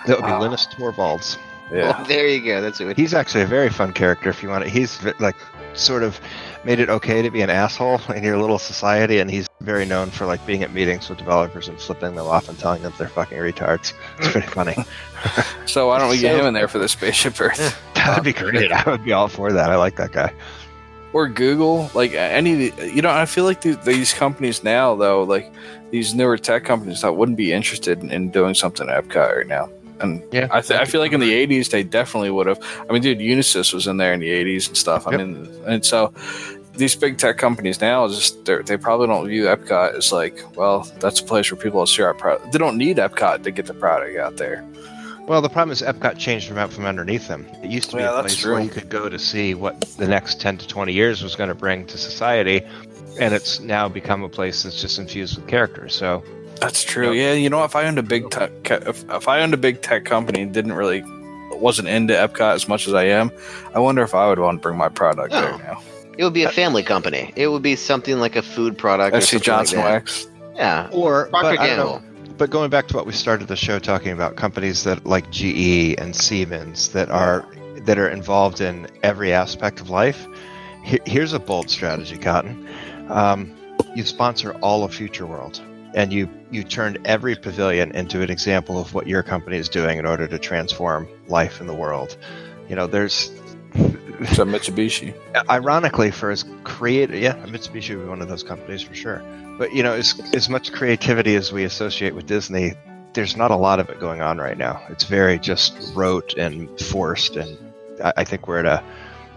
That 0.06 0.18
would 0.18 0.26
be 0.26 0.32
Wow. 0.32 0.42
Linus 0.42 0.68
Torvalds. 0.68 1.38
Yeah. 1.72 1.98
Well, 1.98 2.06
there 2.08 2.28
you 2.28 2.46
go. 2.46 2.62
That's 2.62 2.78
who 2.78 2.90
it 2.90 2.98
He's 2.98 3.16
actually 3.16 3.42
a 3.42 3.48
very 3.48 3.70
fun 3.70 3.94
character 3.94 4.30
if 4.30 4.44
you 4.44 4.50
want 4.50 4.64
it. 4.64 4.70
He's 4.70 5.00
like 5.20 5.36
sort 5.74 6.04
of 6.04 6.20
made 6.64 6.80
it 6.80 6.90
okay 6.90 7.24
to 7.24 7.32
be 7.32 7.42
an 7.42 7.50
asshole 7.50 8.00
in 8.16 8.24
your 8.24 8.38
little 8.38 8.60
society, 8.60 9.18
and 9.18 9.30
he's 9.32 9.48
very 9.60 9.86
known 9.86 10.12
for 10.12 10.28
like 10.28 10.46
being 10.46 10.62
at 10.62 10.72
meetings 10.72 11.10
with 11.10 11.18
developers 11.18 11.68
and 11.68 11.80
flipping 11.80 12.14
them 12.14 12.28
off 12.28 12.48
and 12.48 12.60
telling 12.60 12.84
them 12.84 12.94
they're 13.00 13.08
fucking 13.08 13.38
retards. 13.40 13.94
It's 14.20 14.30
pretty 14.30 14.48
funny. 14.48 14.76
So 15.66 15.88
why 15.88 15.98
don't 16.00 16.10
we 16.10 16.20
get 16.20 16.40
him 16.40 16.46
in 16.46 16.54
there 16.54 16.68
for 16.68 16.78
the 16.80 16.88
spaceship 16.90 17.40
Earth? 17.42 17.80
That'd 17.96 18.24
be 18.24 18.34
great. 18.34 18.72
I 18.72 18.90
would 18.90 19.04
be 19.04 19.14
all 19.14 19.28
for 19.28 19.52
that. 19.52 19.70
I 19.72 19.76
like 19.78 19.96
that 19.98 20.12
guy. 20.12 20.32
or 21.14 21.28
Google, 21.28 21.92
like 21.94 22.14
any, 22.14 22.72
you 22.92 23.02
know, 23.02 23.10
I 23.12 23.26
feel 23.26 23.44
like 23.44 23.62
these, 23.62 23.78
these 23.80 24.14
companies 24.14 24.64
now, 24.64 24.96
though, 24.96 25.24
like 25.24 25.52
these 25.92 26.14
newer 26.16 26.38
tech 26.38 26.64
companies 26.64 27.02
that 27.02 27.16
wouldn't 27.16 27.38
be 27.38 27.52
interested 27.54 28.02
in, 28.02 28.12
in 28.12 28.30
doing 28.32 28.54
something 28.56 28.90
at 28.90 29.04
Epcot 29.08 29.36
right 29.38 29.48
now. 29.48 29.70
And 30.00 30.24
Yeah. 30.32 30.48
I, 30.50 30.62
th- 30.62 30.80
I 30.80 30.86
feel 30.86 31.00
like 31.02 31.12
in 31.12 31.20
the 31.20 31.32
80s, 31.46 31.70
they 31.70 31.84
definitely 31.84 32.32
would 32.32 32.48
have. 32.48 32.60
I 32.90 32.94
mean, 32.94 33.02
dude, 33.04 33.20
Unisys 33.20 33.74
was 33.74 33.86
in 33.88 33.98
there 33.98 34.14
in 34.14 34.20
the 34.20 34.30
80s 34.30 34.68
and 34.68 34.76
stuff. 34.78 35.06
I 35.08 35.12
Yep. 35.12 35.20
mean, 35.20 35.50
and 35.68 35.86
so 35.86 36.12
these 36.76 36.96
big 36.96 37.18
tech 37.18 37.38
companies 37.38 37.82
now 37.82 38.08
just 38.08 38.46
they're- 38.46 38.64
probably 38.80 39.08
don't 39.08 39.28
view 39.28 39.44
Epcot 39.46 39.96
as 39.96 40.12
like, 40.12 40.44
well, 40.56 40.88
that's 41.00 41.20
a 41.20 41.24
place 41.24 41.52
where 41.52 41.60
people 41.62 41.80
will 41.80 41.86
see 41.88 42.02
our 42.02 42.14
product. 42.16 42.52
They 42.52 42.58
don't 42.58 42.78
need 42.78 42.98
Epcot 42.98 43.44
to 43.44 43.52
get 43.52 43.66
the 43.68 43.74
product 43.76 44.18
out 44.18 44.38
there. 44.38 44.64
Well, 45.28 45.42
the 45.42 45.50
problem 45.50 45.72
is 45.72 45.84
Epcot 45.84 46.18
changed 46.18 46.48
from 46.48 46.58
out 46.58 46.74
from 46.74 46.86
underneath 46.86 47.28
them. 47.28 47.46
It 47.62 47.70
used 47.70 47.92
to 47.92 47.98
be 47.98 48.02
Yeah, 48.02 48.18
a 48.18 48.22
place 48.22 48.38
true. 48.38 48.54
where 48.54 48.62
you 48.64 48.70
could 48.70 48.90
go 48.90 49.08
to 49.08 49.20
see 49.20 49.54
what 49.54 49.80
the 49.98 50.08
next 50.08 50.42
10 50.42 50.58
to 50.58 50.68
20 50.68 50.94
years 50.94 51.22
was 51.22 51.36
going 51.36 51.50
to 51.50 51.56
bring 51.56 51.86
to 51.86 51.98
society, 51.98 52.64
and 53.22 53.34
it's 53.34 53.60
now 53.60 53.88
become 53.88 54.24
a 54.24 54.30
place 54.30 54.64
that's 54.64 54.82
just 54.82 55.00
infused 55.00 55.38
with 55.38 55.48
characters. 55.48 55.96
So, 55.96 56.24
That's 56.60 56.84
true. 56.84 57.12
Yeah, 57.14 57.34
you 57.34 57.50
know, 57.50 57.64
if 57.64 57.76
I 57.76 57.86
owned 57.86 57.98
a 58.00 58.04
big 58.04 58.30
tech, 58.30 58.52
if, 58.70 59.10
if 59.10 59.28
I 59.28 59.42
owned 59.42 59.54
a 59.54 59.58
big 59.58 59.82
tech 59.82 60.06
company 60.06 60.42
and 60.42 60.54
didn't 60.54 60.74
really 60.74 61.04
wasn't 61.54 61.88
into 61.88 62.14
Epcot 62.14 62.56
as 62.56 62.68
much 62.68 62.88
as 62.88 62.94
I 62.94 63.06
am, 63.06 63.32
I 63.74 63.80
wonder 63.80 64.02
if 64.04 64.14
I 64.16 64.28
would 64.28 64.40
want 64.40 64.60
to 64.60 64.62
bring 64.62 64.78
my 64.78 64.90
product 64.90 65.32
there 65.32 65.54
Oh. 65.54 65.58
now. 65.58 65.82
It 66.18 66.24
would 66.26 66.34
be 66.34 66.44
a 66.44 66.52
family 66.52 66.84
company. 66.84 67.32
It 67.36 67.48
would 67.48 67.62
be 67.64 67.76
something 67.76 68.20
like 68.20 68.36
a 68.36 68.42
food 68.42 68.78
product. 68.78 69.16
SC 69.24 69.30
something 69.32 69.46
Johnson 69.46 69.80
like 69.80 69.88
that. 69.88 69.92
Wax. 69.94 70.28
Yeah. 70.56 70.90
or 70.92 71.28
Procter 71.30 71.56
but, 71.56 71.60
I 71.60 71.68
don't 71.68 71.78
know, 71.78 72.00
Gamble. 72.00 72.36
but 72.38 72.50
going 72.50 72.70
back 72.70 72.88
to 72.90 72.96
what 72.98 73.06
we 73.06 73.14
started 73.14 73.48
the 73.48 73.56
show 73.56 73.80
talking 73.80 74.12
about, 74.12 74.36
companies 74.36 74.84
that 74.84 75.06
like 75.06 75.30
GE 75.32 75.96
and 75.98 76.16
Siemens 76.16 76.90
that 76.90 77.10
are 77.10 77.46
that 77.86 77.98
are 77.98 78.10
involved 78.10 78.62
in 78.62 78.88
every 79.04 79.32
aspect 79.34 79.80
of 79.80 79.90
life. 79.90 80.28
Here's 80.84 81.34
a 81.34 81.40
bold 81.40 81.70
strategy, 81.70 82.18
Cotton. 82.18 82.68
Um, 83.10 83.56
you 83.96 84.04
sponsor 84.06 84.54
all 84.62 84.84
of 84.84 84.94
Future 84.94 85.26
World, 85.26 85.62
and 85.94 86.12
you 86.14 86.30
you 86.52 86.64
turned 86.64 87.00
every 87.06 87.36
pavilion 87.36 87.92
into 87.96 88.22
an 88.22 88.30
example 88.30 88.80
of 88.80 88.94
what 88.94 89.08
your 89.08 89.24
company 89.24 89.58
is 89.58 89.70
doing 89.70 89.98
in 90.00 90.06
order 90.06 90.28
to 90.28 90.40
transform 90.40 91.08
life 91.28 91.60
in 91.62 91.68
the 91.68 91.74
world. 91.74 92.18
You 92.70 92.76
know, 92.76 92.88
there's 92.88 93.32
So 94.34 94.46
Mitsubishi. 94.46 95.14
ironically 95.50 96.12
for 96.12 96.30
as 96.30 96.46
creative 96.64 97.16
yeah 97.20 97.34
mitsubishi 97.48 97.96
would 97.96 98.04
be 98.04 98.10
one 98.10 98.22
of 98.22 98.28
those 98.28 98.44
companies 98.44 98.82
for 98.84 98.94
sure 98.94 99.24
but 99.58 99.74
you 99.74 99.82
know 99.82 99.94
as, 99.94 100.20
as 100.36 100.48
much 100.48 100.72
creativity 100.74 101.36
as 101.36 101.52
we 101.52 101.64
associate 101.64 102.14
with 102.14 102.28
disney 102.28 102.74
there's 103.14 103.36
not 103.36 103.50
a 103.50 103.56
lot 103.56 103.80
of 103.80 103.90
it 103.90 104.00
going 104.00 104.22
on 104.22 104.38
right 104.38 104.58
now 104.60 104.80
it's 104.90 105.06
very 105.06 105.40
just 105.40 105.74
rote 105.96 106.36
and 106.38 106.70
forced 106.80 107.36
and 107.38 107.58
i, 108.04 108.14
I 108.18 108.24
think 108.24 108.48
we're 108.48 108.60
at 108.60 108.66
a 108.68 108.84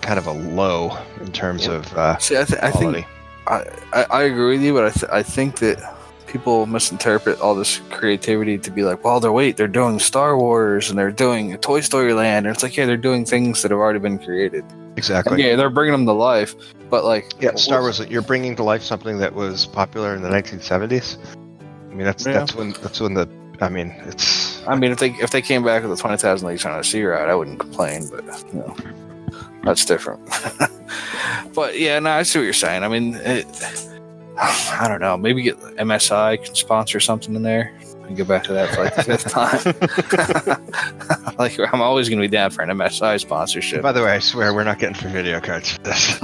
kind 0.02 0.18
of 0.18 0.26
a 0.26 0.32
low 0.32 0.98
in 1.20 1.32
terms 1.32 1.66
Yep. 1.66 1.72
of 1.86 1.94
uh, 1.96 2.18
See, 2.18 2.36
I, 2.36 2.44
th- 2.44 2.60
I 2.62 2.70
think 2.70 3.06
I, 3.46 3.64
I, 3.92 4.06
I 4.10 4.22
agree 4.24 4.56
with 4.56 4.62
you, 4.62 4.72
but 4.74 4.84
I, 4.86 4.90
th- 4.90 5.12
I 5.12 5.22
think 5.22 5.56
that 5.60 5.78
people 6.26 6.66
misinterpret 6.66 7.40
all 7.40 7.54
this 7.54 7.80
creativity 7.90 8.58
to 8.58 8.70
be 8.70 8.82
like, 8.82 9.04
well, 9.04 9.20
they're 9.20 9.30
wait, 9.32 9.56
they're 9.56 9.68
doing 9.68 9.98
Star 9.98 10.36
Wars 10.38 10.90
and 10.90 10.98
they're 10.98 11.12
doing 11.12 11.56
Toy 11.58 11.80
Story 11.80 12.12
Land, 12.12 12.46
and 12.46 12.54
it's 12.54 12.62
like, 12.62 12.76
yeah, 12.76 12.86
they're 12.86 12.96
doing 12.96 13.24
things 13.24 13.62
that 13.62 13.70
have 13.70 13.78
already 13.78 13.98
been 14.00 14.18
created. 14.18 14.64
exactly 14.96 15.42
yeah, 15.44 15.56
they're 15.56 15.70
bringing 15.70 15.92
them 15.92 16.06
to 16.06 16.12
life, 16.12 16.54
but 16.90 17.04
like, 17.04 17.32
yeah 17.40 17.54
star 17.56 17.80
wars 17.82 18.00
you're 18.08 18.22
bringing 18.22 18.56
to 18.56 18.62
life 18.62 18.82
something 18.82 19.18
that 19.18 19.34
was 19.34 19.66
popular 19.66 20.14
in 20.14 20.22
the 20.22 20.28
1970s 20.28 21.18
i 21.90 21.94
mean 21.94 22.04
that's 22.04 22.24
Yeah. 22.26 22.32
that's 22.34 22.54
when 22.54 22.72
that's 22.82 23.00
when 23.00 23.14
the 23.14 23.28
i 23.60 23.68
mean 23.68 23.94
it's 24.06 24.54
I 24.66 24.76
mean, 24.76 24.92
if 24.92 24.98
they 24.98 25.10
if 25.20 25.30
they 25.30 25.42
came 25.42 25.62
back 25.62 25.82
with 25.82 25.92
a 25.92 25.96
twenty 26.00 26.16
thousand 26.16 26.48
leagues 26.48 26.64
on 26.64 26.78
a 26.80 26.82
sea 26.82 27.02
ride, 27.04 27.28
I 27.28 27.34
wouldn't 27.34 27.58
complain. 27.60 28.08
But 28.08 28.24
you 28.50 28.60
know, 28.60 28.74
that's 29.64 29.84
different. 29.84 30.28
but 31.54 31.78
yeah, 31.78 31.98
no, 31.98 32.10
I 32.10 32.22
see 32.22 32.38
what 32.38 32.44
you're 32.44 32.52
saying. 32.52 32.82
I 32.82 32.88
mean, 32.88 33.14
it, 33.14 33.46
I 34.36 34.86
don't 34.88 35.00
know. 35.00 35.16
Maybe 35.16 35.42
get 35.42 35.58
MSI 35.58 36.44
can 36.44 36.54
sponsor 36.54 37.00
something 37.00 37.34
in 37.34 37.42
there. 37.42 37.76
And 38.06 38.16
go 38.16 38.24
back 38.24 38.44
to 38.44 38.52
that 38.52 38.74
for 38.74 38.84
like 38.84 38.96
the 38.96 39.02
fifth 39.02 39.30
time. 39.30 39.64
like 41.38 41.58
I'm 41.72 41.80
always 41.80 42.08
going 42.08 42.18
to 42.18 42.28
be 42.28 42.30
down 42.30 42.50
for 42.50 42.62
an 42.62 42.68
MSI 42.68 43.18
sponsorship, 43.20 43.80
by 43.82 43.92
the 43.92 44.02
way 44.02 44.10
i 44.10 44.18
swear 44.18 44.52
we're 44.52 44.64
not 44.64 44.78
getting 44.78 44.94
for 44.94 45.08
video 45.08 45.40
cards 45.40 45.72
for 45.72 45.80
this 45.82 46.20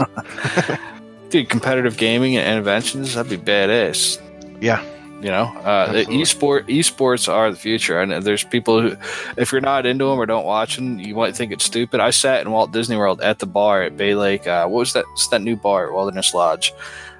dude. 1.31 1.49
Competitive 1.49 1.97
gaming 1.97 2.37
and 2.37 2.59
inventions 2.59 3.15
that'd 3.15 3.31
be 3.31 3.39
badass. 3.39 4.21
yeah 4.61 4.85
You 5.21 5.29
know, 5.29 5.45
uh, 5.65 5.93
the 5.93 6.07
esport 6.07 6.67
esports 6.69 7.31
are 7.31 7.51
the 7.51 7.57
future, 7.59 8.01
and 8.01 8.11
there's 8.23 8.43
people 8.43 8.81
who, 8.81 8.97
if 9.37 9.53
you're 9.53 9.61
not 9.61 9.85
into 9.85 10.07
them 10.07 10.19
or 10.19 10.25
don't 10.25 10.47
watch 10.47 10.77
them, 10.77 10.99
you 10.99 11.15
might 11.15 11.37
think 11.37 11.53
it's 11.53 11.65
stupid. 11.65 12.01
I 12.01 12.09
sat 12.09 12.41
in 12.41 12.51
Walt 12.51 12.73
Disney 12.73 12.97
World 12.97 13.21
at 13.21 13.39
the 13.39 13.47
bar 13.47 13.83
at 13.83 13.99
Bay 13.99 14.15
Lake. 14.15 14.47
Uh, 14.47 14.67
what 14.67 14.79
was 14.79 14.93
that? 14.95 15.05
It's 15.13 15.29
that 15.29 15.43
new 15.43 15.57
bar 15.57 15.89
at 15.89 15.95
Wilderness 15.95 16.33
Lodge, 16.33 16.73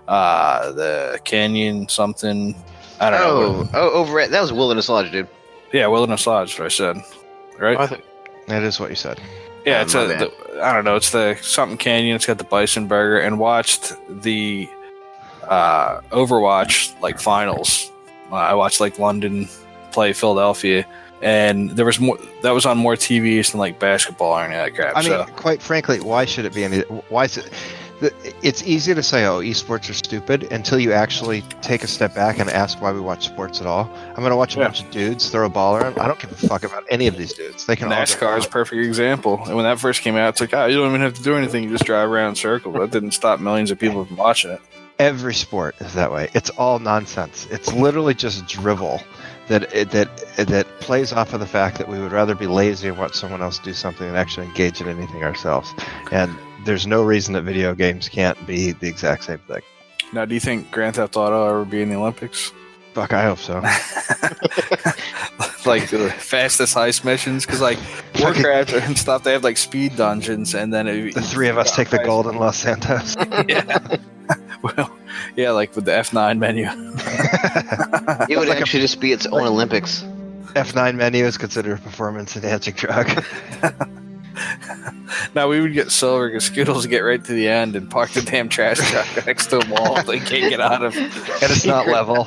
uh, 0.09 0.73
the 0.73 1.21
Canyon 1.25 1.89
something. 1.91 2.55
I 3.01 3.11
don't 3.11 3.21
know. 3.21 3.31
Oh, 3.35 3.71
oh, 3.75 3.91
over 3.91 4.19
at 4.21 4.31
that 4.31 4.41
was 4.41 4.53
Wilderness 4.53 4.89
Lodge, 4.89 5.13
dude. 5.13 5.29
Yeah, 5.73 5.87
Wilderness 5.89 6.27
Lodge. 6.27 6.59
What 6.59 6.65
I 6.65 6.69
said, 6.69 6.97
right? 7.59 7.79
I 7.79 7.87
think- 7.87 8.05
that 8.49 8.63
is 8.65 8.81
what 8.81 8.91
you 8.91 8.97
said 8.97 9.21
Yeah, 9.65 9.79
Oh, 9.79 9.83
it's 9.83 9.95
my 9.95 10.01
a, 10.01 10.07
the, 10.19 10.33
I 10.65 10.73
don't 10.73 10.85
know. 10.85 10.97
It's 10.97 11.11
the 11.11 11.37
something 11.43 11.77
canyon. 11.79 12.17
It's 12.17 12.27
got 12.27 12.39
the 12.39 12.45
bison 12.45 12.87
burger, 12.89 13.19
and 13.21 13.39
watched 13.39 13.93
the 14.09 14.69
uh, 15.51 16.01
Overwatch 16.11 16.99
like 17.03 17.21
finals. 17.21 17.91
Uh, 18.33 18.37
I 18.37 18.55
watched 18.55 18.81
like 18.81 18.99
London 18.99 19.49
play 19.93 20.13
Philadelphia, 20.13 20.87
and 21.21 21.71
there 21.71 21.85
was 21.85 22.01
more. 22.01 22.19
That 22.43 22.53
was 22.53 22.65
on 22.65 22.79
more 22.79 22.95
TVs 22.95 23.51
than 23.51 23.59
like 23.61 23.79
basketball 23.79 24.33
or 24.33 24.45
any 24.45 24.55
of 24.55 24.65
that 24.65 24.75
crap. 24.75 24.97
I 24.97 25.01
mean, 25.03 25.11
so 25.11 25.27
quite 25.37 25.61
frankly, 25.61 26.01
why 26.01 26.25
should 26.25 26.45
it 26.45 26.55
be 26.55 26.65
any? 26.65 26.81
Why 27.09 27.25
is 27.25 27.37
it? 27.37 27.51
it's 28.43 28.63
easy 28.63 28.95
to 28.95 29.03
say, 29.03 29.27
"Oh, 29.27 29.41
esports 29.41 29.91
are 29.91 29.95
stupid," 29.95 30.45
until 30.53 30.79
you 30.79 30.93
actually 30.93 31.43
take 31.61 31.83
a 31.83 31.87
step 31.87 32.15
back 32.15 32.39
and 32.39 32.49
ask 32.49 32.81
why 32.81 32.93
we 32.93 33.01
watch 33.01 33.27
sports 33.27 33.61
at 33.61 33.67
all. 33.67 33.91
I'm 34.11 34.15
going 34.21 34.31
to 34.31 34.37
watch 34.37 34.57
a 34.57 34.59
Yeah. 34.61 34.65
bunch 34.67 34.83
of 34.83 34.91
dudes 34.91 35.29
throw 35.29 35.45
a 35.45 35.51
ball 35.51 35.77
around. 35.77 35.99
I 35.99 36.07
don't 36.07 36.19
give 36.19 36.33
a 36.33 36.47
fuck 36.49 36.65
about 36.65 36.85
any 36.89 37.09
of 37.09 37.19
these 37.19 37.35
dudes. 37.35 37.67
They 37.67 37.77
can 37.77 37.91
NASCAR 37.91 38.39
is 38.39 38.47
a 38.47 38.49
perfect 38.49 38.83
example. 38.87 39.43
And 39.45 39.55
when 39.55 39.65
that 39.65 39.79
first 39.79 40.01
came 40.01 40.17
out, 40.17 40.31
it's 40.31 40.41
like, 40.41 40.55
oh, 40.55 40.65
you 40.65 40.77
don't 40.79 40.89
even 40.89 41.03
have 41.03 41.13
to 41.15 41.23
do 41.23 41.35
anything. 41.37 41.65
You 41.65 41.71
just 41.71 41.85
drive 41.85 42.09
around 42.09 42.31
in 42.31 42.35
circles. 42.37 42.75
That 42.77 42.91
didn't 42.91 43.11
stop 43.13 43.39
millions 43.39 43.71
of 43.71 43.79
people 43.79 44.07
from 44.07 44.17
watching 44.17 44.53
it. 44.53 44.63
Every 45.01 45.33
sport 45.33 45.77
is 45.81 45.95
that 45.95 46.13
way. 46.13 46.29
It's 46.35 46.51
all 46.51 46.79
nonsense. 46.79 47.47
It's 47.51 47.73
literally 47.73 48.13
just 48.13 48.47
drivel 48.47 49.01
that 49.49 49.71
that 49.93 50.15
that 50.37 50.67
plays 50.81 51.11
off 51.11 51.33
of 51.33 51.41
the 51.41 51.47
fact 51.47 51.79
that 51.79 51.89
we 51.89 51.99
would 51.99 52.13
rather 52.13 52.35
be 52.35 52.47
lazy 52.47 52.89
and 52.89 52.99
watch 52.99 53.15
someone 53.15 53.41
else 53.41 53.59
do 53.59 53.73
something 53.73 54.07
than 54.07 54.15
actually 54.15 54.47
engage 54.47 54.83
in 54.83 54.89
anything 54.89 55.25
ourselves. 55.25 55.73
And 56.13 56.31
there's 56.67 56.87
no 56.87 57.03
reason 57.03 57.33
that 57.33 57.45
video 57.45 57.75
games 57.75 58.11
can't 58.11 58.37
be 58.47 58.73
the 58.73 58.89
exact 58.89 59.25
same 59.25 59.39
thing. 59.39 59.63
Now, 60.13 60.27
do 60.27 60.35
you 60.35 60.41
think 60.41 60.71
Grand 60.71 60.97
Theft 60.97 61.17
Auto 61.17 61.49
ever 61.49 61.65
be 61.65 61.81
in 61.81 61.89
the 61.89 61.97
Olympics? 61.97 62.53
Fuck, 62.93 63.15
I 63.15 63.23
hope 63.23 63.39
so. 63.39 63.55
like 65.65 65.89
the 65.89 66.15
fastest 66.19 66.77
heist 66.77 67.07
missions? 67.07 67.47
Because, 67.47 67.63
like, 67.63 67.79
Warcraft 68.21 68.75
and 68.75 68.99
stuff, 68.99 69.23
they 69.23 69.33
have 69.33 69.45
like 69.45 69.57
speed 69.57 69.97
dungeons, 69.97 70.55
and 70.55 70.75
then 70.75 70.87
it, 70.89 71.15
The 71.15 71.23
three 71.23 71.49
of 71.49 71.57
us 71.57 71.75
take 71.75 71.89
the 71.89 72.01
gold 72.01 72.27
in 72.27 72.37
Los 72.37 72.59
Santos. 72.59 73.17
yeah. 73.49 73.97
well, 74.77 74.97
yeah, 75.37 75.51
like 75.51 75.75
with 75.75 75.85
the 75.85 75.93
F9 75.93 76.39
menu. 76.39 76.65
It 78.29 78.39
would 78.39 78.49
like 78.49 78.59
a- 78.59 78.61
actually 78.63 78.81
just 78.81 79.01
be 79.01 79.13
its 79.13 79.27
own 79.27 79.43
Olympics. 79.43 80.03
F9 80.55 80.97
menu 80.97 81.25
is 81.25 81.39
considered 81.39 81.79
a 81.79 81.83
performance 81.83 82.37
enhancing 82.37 82.75
drug. 82.75 83.07
now 85.35 85.49
we 85.49 85.61
would 85.61 85.73
get 85.73 85.91
silver 85.91 86.29
because 86.29 86.45
Skittles 86.45 86.85
would 86.85 86.91
get 86.91 87.01
right 87.01 87.23
to 87.25 87.33
the 87.33 87.49
end 87.49 87.77
and 87.77 87.91
park 87.91 88.11
the 88.11 88.23
damn 88.23 88.49
trash 88.49 88.79
truck 88.91 89.27
next 89.27 89.47
to 89.49 89.59
a 89.59 89.69
wall 89.71 90.03
they 90.03 90.19
can't 90.19 90.51
get 90.51 90.61
out 90.61 90.83
of. 90.83 90.97
and 90.97 91.13
it's 91.43 91.67
not 91.67 91.87
level. 91.87 92.27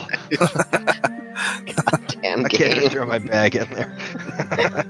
Damn 2.22 2.46
I 2.46 2.50
can't 2.50 2.54
even 2.54 2.80
game. 2.80 2.89
throw 2.89 3.06
my 3.06 3.19
bag 3.19 3.56
in 3.56 3.69
there. 3.72 4.86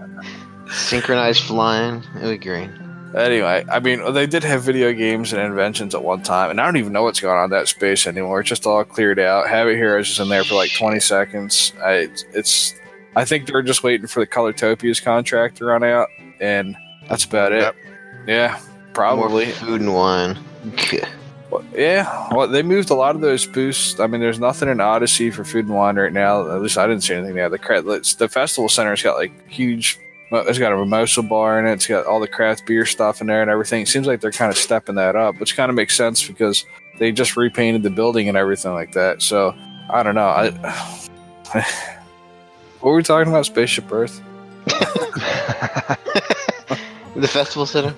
Synchronized 0.72 1.44
flying. 1.44 2.04
It 2.16 2.24
would 2.24 2.40
be 2.40 2.46
great. 2.46 2.70
Anyway, 3.16 3.64
I 3.72 3.80
mean, 3.80 4.14
they 4.14 4.26
did 4.26 4.44
have 4.44 4.64
video 4.64 4.92
games 4.92 5.34
and 5.34 5.42
inventions 5.42 5.94
at 5.94 6.04
one 6.04 6.24
time, 6.24 6.50
and 6.50 6.60
I 6.60 6.66
don't 6.66 6.78
even 6.78 6.94
know 6.94 7.04
what's 7.04 7.20
going 7.20 7.38
on 7.38 7.46
in 7.46 7.50
that 7.52 7.68
space 7.68 8.08
anymore. 8.08 8.40
It's 8.40 8.50
just 8.50 8.66
all 8.66 8.84
cleared 8.84 9.20
out. 9.20 9.48
Habit 9.48 9.76
Heroes 9.76 10.10
is 10.10 10.20
in 10.20 10.30
there 10.30 10.44
for 10.44 10.56
like 10.56 10.74
20 10.74 11.00
seconds. 11.00 11.74
I, 11.84 11.92
it's, 11.94 12.26
it's, 12.34 12.74
I 13.16 13.24
think 13.26 13.46
they're 13.46 13.62
just 13.62 13.84
waiting 13.84 14.08
for 14.08 14.20
the 14.20 14.28
Colortopia's 14.28 15.00
contract 15.00 15.58
to 15.58 15.66
run 15.66 15.84
out, 15.84 16.08
and 16.40 16.76
that's 17.08 17.26
about 17.26 17.52
it. 17.52 17.62
Yep. 17.62 17.76
Yeah, 18.28 18.60
probably. 18.94 19.46
More 19.46 19.54
food 19.56 19.82
and 19.82 19.94
wine. 19.94 20.38
Well, 21.52 21.64
yeah, 21.76 22.30
well, 22.32 22.48
they 22.48 22.64
moved 22.64 22.90
a 22.90 22.96
lot 22.96 23.14
of 23.14 23.22
those 23.22 23.46
boosts. 23.46 24.00
I 24.00 24.08
mean, 24.08 24.22
there's 24.22 24.40
nothing 24.40 24.70
in 24.70 24.82
Odyssey 24.82 25.30
for 25.30 25.44
Food 25.44 25.66
and 25.66 25.76
Wine 25.76 25.98
right 25.98 26.12
now. 26.12 26.50
At 26.50 26.64
least 26.64 26.80
I 26.80 26.88
didn't 26.88 27.04
see 27.04 27.14
anything 27.14 27.36
there. 27.36 27.48
The 27.48 27.60
cra- 27.60 27.84
the 27.84 28.28
festival 28.28 28.70
center's 28.70 29.04
got 29.04 29.18
like 29.18 29.48
huge. 29.48 30.00
It's 30.34 30.60
got 30.60 30.72
a 30.72 30.78
mimosa 30.78 31.22
bar 31.22 31.60
in 31.60 31.66
it. 31.66 31.74
It's 31.74 31.88
got 31.88 32.06
all 32.06 32.20
the 32.20 32.28
craft 32.28 32.66
beer 32.66 32.86
stuff 32.86 33.22
in 33.22 33.28
there 33.28 33.42
and 33.42 33.50
everything. 33.52 33.82
It 33.82 33.88
seems 33.88 34.08
like 34.08 34.22
they're 34.22 34.32
kind 34.32 34.52
of 34.52 34.58
stepping 34.58 34.96
that 34.96 35.16
up, 35.16 35.40
which 35.40 35.56
kind 35.56 35.70
of 35.70 35.76
makes 35.76 35.96
sense 35.96 36.28
because 36.28 36.66
they 37.00 37.12
just 37.12 37.38
repainted 37.38 37.84
the 37.84 37.90
building 37.90 38.28
and 38.28 38.38
everything 38.38 38.74
like 38.74 38.92
that. 38.94 39.22
So 39.22 39.56
I 39.90 40.04
don't 40.04 40.16
know. 40.16 40.28
I 40.28 40.50
what 42.80 42.90
were 42.90 42.96
we 42.96 43.04
talking 43.04 43.32
about? 43.32 43.46
Spaceship 43.46 43.92
Earth. 43.92 44.22
The 47.16 47.28
festival 47.28 47.68
center. 47.68 47.94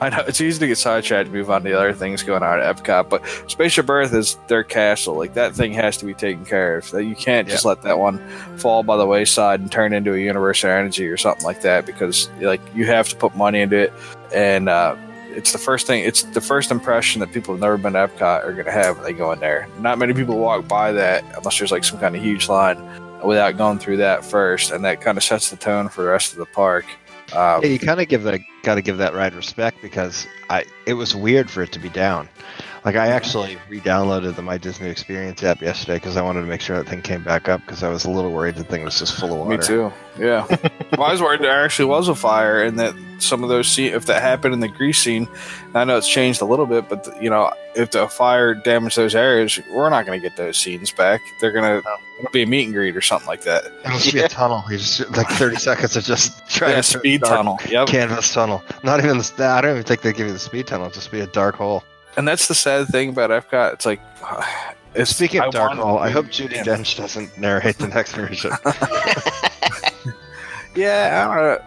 I 0.00 0.10
know 0.10 0.24
it's 0.26 0.40
easy 0.40 0.58
to 0.60 0.66
get 0.66 0.78
sidetracked 0.78 1.26
and 1.26 1.34
move 1.34 1.50
on 1.50 1.62
to 1.62 1.68
the 1.68 1.78
other 1.78 1.92
things 1.92 2.22
going 2.22 2.42
on 2.42 2.60
at 2.60 2.76
Epcot, 2.76 3.08
but 3.08 3.26
Spaceship 3.48 3.88
Earth 3.88 4.12
is 4.12 4.38
their 4.48 4.64
castle. 4.64 5.14
Like 5.16 5.34
that 5.34 5.54
thing 5.54 5.72
has 5.74 5.96
to 5.98 6.06
be 6.06 6.14
taken 6.14 6.44
care 6.44 6.78
of. 6.78 6.90
That 6.90 7.04
you 7.04 7.14
can't 7.14 7.48
just 7.48 7.64
let 7.64 7.82
that 7.82 7.98
one 7.98 8.18
fall 8.58 8.82
by 8.82 8.96
the 8.96 9.06
wayside 9.06 9.60
and 9.60 9.70
turn 9.70 9.92
into 9.92 10.14
a 10.14 10.18
Universe 10.18 10.64
of 10.64 10.70
Energy 10.70 11.06
or 11.06 11.16
something 11.16 11.44
like 11.44 11.62
that 11.62 11.86
because 11.86 12.30
like 12.40 12.60
you 12.74 12.86
have 12.86 13.08
to 13.08 13.16
put 13.16 13.36
money 13.36 13.60
into 13.60 13.76
it, 13.76 13.92
and 14.34 14.68
uh, 14.68 14.96
it's 15.30 15.52
the 15.52 15.58
first 15.58 15.86
thing. 15.86 16.04
It's 16.04 16.22
the 16.22 16.40
first 16.40 16.70
impression 16.70 17.20
that 17.20 17.32
people 17.32 17.54
who've 17.54 17.60
never 17.60 17.76
been 17.76 17.92
to 17.92 18.08
Epcot 18.08 18.44
are 18.44 18.52
going 18.52 18.66
to 18.66 18.72
have 18.72 18.96
when 18.96 19.04
they 19.04 19.12
go 19.12 19.30
in 19.32 19.40
there. 19.40 19.68
Not 19.78 19.98
many 19.98 20.14
people 20.14 20.38
walk 20.38 20.66
by 20.66 20.92
that 20.92 21.24
unless 21.36 21.58
there's 21.58 21.70
like 21.70 21.84
some 21.84 22.00
kind 22.00 22.16
of 22.16 22.22
huge 22.22 22.48
line 22.48 22.78
without 23.24 23.56
going 23.56 23.78
through 23.78 23.98
that 23.98 24.24
first, 24.24 24.70
and 24.70 24.84
that 24.84 25.00
kind 25.00 25.18
of 25.18 25.24
sets 25.24 25.50
the 25.50 25.56
tone 25.56 25.88
for 25.88 26.02
the 26.02 26.08
rest 26.08 26.32
of 26.32 26.38
the 26.38 26.46
park. 26.46 26.84
Um, 27.32 27.62
Yeah, 27.62 27.68
you 27.68 27.78
kind 27.78 28.00
of 28.00 28.08
give 28.08 28.22
that 28.24 28.40
got 28.62 28.76
to 28.76 28.82
give 28.82 28.98
that 28.98 29.14
ride 29.14 29.34
respect 29.34 29.82
because 29.82 30.26
I 30.48 30.64
it 30.86 30.94
was 30.94 31.14
weird 31.14 31.50
for 31.50 31.62
it 31.62 31.72
to 31.72 31.78
be 31.78 31.88
down. 31.88 32.28
Like 32.84 32.96
I 32.96 33.08
actually 33.08 33.58
re-downloaded 33.68 34.34
the 34.36 34.42
My 34.42 34.56
Disney 34.58 34.88
Experience 34.88 35.42
app 35.42 35.60
yesterday 35.60 35.96
because 35.96 36.16
I 36.16 36.22
wanted 36.22 36.40
to 36.42 36.46
make 36.46 36.60
sure 36.60 36.76
that 36.76 36.88
thing 36.88 37.02
came 37.02 37.22
back 37.22 37.48
up 37.48 37.60
because 37.62 37.82
I 37.82 37.88
was 37.88 38.04
a 38.04 38.10
little 38.10 38.30
worried 38.32 38.54
the 38.54 38.64
thing 38.64 38.82
was 38.84 38.98
just 38.98 39.14
full 39.14 39.32
of 39.32 39.38
water. 39.38 39.50
Me 39.50 39.58
too. 39.58 39.92
Yeah. 40.18 40.46
well, 40.96 41.08
I 41.08 41.12
was 41.12 41.20
worried 41.22 41.40
there 41.42 41.64
actually 41.64 41.86
was 41.86 42.08
a 42.08 42.14
fire, 42.14 42.62
and 42.62 42.78
that 42.78 42.94
some 43.18 43.42
of 43.42 43.48
those 43.48 43.68
scene, 43.68 43.92
if 43.92 44.06
that 44.06 44.22
happened 44.22 44.54
in 44.54 44.60
the 44.60 44.68
Greek 44.68 44.94
scene, 44.94 45.28
I 45.74 45.84
know 45.84 45.96
it's 45.96 46.08
changed 46.08 46.40
a 46.40 46.44
little 46.44 46.66
bit, 46.66 46.88
but 46.88 47.06
you 47.22 47.30
know, 47.30 47.52
if 47.76 47.90
the 47.90 48.08
fire 48.08 48.54
damaged 48.54 48.96
those 48.96 49.14
areas, 49.14 49.60
we're 49.72 49.90
not 49.90 50.06
going 50.06 50.20
to 50.20 50.26
get 50.28 50.36
those 50.36 50.56
scenes 50.56 50.90
back. 50.90 51.20
They're 51.40 51.52
going 51.52 51.82
to 51.82 51.88
it'll 52.18 52.30
be 52.32 52.42
a 52.42 52.46
meet 52.46 52.64
and 52.64 52.74
greet 52.74 52.96
or 52.96 53.00
something 53.00 53.28
like 53.28 53.42
that. 53.42 53.66
It'll 53.84 53.98
just 53.98 54.12
be 54.12 54.20
a 54.20 54.28
tunnel. 54.28 54.64
You 54.70 54.78
just 54.78 55.08
like 55.16 55.28
thirty 55.28 55.56
seconds 55.70 55.96
of 55.96 56.04
just 56.04 56.48
trying 56.48 56.70
Yeah, 56.70 56.76
to 56.76 56.82
speed 56.82 57.22
tunnel. 57.24 57.58
Yep. 57.68 57.88
canvas 57.88 58.32
tunnel. 58.32 58.62
Not 58.82 58.98
even 59.00 59.18
the. 59.18 59.44
I 59.44 59.60
don't 59.60 59.72
even 59.72 59.82
think 59.84 60.02
they 60.02 60.12
give 60.12 60.26
you 60.26 60.32
the 60.32 60.38
speed 60.38 60.66
tunnel. 60.66 60.86
It'll 60.86 60.94
just 60.94 61.10
be 61.12 61.20
a 61.20 61.26
dark 61.28 61.56
hole. 61.56 61.84
And 62.16 62.26
that's 62.26 62.48
the 62.48 62.54
sad 62.54 62.88
thing 62.88 63.10
about 63.10 63.30
Epcot. 63.30 63.74
It's 63.74 63.86
like, 63.86 64.00
it's, 64.94 65.10
Speaking 65.14 65.40
of 65.40 65.46
I 65.48 65.50
dark 65.50 65.72
Hall, 65.74 65.98
I 65.98 66.10
hope 66.10 66.26
Judi 66.26 66.52
yeah. 66.52 66.64
Dench 66.64 66.96
doesn't 66.96 67.36
narrate 67.38 67.78
the 67.78 67.88
next 67.88 68.12
version. 68.14 68.52
Yeah, 70.74 71.26
I 71.28 71.34
don't 71.34 71.44
know. 71.44 71.58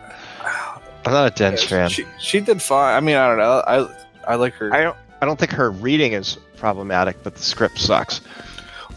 I'm 1.05 1.11
not 1.11 1.27
a 1.39 1.43
Dench 1.43 1.65
fan. 1.65 1.89
She, 1.89 2.05
she 2.19 2.39
did 2.39 2.61
fine. 2.61 2.95
I 2.95 2.99
mean, 3.01 3.15
I 3.17 3.27
don't 3.27 3.37
know. 3.39 3.63
I 3.67 4.31
I 4.31 4.35
like 4.35 4.53
her. 4.53 4.73
I 4.73 4.83
don't. 4.83 4.95
I 5.21 5.25
don't 5.25 5.37
think 5.37 5.51
her 5.51 5.69
reading 5.71 6.13
is 6.13 6.37
problematic, 6.55 7.21
but 7.23 7.35
the 7.35 7.41
script 7.41 7.77
sucks. 7.77 8.21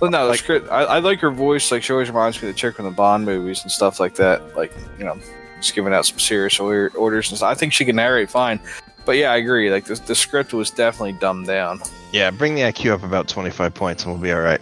Well, 0.00 0.11
no, 0.11 0.24
the 0.24 0.30
Like- 0.30 0.38
script. 0.38 0.70
I, 0.70 0.85
I 0.85 0.98
like 1.00 1.18
her 1.20 1.30
voice. 1.33 1.72
Like 1.72 1.83
she 1.83 1.92
always 1.92 2.09
reminds 2.09 2.40
me 2.40 2.48
of 2.48 2.54
the 2.54 2.59
chick 2.59 2.76
from 2.76 2.85
the 2.85 2.90
Bond 2.92 3.24
movies 3.24 3.62
and 3.62 3.72
stuff 3.72 3.98
like 3.98 4.14
that. 4.16 4.54
Like 4.57 4.72
you 4.98 5.04
know, 5.04 5.18
just 5.57 5.74
giving 5.74 5.92
out 5.92 6.07
some 6.07 6.18
serious 6.20 6.61
or- 6.61 6.92
orders 6.96 7.30
and 7.30 7.38
stuff. 7.38 7.50
I 7.50 7.54
think 7.54 7.72
she 7.72 7.85
can 7.85 7.96
narrate 7.96 8.30
fine. 8.30 8.61
But 9.04 9.16
yeah, 9.16 9.32
I 9.32 9.36
agree. 9.36 9.70
Like 9.70 9.84
the, 9.84 9.94
the 9.94 10.14
script 10.14 10.52
was 10.52 10.70
definitely 10.70 11.12
dumbed 11.12 11.46
down. 11.46 11.80
Yeah, 12.12 12.30
bring 12.30 12.54
the 12.54 12.62
IQ 12.62 12.92
up 12.92 13.02
about 13.02 13.28
25 13.28 13.74
points 13.74 14.04
and 14.04 14.12
we'll 14.12 14.22
be 14.22 14.32
all 14.32 14.40
right. 14.40 14.60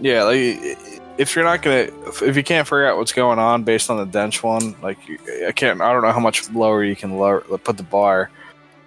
Yeah, 0.00 0.24
like 0.24 0.78
if 1.18 1.34
you're 1.34 1.44
not 1.44 1.62
gonna, 1.62 1.90
if, 2.06 2.22
if 2.22 2.36
you 2.36 2.42
can't 2.42 2.66
figure 2.66 2.86
out 2.86 2.96
what's 2.96 3.12
going 3.12 3.38
on 3.38 3.64
based 3.64 3.90
on 3.90 3.98
the 3.98 4.18
dench 4.18 4.42
one, 4.42 4.74
like 4.80 4.98
I 5.46 5.52
can't. 5.52 5.80
I 5.80 5.92
don't 5.92 6.02
know 6.02 6.12
how 6.12 6.20
much 6.20 6.50
lower 6.50 6.84
you 6.84 6.96
can 6.96 7.18
lower 7.18 7.40
put 7.40 7.76
the 7.76 7.82
bar. 7.82 8.30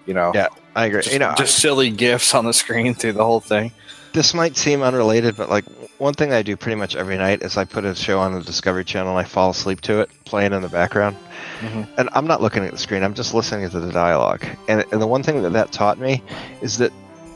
You 0.06 0.14
know. 0.14 0.32
Yeah, 0.34 0.48
I 0.76 0.86
agree. 0.86 1.02
Just, 1.02 1.14
you 1.14 1.20
know, 1.20 1.34
just 1.38 1.60
silly 1.60 1.92
gifs 1.92 2.34
on 2.34 2.46
the 2.46 2.54
screen 2.54 2.96
through 2.96 3.14
the 3.14 3.24
whole 3.24 3.42
thing. 3.42 3.72
This 4.14 4.34
might 4.34 4.58
seem 4.58 4.82
unrelated, 4.82 5.38
but 5.38 5.50
like 5.50 5.66
one 5.98 6.14
thing 6.14 6.34
I 6.34 6.42
do 6.42 6.58
pretty 6.58 6.76
much 6.76 6.96
every 6.96 7.18
night 7.18 7.42
is 7.42 7.58
I 7.58 7.66
put 7.66 7.86
a 7.86 7.96
show 7.96 8.20
on 8.20 8.34
the 8.34 8.42
Discovery 8.42 8.84
Channel 8.84 9.18
and 9.18 9.26
I 9.26 9.30
fall 9.30 9.52
asleep 9.52 9.82
to 9.82 10.02
it, 10.02 10.10
playing 10.26 10.54
in 10.54 10.62
the 10.62 10.70
background. 10.70 11.16
Mhm. 11.60 11.88
And 11.98 12.10
I'm 12.14 12.28
not 12.28 12.42
looking 12.42 12.66
at 12.66 12.72
the 12.72 12.78
screen, 12.78 13.04
I'm 13.04 13.14
just 13.14 13.34
listening 13.34 13.70
to 13.70 13.80
the 13.80 13.92
dialogue. 13.92 14.46
And, 14.68 14.84
and 14.92 15.02
the 15.02 15.08
one 15.08 15.24
thing 15.24 15.42
that 15.44 15.54
that 15.54 15.72
taught 15.72 16.00
me 16.00 16.24
is 16.62 16.78
that 16.80 16.92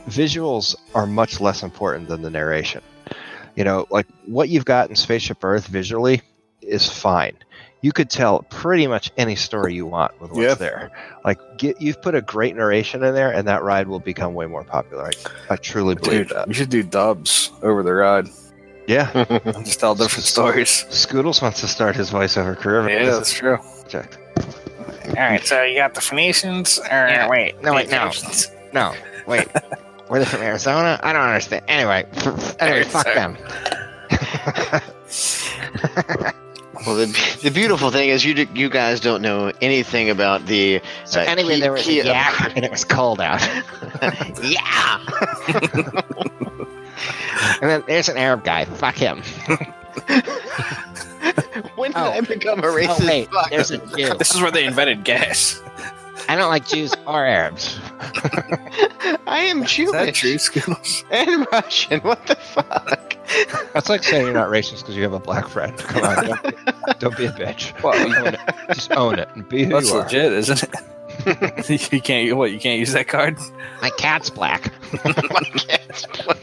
visuals 0.08 0.74
are 0.94 1.06
much 1.06 1.40
less 1.40 1.62
important 1.62 2.08
than 2.08 2.22
the 2.22 2.30
narration. 2.30 2.82
You 3.54 3.64
know, 3.64 3.86
like 3.90 4.06
what 4.26 4.48
you've 4.48 4.64
got 4.64 4.90
in 4.90 4.96
Spaceship 4.96 5.42
Earth 5.42 5.66
visually 5.66 6.22
is 6.60 6.88
fine. 6.88 7.36
You 7.86 7.92
could 7.92 8.10
tell 8.10 8.42
pretty 8.50 8.88
much 8.88 9.12
any 9.16 9.36
story 9.36 9.72
you 9.72 9.86
want 9.86 10.20
with 10.20 10.32
what's 10.32 10.42
Yep. 10.42 10.58
there. 10.58 10.90
Like, 11.24 11.38
get, 11.56 11.80
you've 11.80 12.02
put 12.02 12.16
a 12.16 12.20
great 12.20 12.56
narration 12.56 13.04
in 13.04 13.14
there, 13.14 13.30
and 13.30 13.46
that 13.46 13.62
ride 13.62 13.86
will 13.86 14.00
become 14.00 14.34
way 14.34 14.46
more 14.46 14.64
popular. 14.64 15.04
I, 15.06 15.52
I 15.52 15.56
truly 15.56 15.94
believe 15.94 16.26
Dude, 16.26 16.36
that. 16.36 16.48
we 16.48 16.54
should 16.54 16.68
do 16.68 16.82
dubs 16.82 17.52
over 17.62 17.84
the 17.84 17.94
ride. 17.94 18.26
Yeah, 18.88 19.12
just 19.62 19.78
tell 19.78 19.94
different 19.94 20.24
stories. 20.24 20.84
Scoodles 20.90 21.40
wants 21.40 21.60
to 21.60 21.68
start 21.68 21.94
his 21.94 22.10
voiceover 22.10 22.56
career. 22.56 22.90
Yeah, 22.90 23.04
that's 23.04 23.32
true. 23.32 23.56
project. 23.82 24.18
All 25.06 25.14
right, 25.14 25.46
so 25.46 25.62
you 25.62 25.76
got 25.78 25.94
the 25.94 26.00
Phoenicians, 26.00 26.80
or 26.90 27.28
wait, 27.30 27.62
No, 27.62 27.72
wait, 27.72 27.88
no. 27.88 28.10
No, 28.72 28.94
wait. 29.28 29.46
Were 30.10 30.18
they 30.18 30.24
from 30.24 30.42
Arizona? 30.42 30.98
I 31.04 31.12
don't 31.12 31.22
understand. 31.22 31.64
Anyway, 31.68 32.04
anyway, 32.58 32.82
fuck 32.82 33.06
them. 33.14 33.36
Well, 36.86 36.94
the, 36.94 37.38
the 37.42 37.50
beautiful 37.50 37.90
thing 37.90 38.10
is 38.10 38.24
you 38.24 38.46
you 38.54 38.68
guys 38.70 39.00
don't 39.00 39.20
know 39.20 39.50
anything 39.60 40.08
about 40.10 40.46
the. 40.46 40.80
So 41.04 41.20
uh, 41.20 41.24
anyway, 41.24 41.54
key- 41.56 41.60
there 41.60 41.72
was 41.72 41.82
key- 41.82 42.00
a 42.00 42.04
yak, 42.04 42.56
and 42.56 42.64
it 42.64 42.70
was 42.70 42.84
cold 42.84 43.20
out. 43.20 43.40
yeah. 44.42 45.00
and 47.60 47.70
then 47.70 47.82
there's 47.86 48.08
an 48.08 48.16
Arab 48.16 48.44
guy. 48.44 48.64
Fuck 48.64 48.94
him. 48.96 49.22
When 51.76 51.90
did 51.90 51.98
Oh. 51.98 52.10
I 52.10 52.20
become 52.20 52.60
a 52.60 52.62
racist? 52.62 53.00
Oh 53.02 53.06
wait, 53.06 53.30
fuck? 53.30 53.50
there's 53.50 53.70
a 53.70 53.78
Jew. 53.78 54.14
This 54.14 54.34
is 54.34 54.40
where 54.40 54.50
they 54.50 54.64
invented 54.64 55.04
gas. 55.04 55.60
I 56.28 56.36
don't 56.36 56.48
like 56.50 56.66
Jews 56.66 56.94
or 57.06 57.24
Arabs. 57.26 57.78
I 59.26 59.40
am 59.40 59.62
Is 59.62 59.76
that 59.92 60.14
Jewish 60.14 60.20
true, 60.20 60.38
Skittles? 60.38 61.04
and 61.10 61.46
Russian. 61.52 62.00
What 62.00 62.26
the 62.26 62.36
fuck? 62.36 63.05
That's 63.72 63.88
like 63.88 64.02
saying 64.04 64.24
you're 64.24 64.34
not 64.34 64.48
racist 64.48 64.80
because 64.80 64.96
you 64.96 65.02
have 65.02 65.12
a 65.12 65.18
black 65.18 65.48
friend. 65.48 65.76
Come 65.78 66.04
on, 66.04 66.26
don't 66.26 66.42
be, 66.42 66.50
don't 66.98 67.16
be 67.16 67.26
a 67.26 67.32
bitch. 67.32 67.82
Well, 67.82 67.94
Own 68.26 68.34
it. 68.34 68.40
Just 68.74 68.92
own 68.92 69.18
it 69.18 69.28
and 69.34 69.48
be 69.48 69.64
who 69.64 69.70
that's 69.72 69.90
you 69.90 69.96
are. 69.96 70.02
legit, 70.04 70.32
isn't 70.32 70.62
it? 70.62 71.92
you 71.92 72.00
can't. 72.00 72.36
What? 72.36 72.52
You 72.52 72.58
can't 72.60 72.78
use 72.78 72.92
that 72.92 73.08
card? 73.08 73.38
My 73.82 73.90
cat's 73.98 74.30
black. 74.30 74.72
My 75.04 75.12
cat's 75.12 76.06
black. 76.06 76.38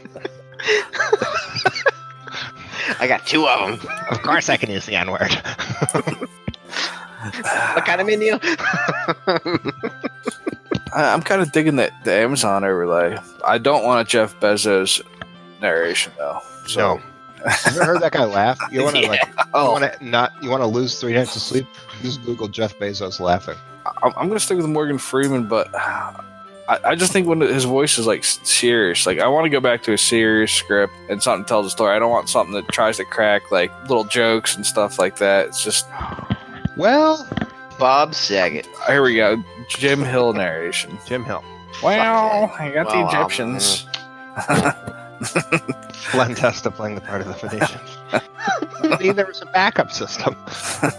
I 2.99 3.07
got 3.07 3.25
two 3.25 3.47
of 3.47 3.79
them. 3.81 3.89
Of 4.11 4.21
course, 4.21 4.49
I 4.49 4.57
can 4.57 4.69
use 4.69 4.85
the 4.85 4.95
N 4.95 5.11
word. 5.11 5.31
What 7.73 7.85
kind 7.85 8.01
of 8.01 8.07
menu? 8.07 8.37
I, 10.93 11.13
I'm 11.13 11.21
kind 11.21 11.41
of 11.41 11.53
digging 11.53 11.77
that 11.77 11.91
the 12.03 12.11
Amazon 12.13 12.65
overlay. 12.65 13.17
I 13.45 13.59
don't 13.59 13.85
want 13.85 14.05
a 14.05 14.09
Jeff 14.11 14.37
Bezos 14.41 15.01
narration 15.61 16.11
though. 16.17 16.41
So, 16.67 16.95
no. 16.95 17.01
Have 17.49 17.75
you 17.75 17.81
ever 17.81 17.93
heard 17.93 18.01
that 18.01 18.13
guy 18.13 18.23
laugh? 18.23 18.59
You 18.71 18.83
want 18.83 18.95
to 18.95 19.07
like, 19.07 19.21
you 19.37 19.43
oh, 19.53 19.71
want 19.71 19.91
to 19.91 20.05
not, 20.05 20.31
you 20.41 20.49
want 20.49 20.61
to 20.61 20.67
lose 20.67 20.99
three 20.99 21.13
nights 21.13 21.35
of 21.35 21.41
sleep? 21.41 21.67
Just 22.01 22.23
Google 22.23 22.47
Jeff 22.47 22.77
Bezos 22.79 23.19
laughing. 23.19 23.57
I'm, 23.85 24.13
I'm 24.15 24.27
gonna 24.27 24.39
stick 24.39 24.57
with 24.57 24.65
Morgan 24.67 24.97
Freeman, 24.97 25.47
but 25.47 25.69
I, 25.75 26.79
I 26.85 26.95
just 26.95 27.11
think 27.11 27.27
when 27.27 27.41
his 27.41 27.65
voice 27.65 27.97
is 27.97 28.07
like 28.07 28.23
serious, 28.23 29.05
like 29.05 29.19
I 29.19 29.27
want 29.27 29.45
to 29.45 29.49
go 29.49 29.59
back 29.59 29.83
to 29.83 29.93
a 29.93 29.97
serious 29.97 30.53
script 30.53 30.93
and 31.09 31.21
something 31.21 31.45
tells 31.45 31.65
a 31.65 31.69
story. 31.69 31.95
I 31.95 31.99
don't 31.99 32.11
want 32.11 32.29
something 32.29 32.53
that 32.55 32.67
tries 32.69 32.97
to 32.97 33.05
crack 33.05 33.51
like 33.51 33.71
little 33.89 34.05
jokes 34.05 34.55
and 34.55 34.65
stuff 34.65 34.97
like 34.97 35.17
that. 35.17 35.47
It's 35.47 35.63
just 35.63 35.87
Well, 36.77 37.27
Bob 37.77 38.15
Saget. 38.15 38.67
here 38.87 39.03
we 39.03 39.15
go, 39.15 39.43
Jim 39.67 40.01
Hill 40.01 40.31
narration. 40.33 40.97
Jim 41.05 41.25
Hill. 41.25 41.43
Well, 41.83 42.53
I 42.57 42.71
got 42.71 42.87
Well, 42.87 42.95
the 42.95 43.01
um, 43.01 43.07
Egyptians. 43.09 43.85
Len 46.13 46.35
Testa 46.35 46.69
playing 46.71 46.95
the 46.95 47.01
part 47.01 47.21
of 47.21 47.27
the 47.27 47.33
Phoenician. 47.33 47.79
Maybe 48.89 49.11
there 49.11 49.25
was 49.25 49.41
a 49.41 49.45
backup 49.47 49.91
system. 49.91 50.35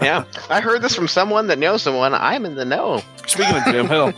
Yeah, 0.01 0.25
I 0.49 0.61
heard 0.63 0.81
this 0.81 0.95
from 0.95 1.09
someone 1.09 1.47
that 1.49 1.59
knows 1.59 1.83
someone. 1.83 2.15
I'm 2.15 2.47
in 2.47 2.55
the 2.55 2.65
know. 2.65 3.03
Speaking 3.27 3.55
of 3.55 3.65
Jim 3.67 3.87
Hill, 3.87 4.13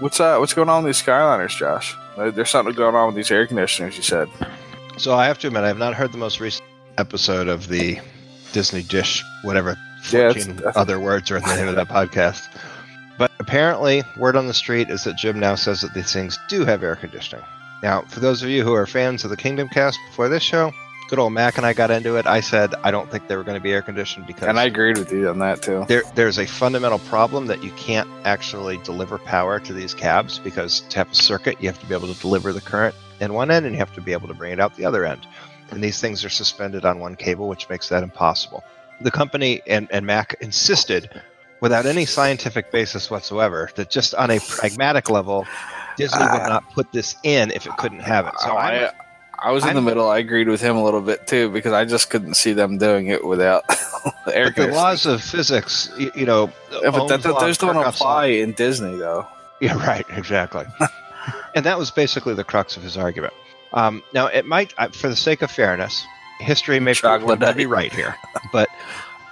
what's 0.00 0.20
uh 0.20 0.38
what's 0.38 0.54
going 0.54 0.68
on 0.70 0.82
with 0.82 0.94
these 0.96 1.02
Skyliners, 1.02 1.56
Josh? 1.56 1.94
There's 2.16 2.48
something 2.50 2.74
going 2.74 2.94
on 2.94 3.06
with 3.08 3.16
these 3.16 3.30
air 3.30 3.46
conditioners. 3.46 3.96
You 3.96 4.02
said. 4.02 4.28
So 4.96 5.14
I 5.14 5.26
have 5.26 5.38
to 5.40 5.48
admit, 5.48 5.64
I 5.64 5.68
have 5.68 5.78
not 5.78 5.94
heard 5.94 6.12
the 6.12 6.18
most 6.18 6.40
recent 6.40 6.66
episode 6.98 7.48
of 7.48 7.68
the 7.68 7.98
Disney 8.52 8.82
Dish, 8.82 9.22
whatever 9.42 9.76
14 10.04 10.56
that's- 10.56 10.76
other 10.76 10.98
words 10.98 11.30
are 11.30 11.36
in 11.36 11.42
the 11.42 11.56
name 11.56 11.68
of 11.68 11.76
that 11.76 11.88
podcast. 11.88 12.48
But 13.18 13.30
apparently, 13.38 14.02
word 14.16 14.36
on 14.36 14.46
the 14.46 14.54
street 14.54 14.88
is 14.90 15.04
that 15.04 15.16
Jim 15.16 15.38
now 15.38 15.54
says 15.54 15.82
that 15.82 15.92
these 15.94 16.12
things 16.12 16.38
do 16.48 16.64
have 16.64 16.82
air 16.82 16.96
conditioning. 16.96 17.44
Now, 17.82 18.02
for 18.02 18.20
those 18.20 18.42
of 18.42 18.48
you 18.48 18.62
who 18.62 18.74
are 18.74 18.86
fans 18.86 19.24
of 19.24 19.30
the 19.30 19.36
Kingdom 19.36 19.68
Cast 19.68 19.98
before 20.08 20.28
this 20.28 20.42
show, 20.42 20.72
good 21.08 21.18
old 21.18 21.32
Mac 21.32 21.58
and 21.58 21.66
I 21.66 21.72
got 21.72 21.90
into 21.90 22.16
it. 22.16 22.26
I 22.26 22.40
said 22.40 22.74
I 22.84 22.90
don't 22.90 23.10
think 23.10 23.26
they 23.28 23.36
were 23.36 23.42
going 23.42 23.56
to 23.58 23.62
be 23.62 23.72
air 23.72 23.82
conditioned 23.82 24.26
because 24.26 24.48
And 24.48 24.58
I 24.58 24.64
agreed 24.64 24.96
with 24.96 25.12
you 25.12 25.28
on 25.28 25.40
that 25.40 25.60
too. 25.60 25.84
there, 25.88 26.02
there's 26.14 26.38
a 26.38 26.46
fundamental 26.46 27.00
problem 27.00 27.46
that 27.48 27.62
you 27.62 27.70
can't 27.72 28.08
actually 28.24 28.78
deliver 28.78 29.18
power 29.18 29.58
to 29.60 29.72
these 29.72 29.94
cabs 29.94 30.38
because 30.38 30.80
to 30.88 30.98
have 30.98 31.10
a 31.10 31.14
circuit, 31.14 31.60
you 31.60 31.68
have 31.68 31.78
to 31.80 31.86
be 31.86 31.94
able 31.94 32.12
to 32.12 32.18
deliver 32.20 32.52
the 32.52 32.60
current 32.60 32.94
in 33.20 33.34
one 33.34 33.50
end 33.50 33.66
and 33.66 33.74
you 33.74 33.78
have 33.78 33.92
to 33.94 34.00
be 34.00 34.12
able 34.12 34.28
to 34.28 34.34
bring 34.34 34.52
it 34.52 34.60
out 34.60 34.74
the 34.76 34.84
other 34.84 35.04
end. 35.04 35.26
And 35.70 35.82
these 35.82 36.00
things 36.00 36.24
are 36.24 36.30
suspended 36.30 36.84
on 36.84 36.98
one 36.98 37.16
cable, 37.16 37.48
which 37.48 37.68
makes 37.68 37.88
that 37.88 38.02
impossible. 38.02 38.62
The 39.00 39.10
company 39.10 39.60
and, 39.66 39.88
and 39.90 40.06
Mac 40.06 40.36
insisted, 40.40 41.10
without 41.60 41.84
any 41.84 42.06
scientific 42.06 42.70
basis 42.70 43.10
whatsoever, 43.10 43.70
that 43.74 43.90
just 43.90 44.14
on 44.14 44.30
a 44.30 44.38
pragmatic 44.40 45.10
level, 45.10 45.46
Disney 45.96 46.20
would 46.20 46.48
not 46.48 46.68
put 46.72 46.90
this 46.92 47.16
in 47.22 47.50
if 47.50 47.66
it 47.66 47.76
couldn't 47.78 48.00
have 48.00 48.26
it. 48.26 48.34
So 48.38 48.50
Oh, 48.52 48.56
I'm, 48.56 48.84
I, 48.86 48.90
I 49.48 49.50
was 49.52 49.62
in 49.64 49.68
I'm- 49.70 49.76
the 49.76 49.82
middle. 49.82 50.08
I 50.08 50.18
agreed 50.18 50.48
with 50.48 50.60
him 50.60 50.76
a 50.76 50.82
little 50.84 51.00
bit 51.00 51.26
too 51.26 51.50
because 51.50 51.72
I 51.72 51.84
just 51.84 52.10
couldn't 52.10 52.34
see 52.34 52.52
them 52.52 52.78
doing 52.78 53.08
it 53.08 53.24
without 53.24 53.64
air 54.32 54.52
but 54.54 54.56
the 54.56 54.72
laws 54.72 55.04
of 55.06 55.22
physics, 55.22 55.90
you, 55.98 56.10
you 56.14 56.26
know, 56.26 56.50
Yeah, 56.70 56.90
but 56.90 57.08
that, 57.08 57.22
that, 57.22 57.40
those 57.40 57.58
don't 57.58 57.74
Kirchhoff's 57.74 58.00
law- 58.00 58.06
apply 58.10 58.26
in 58.26 58.52
Disney 58.52 58.96
though. 58.96 59.26
Yeah, 59.60 59.78
right, 59.86 60.04
exactly. 60.10 60.64
and 61.54 61.64
that 61.66 61.78
was 61.78 61.92
basically 61.92 62.34
the 62.34 62.42
crux 62.42 62.76
of 62.76 62.82
his 62.82 62.96
argument. 62.96 63.32
Um, 63.72 64.02
now, 64.12 64.26
it 64.26 64.44
might, 64.44 64.74
uh, 64.76 64.88
for 64.88 65.08
the 65.08 65.14
sake 65.14 65.40
of 65.40 65.52
fairness, 65.52 66.04
history 66.40 66.80
may 66.80 66.94
prove 66.94 67.22
him 67.22 67.38
to 67.38 67.54
be 67.54 67.66
right 67.66 67.92
here, 67.92 68.16
but 68.52 68.68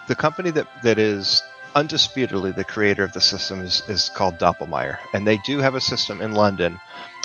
the 0.07 0.15
company 0.15 0.51
that, 0.53 0.69
that 0.85 1.01
is 1.01 1.43
undisputedly 1.75 2.53
the 2.53 2.65
creator 2.65 3.05
of 3.05 3.13
the 3.13 3.21
system 3.21 3.61
is, 3.61 3.83
is 3.89 4.11
called 4.11 4.39
Doppelmayr, 4.39 4.99
and 5.15 5.27
they 5.27 5.39
do 5.39 5.59
have 5.59 5.75
a 5.75 5.81
system 5.81 6.21
in 6.21 6.33
London 6.33 6.79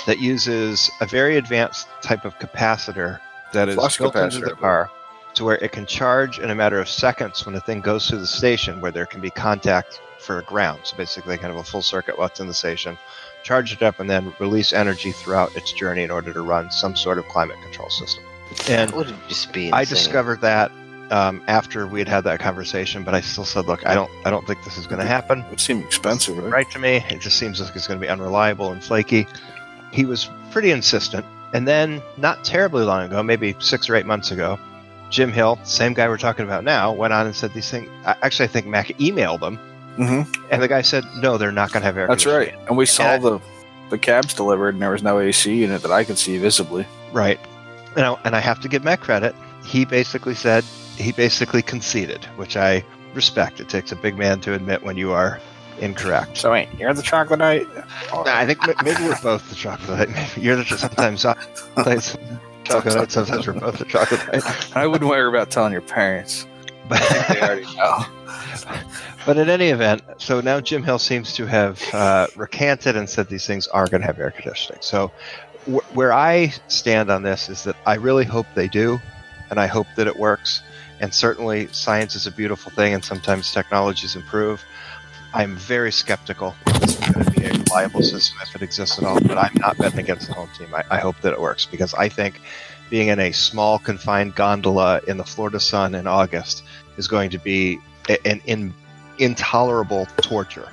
that 0.06 0.18
uses 0.18 0.90
a 1.00 1.06
very 1.06 1.36
advanced 1.36 1.88
type 2.02 2.24
of 2.24 2.38
capacitor 2.38 3.20
that 3.52 3.68
is 3.68 3.74
Flux 3.74 3.98
built 3.98 4.16
into 4.16 4.40
the 4.40 4.54
car 4.54 4.90
to 5.34 5.44
where 5.44 5.56
it 5.56 5.72
can 5.72 5.86
charge 5.86 6.38
in 6.38 6.50
a 6.50 6.54
matter 6.54 6.80
of 6.80 6.88
seconds 6.88 7.44
when 7.44 7.54
a 7.54 7.60
thing 7.60 7.80
goes 7.80 8.08
through 8.08 8.18
the 8.18 8.26
station 8.26 8.80
where 8.80 8.90
there 8.90 9.06
can 9.06 9.20
be 9.20 9.30
contact 9.30 10.00
for 10.18 10.40
ground. 10.42 10.80
So 10.84 10.96
basically, 10.96 11.36
kind 11.36 11.52
of 11.52 11.58
a 11.58 11.64
full 11.64 11.82
circuit 11.82 12.16
while 12.18 12.28
it's 12.28 12.40
in 12.40 12.46
the 12.46 12.54
station, 12.54 12.96
charge 13.42 13.72
it 13.72 13.82
up, 13.82 14.00
and 14.00 14.08
then 14.08 14.32
release 14.38 14.72
energy 14.72 15.12
throughout 15.12 15.54
its 15.56 15.72
journey 15.72 16.02
in 16.02 16.10
order 16.10 16.32
to 16.32 16.40
run 16.40 16.70
some 16.70 16.96
sort 16.96 17.18
of 17.18 17.26
climate 17.28 17.58
control 17.62 17.90
system. 17.90 18.24
And 18.68 18.90
That 18.90 18.96
would 18.96 19.14
just 19.28 19.52
be 19.52 19.72
I 19.72 19.84
discovered 19.84 20.40
that 20.40 20.70
um, 21.10 21.42
after 21.46 21.86
we 21.86 21.98
had 22.00 22.08
had 22.08 22.24
that 22.24 22.40
conversation, 22.40 23.02
but 23.04 23.14
I 23.14 23.20
still 23.20 23.44
said, 23.44 23.66
"Look, 23.66 23.86
I 23.86 23.94
don't, 23.94 24.10
I 24.24 24.30
don't 24.30 24.46
think 24.46 24.62
this 24.64 24.76
is 24.78 24.86
going 24.86 25.00
to 25.00 25.06
happen." 25.06 25.40
It 25.40 25.50
would 25.50 25.60
seem 25.60 25.80
expensive, 25.82 26.36
right? 26.38 26.50
right 26.52 26.70
to 26.72 26.78
me. 26.78 27.04
It 27.10 27.20
just 27.20 27.38
seems 27.38 27.60
like 27.60 27.74
it's 27.76 27.86
going 27.86 28.00
to 28.00 28.04
be 28.04 28.08
unreliable 28.10 28.72
and 28.72 28.82
flaky. 28.82 29.26
He 29.92 30.04
was 30.04 30.28
pretty 30.50 30.70
insistent. 30.70 31.24
And 31.52 31.66
then, 31.66 32.02
not 32.16 32.44
terribly 32.44 32.84
long 32.84 33.04
ago, 33.04 33.22
maybe 33.22 33.54
six 33.60 33.88
or 33.88 33.94
eight 33.96 34.04
months 34.06 34.30
ago, 34.30 34.58
Jim 35.10 35.32
Hill, 35.32 35.58
same 35.62 35.94
guy 35.94 36.08
we're 36.08 36.18
talking 36.18 36.44
about 36.44 36.64
now, 36.64 36.92
went 36.92 37.12
on 37.12 37.26
and 37.26 37.34
said 37.34 37.52
these 37.54 37.70
things. 37.70 37.88
Actually, 38.04 38.46
I 38.46 38.48
think 38.52 38.66
Mac 38.66 38.88
emailed 38.98 39.40
them, 39.40 39.58
Mm-hmm. 39.96 40.44
and 40.50 40.60
the 40.62 40.68
guy 40.68 40.82
said, 40.82 41.04
no, 41.22 41.38
they're 41.38 41.50
not 41.52 41.72
going 41.72 41.80
to 41.80 41.86
have 41.86 41.96
air 41.96 42.06
That's 42.06 42.26
right. 42.26 42.54
And 42.68 42.76
we 42.76 42.84
saw 42.84 43.12
I- 43.12 43.18
the 43.18 43.40
the 43.88 43.96
cabs 43.96 44.34
delivered, 44.34 44.74
and 44.74 44.82
there 44.82 44.90
was 44.90 45.02
no 45.04 45.18
AC 45.20 45.54
unit 45.54 45.80
that 45.82 45.92
I 45.92 46.02
could 46.04 46.18
see 46.18 46.36
visibly. 46.38 46.84
Right. 47.12 47.38
You 47.96 48.02
know, 48.02 48.18
and 48.24 48.34
I 48.36 48.40
have 48.40 48.60
to 48.62 48.68
give 48.68 48.82
Mac 48.84 49.00
credit. 49.00 49.34
He 49.64 49.84
basically 49.84 50.34
said, 50.34 50.64
he 50.96 51.12
basically 51.12 51.62
conceded, 51.62 52.24
which 52.36 52.56
I 52.56 52.84
respect. 53.14 53.60
It 53.60 53.68
takes 53.68 53.92
a 53.92 53.96
big 53.96 54.16
man 54.18 54.40
to 54.40 54.52
admit 54.54 54.82
when 54.82 54.96
you 54.96 55.12
are 55.12 55.40
incorrect. 55.80 56.38
So 56.38 56.52
wait, 56.52 56.68
you're 56.78 56.92
the 56.94 57.02
troglodyte? 57.02 57.66
Nah, 58.12 58.24
I 58.26 58.46
think 58.46 58.60
maybe 58.82 59.02
we're 59.04 59.20
both 59.22 59.48
the 59.48 59.54
chocolate. 59.54 60.08
Maybe 60.10 60.30
you're 60.40 60.56
the 60.56 60.64
sometimes 60.64 61.22
sometimes 61.22 62.16
chocolate. 62.64 63.10
Sometimes 63.12 63.46
we're 63.46 63.52
both 63.60 63.78
the 63.78 63.84
chocolate. 63.84 64.20
knight. 64.32 64.76
I 64.76 64.86
wouldn't 64.86 65.08
worry 65.08 65.28
about 65.28 65.50
telling 65.50 65.72
your 65.72 65.82
parents. 65.82 66.46
But 66.88 67.00
They 67.28 67.40
already 67.40 67.66
know. 67.76 68.04
but 69.26 69.36
in 69.36 69.48
any 69.50 69.70
event, 69.70 70.02
so 70.18 70.40
now 70.40 70.60
Jim 70.60 70.84
Hill 70.84 71.00
seems 71.00 71.32
to 71.34 71.44
have 71.44 71.82
uh, 71.92 72.28
recanted 72.36 72.94
and 72.96 73.10
said 73.10 73.28
these 73.28 73.44
things 73.44 73.66
are 73.66 73.88
going 73.88 74.02
to 74.02 74.06
have 74.06 74.20
air 74.20 74.30
conditioning. 74.30 74.78
So 74.82 75.10
wh- 75.64 75.96
where 75.96 76.12
I 76.12 76.54
stand 76.68 77.10
on 77.10 77.24
this 77.24 77.48
is 77.48 77.64
that 77.64 77.74
I 77.86 77.94
really 77.96 78.24
hope 78.24 78.46
they 78.54 78.68
do, 78.68 79.00
and 79.50 79.58
I 79.58 79.66
hope 79.66 79.88
that 79.96 80.06
it 80.06 80.16
works. 80.16 80.62
And 81.00 81.12
certainly, 81.12 81.68
science 81.68 82.14
is 82.14 82.26
a 82.26 82.30
beautiful 82.30 82.72
thing, 82.72 82.94
and 82.94 83.04
sometimes 83.04 83.52
technologies 83.52 84.16
improve. 84.16 84.64
I'm 85.34 85.56
very 85.56 85.92
skeptical 85.92 86.54
this 86.86 87.00
is 87.00 87.12
going 87.12 87.24
to 87.24 87.30
be 87.32 87.46
a 87.46 87.52
viable 87.68 88.02
system 88.02 88.38
if 88.42 88.54
it 88.54 88.62
exists 88.62 88.98
at 88.98 89.04
all, 89.04 89.20
but 89.20 89.36
I'm 89.36 89.52
not 89.56 89.76
betting 89.76 89.98
against 89.98 90.28
the 90.28 90.34
home 90.34 90.48
team. 90.56 90.74
I, 90.74 90.84
I 90.90 90.98
hope 90.98 91.20
that 91.20 91.32
it 91.32 91.40
works 91.40 91.66
because 91.66 91.92
I 91.94 92.08
think 92.08 92.40
being 92.90 93.08
in 93.08 93.18
a 93.18 93.32
small, 93.32 93.78
confined 93.78 94.34
gondola 94.34 95.00
in 95.06 95.16
the 95.16 95.24
Florida 95.24 95.60
sun 95.60 95.94
in 95.94 96.06
August 96.06 96.62
is 96.96 97.08
going 97.08 97.30
to 97.30 97.38
be 97.38 97.78
an 98.24 98.40
in, 98.46 98.74
intolerable 99.18 100.06
torture 100.18 100.68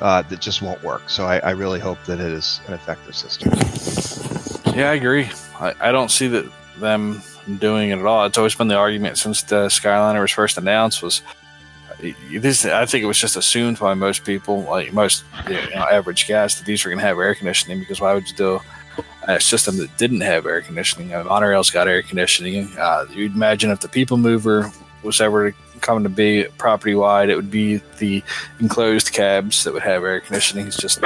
uh, 0.00 0.22
that 0.22 0.40
just 0.40 0.62
won't 0.62 0.82
work. 0.82 1.10
So 1.10 1.26
I, 1.26 1.38
I 1.38 1.50
really 1.50 1.80
hope 1.80 1.98
that 2.06 2.20
it 2.20 2.30
is 2.30 2.60
an 2.68 2.74
effective 2.74 3.16
system. 3.16 3.52
Yeah, 4.76 4.90
I 4.90 4.94
agree. 4.94 5.28
I, 5.58 5.74
I 5.80 5.92
don't 5.92 6.10
see 6.10 6.28
that 6.28 6.46
them 6.80 7.22
doing 7.58 7.90
it 7.90 7.98
at 7.98 8.06
all. 8.06 8.24
It's 8.26 8.38
always 8.38 8.54
been 8.54 8.68
the 8.68 8.76
argument 8.76 9.18
since 9.18 9.42
the 9.42 9.66
Skyliner 9.66 10.20
was 10.20 10.30
first 10.30 10.58
announced 10.58 11.02
was 11.02 11.22
this. 12.30 12.64
I 12.64 12.86
think 12.86 13.02
it 13.02 13.06
was 13.06 13.18
just 13.18 13.36
assumed 13.36 13.78
by 13.78 13.94
most 13.94 14.24
people, 14.24 14.62
like 14.62 14.92
most 14.92 15.24
you 15.48 15.54
know, 15.54 15.86
average 15.90 16.28
guys, 16.28 16.56
that 16.56 16.64
these 16.64 16.84
were 16.84 16.90
going 16.90 17.00
to 17.00 17.06
have 17.06 17.18
air 17.18 17.34
conditioning 17.34 17.78
because 17.80 18.00
why 18.00 18.14
would 18.14 18.28
you 18.28 18.36
do 18.36 18.60
a 19.26 19.40
system 19.40 19.78
that 19.78 19.96
didn't 19.96 20.20
have 20.20 20.46
air 20.46 20.60
conditioning? 20.60 21.12
Uh, 21.12 21.24
Monorail's 21.24 21.70
got 21.70 21.88
air 21.88 22.02
conditioning. 22.02 22.68
Uh, 22.78 23.06
you'd 23.10 23.34
imagine 23.34 23.70
if 23.70 23.80
the 23.80 23.88
People 23.88 24.16
Mover 24.16 24.70
was 25.02 25.20
ever 25.20 25.54
come 25.78 26.02
to 26.02 26.08
be 26.08 26.44
property 26.58 26.94
wide, 26.94 27.30
it 27.30 27.36
would 27.36 27.50
be 27.50 27.80
the 27.98 28.22
enclosed 28.60 29.12
cabs 29.12 29.64
that 29.64 29.72
would 29.72 29.82
have 29.82 30.02
air 30.04 30.20
conditioning. 30.20 30.66
It's 30.66 30.76
just, 30.76 31.00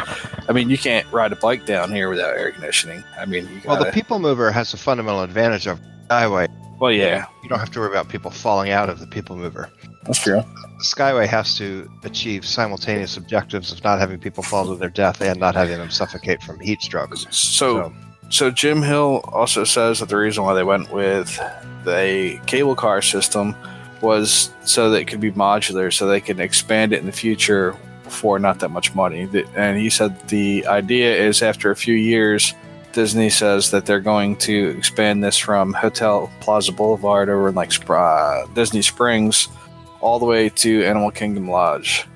I 0.48 0.52
mean, 0.52 0.70
you 0.70 0.78
can't 0.78 1.10
ride 1.12 1.32
a 1.32 1.36
bike 1.36 1.66
down 1.66 1.90
here 1.92 2.08
without 2.08 2.36
air 2.36 2.50
conditioning. 2.52 3.02
I 3.18 3.26
mean, 3.26 3.44
you 3.48 3.60
Well, 3.64 3.76
gotta, 3.76 3.90
the 3.90 3.92
people 3.92 4.18
mover 4.18 4.50
has 4.50 4.72
a 4.74 4.76
fundamental 4.76 5.22
advantage 5.22 5.64
the 5.64 5.78
highway. 6.10 6.48
well, 6.78 6.92
yeah. 6.92 7.26
You 7.42 7.48
don't 7.48 7.58
have 7.58 7.70
to 7.72 7.80
worry 7.80 7.90
about 7.90 8.08
people 8.08 8.30
falling 8.30 8.70
out 8.70 8.88
of 8.88 8.98
the 9.00 9.06
people 9.06 9.36
mover. 9.36 9.70
That's 10.04 10.20
true. 10.20 10.42
Skyway 10.82 11.28
has 11.28 11.56
to 11.58 11.88
achieve 12.02 12.44
simultaneous 12.44 13.16
objectives 13.16 13.70
of 13.70 13.84
not 13.84 14.00
having 14.00 14.18
people 14.18 14.42
fall 14.42 14.66
to 14.66 14.74
their 14.74 14.88
death 14.88 15.20
and 15.20 15.38
not 15.38 15.54
having 15.54 15.78
them 15.78 15.90
suffocate 15.90 16.42
from 16.42 16.58
heat 16.58 16.82
strokes. 16.82 17.24
So, 17.30 17.92
so 18.28 18.50
Jim 18.50 18.82
Hill 18.82 19.20
also 19.32 19.62
says 19.62 20.00
that 20.00 20.08
the 20.08 20.16
reason 20.16 20.42
why 20.42 20.54
they 20.54 20.64
went 20.64 20.90
with 20.92 21.38
the 21.84 22.40
cable 22.46 22.74
car 22.74 23.00
system 23.00 23.54
was 24.02 24.52
so 24.64 24.90
that 24.90 25.00
it 25.00 25.06
could 25.06 25.20
be 25.20 25.32
modular, 25.32 25.92
so 25.92 26.06
they 26.06 26.20
can 26.20 26.40
expand 26.40 26.92
it 26.92 27.00
in 27.00 27.06
the 27.06 27.12
future 27.12 27.76
for 28.04 28.38
not 28.38 28.58
that 28.60 28.70
much 28.70 28.94
money. 28.94 29.28
And 29.56 29.78
he 29.78 29.88
said 29.88 30.28
the 30.28 30.66
idea 30.66 31.16
is 31.16 31.42
after 31.42 31.70
a 31.70 31.76
few 31.76 31.94
years, 31.94 32.54
Disney 32.92 33.30
says 33.30 33.70
that 33.70 33.86
they're 33.86 34.00
going 34.00 34.36
to 34.36 34.76
expand 34.76 35.24
this 35.24 35.38
from 35.38 35.72
Hotel 35.72 36.30
Plaza 36.40 36.72
Boulevard 36.72 37.28
over 37.28 37.48
in 37.48 37.54
like 37.54 37.72
uh, 37.88 38.46
Disney 38.54 38.82
Springs 38.82 39.48
all 40.00 40.18
the 40.18 40.26
way 40.26 40.50
to 40.50 40.84
Animal 40.84 41.10
Kingdom 41.10 41.48
Lodge. 41.48 42.06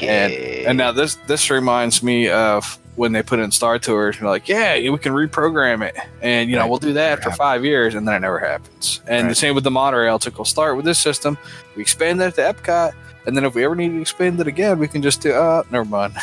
And, 0.00 0.32
and 0.32 0.78
now 0.78 0.92
this 0.92 1.16
this 1.26 1.50
reminds 1.50 2.02
me 2.02 2.28
of 2.28 2.78
when 2.96 3.12
they 3.12 3.22
put 3.22 3.38
in 3.38 3.50
Star 3.50 3.78
Tours. 3.78 4.18
You're 4.20 4.28
like, 4.28 4.48
yeah, 4.48 4.74
we 4.90 4.98
can 4.98 5.12
reprogram 5.12 5.86
it, 5.86 5.96
and 6.22 6.50
you 6.50 6.56
know 6.56 6.62
Right. 6.62 6.70
we'll 6.70 6.78
do 6.78 6.92
that 6.94 7.12
after 7.12 7.24
happens. 7.30 7.38
five 7.38 7.64
years, 7.64 7.94
and 7.94 8.06
then 8.06 8.14
it 8.16 8.20
never 8.20 8.38
happens. 8.38 9.00
And 9.06 9.30
the 9.30 9.34
same 9.34 9.54
with 9.54 9.64
the 9.64 9.70
monorail. 9.70 10.18
Like 10.24 10.36
we'll 10.38 10.44
start 10.44 10.76
with 10.76 10.84
this 10.84 10.98
system, 10.98 11.38
we 11.76 11.82
expand 11.82 12.20
that 12.20 12.34
to 12.34 12.40
Epcot, 12.42 12.92
and 13.26 13.36
then 13.36 13.44
if 13.44 13.54
we 13.54 13.64
ever 13.64 13.74
need 13.74 13.90
to 13.90 14.00
expand 14.00 14.40
it 14.40 14.46
again, 14.46 14.78
we 14.78 14.88
can 14.88 15.02
just 15.02 15.20
do. 15.20 15.32
Uh, 15.32 15.62
never 15.70 15.84
mind. 15.84 16.14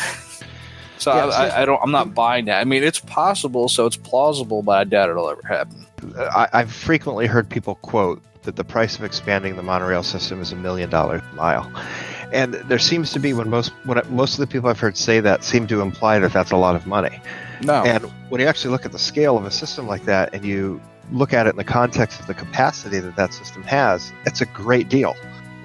so 0.98 1.14
Yeah, 1.16 1.26
I, 1.28 1.48
I, 1.48 1.62
I 1.62 1.66
don't. 1.66 1.80
I'm 1.82 1.92
not 1.92 2.14
buying 2.14 2.46
that. 2.46 2.60
I 2.60 2.64
mean, 2.64 2.84
it's 2.84 3.00
possible, 3.00 3.70
so 3.70 3.86
it's 3.86 3.98
plausible, 3.98 4.62
but 4.62 4.78
I 4.80 4.84
doubt 4.84 5.10
it'll 5.10 5.30
ever 5.30 5.42
happen. 5.48 5.86
I, 6.18 6.48
I've 6.54 6.72
frequently 6.72 7.26
heard 7.28 7.50
people 7.50 7.76
quote 7.76 8.22
that 8.48 8.56
the 8.56 8.64
price 8.64 8.98
of 8.98 9.04
expanding 9.04 9.58
the 9.58 9.62
monorail 9.62 10.04
system 10.04 10.42
is 10.42 10.54
a 10.54 10.56
million 10.56 10.90
dollars 10.90 11.22
a 11.34 11.36
mile. 11.36 11.70
And 12.32 12.54
there 12.54 12.80
seems 12.80 13.12
to 13.12 13.20
be 13.20 13.34
when 13.34 13.50
most 13.50 13.74
when 13.84 14.02
most 14.10 14.36
of 14.36 14.40
the 14.40 14.48
people 14.48 14.70
I've 14.70 14.80
heard 14.80 14.96
say 14.96 15.20
that 15.20 15.44
seem 15.44 15.68
to 15.68 15.82
imply 15.82 16.18
that 16.20 16.32
that's 16.32 16.52
a 16.52 16.56
lot 16.56 16.74
of 16.74 16.88
money. 16.88 17.20
No. 17.62 17.84
And 17.84 18.06
when 18.30 18.40
you 18.40 18.48
actually 18.48 18.72
look 18.72 18.86
at 18.86 18.94
the 18.94 19.00
scale 19.00 19.38
of 19.38 19.44
a 19.44 19.52
system 19.52 19.86
like 19.86 20.06
that 20.06 20.34
and 20.34 20.46
you 20.46 20.82
look 21.12 21.34
at 21.34 21.46
it 21.46 21.52
in 21.52 21.56
the 21.58 21.66
context 21.66 22.22
of 22.22 22.28
the 22.28 22.34
capacity 22.34 23.02
that 23.02 23.18
that 23.18 23.34
system 23.34 23.64
has, 23.64 24.14
it's 24.26 24.40
a 24.40 24.46
great 24.46 24.88
deal. 24.88 25.14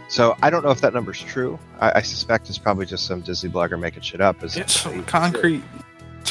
So 0.09 0.37
I 0.43 0.51
don't 0.51 0.65
know 0.65 0.71
if 0.71 0.81
that 0.81 0.93
number's 0.93 1.21
true. 1.21 1.61
I, 1.81 1.99
I 1.99 2.03
suspect 2.03 2.49
it's 2.49 2.59
probably 2.59 2.87
just 2.87 3.07
some 3.07 3.21
Disney 3.21 3.49
blogger 3.49 3.79
making 3.79 4.03
shit 4.03 4.21
up. 4.21 4.43
As 4.43 4.57
it's 4.57 4.81
some 4.81 5.05
concrete, 5.05 5.63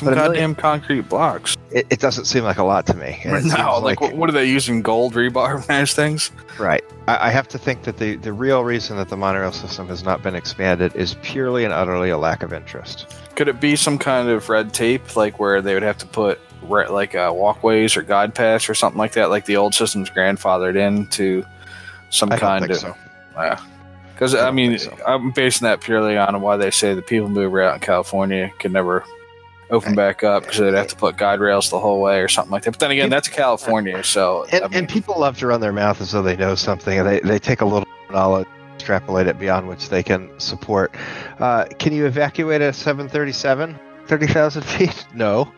some 0.01 0.13
But 0.13 0.17
a 0.17 0.29
million- 0.29 0.51
goddamn 0.51 0.55
concrete 0.55 1.01
blocks. 1.09 1.55
It, 1.71 1.85
it 1.89 1.99
doesn't 1.99 2.25
seem 2.25 2.43
like 2.43 2.57
a 2.57 2.63
lot 2.63 2.85
to 2.87 2.93
me. 2.95 3.21
And 3.25 3.35
it 3.37 3.41
seems 3.43 3.57
No, 3.57 3.79
like, 3.79 4.01
what, 4.01 4.13
what 4.15 4.29
are 4.29 4.33
they 4.33 4.45
using? 4.45 4.81
Gold 4.81 5.13
rebar 5.13 5.65
managed 5.69 5.95
things? 5.95 6.31
Right. 6.59 6.83
I, 7.07 7.27
I 7.27 7.29
have 7.29 7.47
to 7.49 7.57
think 7.57 7.83
that 7.83 7.97
the, 7.97 8.15
the 8.17 8.33
real 8.33 8.63
reason 8.63 8.97
that 8.97 9.09
the 9.09 9.17
monorail 9.17 9.51
system 9.51 9.87
has 9.87 10.03
not 10.03 10.21
been 10.23 10.35
expanded 10.35 10.95
is 10.95 11.15
purely 11.21 11.63
and 11.63 11.73
utterly 11.73 12.09
a 12.09 12.17
lack 12.17 12.41
of 12.43 12.51
interest. 12.53 13.13
Could 13.35 13.47
it 13.47 13.59
be 13.61 13.75
some 13.75 13.97
kind 13.97 14.27
of 14.29 14.49
red 14.49 14.73
tape, 14.73 15.15
like 15.15 15.39
where 15.39 15.61
they 15.61 15.73
would 15.73 15.83
have 15.83 15.97
to 15.99 16.05
put 16.07 16.39
re- 16.63 16.87
like 16.89 17.15
uh, 17.15 17.31
walkways 17.33 17.95
or 17.95 18.01
guide 18.01 18.35
paths 18.35 18.67
or 18.67 18.73
something 18.73 18.97
like 18.99 19.13
that, 19.13 19.29
like 19.29 19.45
the 19.45 19.55
old 19.57 19.73
system's 19.73 20.09
grandfathered 20.09 20.75
into 20.75 21.43
some 22.09 22.31
I 22.31 22.37
kind 22.37 22.63
think 22.65 22.73
of? 22.73 22.79
so. 22.79 22.95
Because 24.13 24.35
I 24.35 24.49
I, 24.49 24.51
mean, 24.51 24.77
so. 24.77 24.95
I'm 25.07 25.31
basing 25.31 25.65
that 25.65 25.79
purely 25.81 26.17
on 26.17 26.39
why 26.41 26.57
they 26.57 26.69
say 26.71 26.93
the 26.93 27.01
people 27.01 27.29
mover 27.29 27.61
out 27.61 27.75
in 27.75 27.79
California 27.79 28.51
can 28.59 28.71
never 28.73 29.03
open 29.71 29.95
back 29.95 30.23
up 30.23 30.43
because 30.43 30.59
they'd 30.59 30.73
have 30.73 30.87
to 30.87 30.95
put 30.95 31.17
guide 31.17 31.39
rails 31.39 31.69
the 31.69 31.79
whole 31.79 32.01
way 32.01 32.19
or 32.21 32.27
something 32.27 32.51
like 32.51 32.63
that. 32.63 32.71
But 32.71 32.79
then 32.79 32.91
again, 32.91 33.09
that's 33.09 33.27
California, 33.27 34.03
so 34.03 34.45
And, 34.51 34.63
I 34.63 34.67
mean, 34.67 34.79
and 34.79 34.89
people 34.89 35.19
love 35.19 35.37
to 35.39 35.47
run 35.47 35.61
their 35.61 35.73
mouth 35.73 36.01
as 36.01 36.11
though 36.11 36.21
they 36.21 36.35
know 36.35 36.55
something, 36.55 36.99
and 36.99 37.07
they, 37.07 37.19
they 37.21 37.39
take 37.39 37.61
a 37.61 37.65
little 37.65 37.87
knowledge, 38.11 38.47
extrapolate 38.75 39.27
it 39.27 39.39
beyond 39.39 39.67
which 39.67 39.89
they 39.89 40.03
can 40.03 40.29
support. 40.39 40.93
Uh, 41.39 41.65
can 41.79 41.93
you 41.93 42.05
evacuate 42.05 42.61
a 42.61 42.73
737? 42.73 43.79
30,000 44.07 44.61
feet? 44.63 45.05
No. 45.13 45.51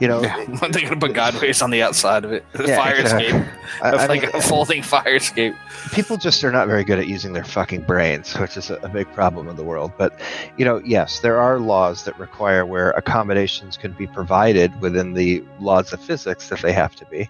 You 0.00 0.08
know, 0.08 0.22
yeah, 0.22 0.44
they're 0.70 0.82
gonna 0.82 0.96
put 0.96 1.12
guideways 1.12 1.62
on 1.62 1.70
the 1.70 1.82
outside 1.82 2.24
of 2.24 2.32
it, 2.32 2.44
the 2.52 2.66
Yeah, 2.68 2.76
fire 2.76 2.94
exactly. 2.96 3.26
escape, 3.28 3.46
I- 3.82 3.88
I 3.90 4.06
like 4.06 4.22
mean, 4.22 4.30
a 4.34 4.40
folding 4.40 4.82
fire 4.82 5.16
escape. 5.16 5.54
people 5.92 6.16
just 6.16 6.42
are 6.42 6.50
not 6.50 6.68
very 6.68 6.84
good 6.84 6.98
at 6.98 7.06
using 7.06 7.34
their 7.34 7.44
fucking 7.44 7.82
brains, 7.82 8.32
which 8.38 8.56
is 8.56 8.70
a, 8.70 8.76
a 8.76 8.88
big 8.88 9.12
problem 9.12 9.46
in 9.48 9.56
the 9.56 9.62
world. 9.62 9.92
But, 9.98 10.18
you 10.56 10.64
know, 10.64 10.78
yes, 10.86 11.20
there 11.20 11.38
are 11.38 11.58
laws 11.58 12.04
that 12.04 12.18
require 12.18 12.64
where 12.64 12.90
accommodations 12.92 13.76
can 13.76 13.92
be 13.92 14.06
provided 14.06 14.80
within 14.80 15.12
the 15.12 15.44
laws 15.60 15.92
of 15.92 16.00
physics 16.02 16.48
that 16.48 16.60
they 16.60 16.72
have 16.72 16.96
to 16.96 17.04
be. 17.06 17.28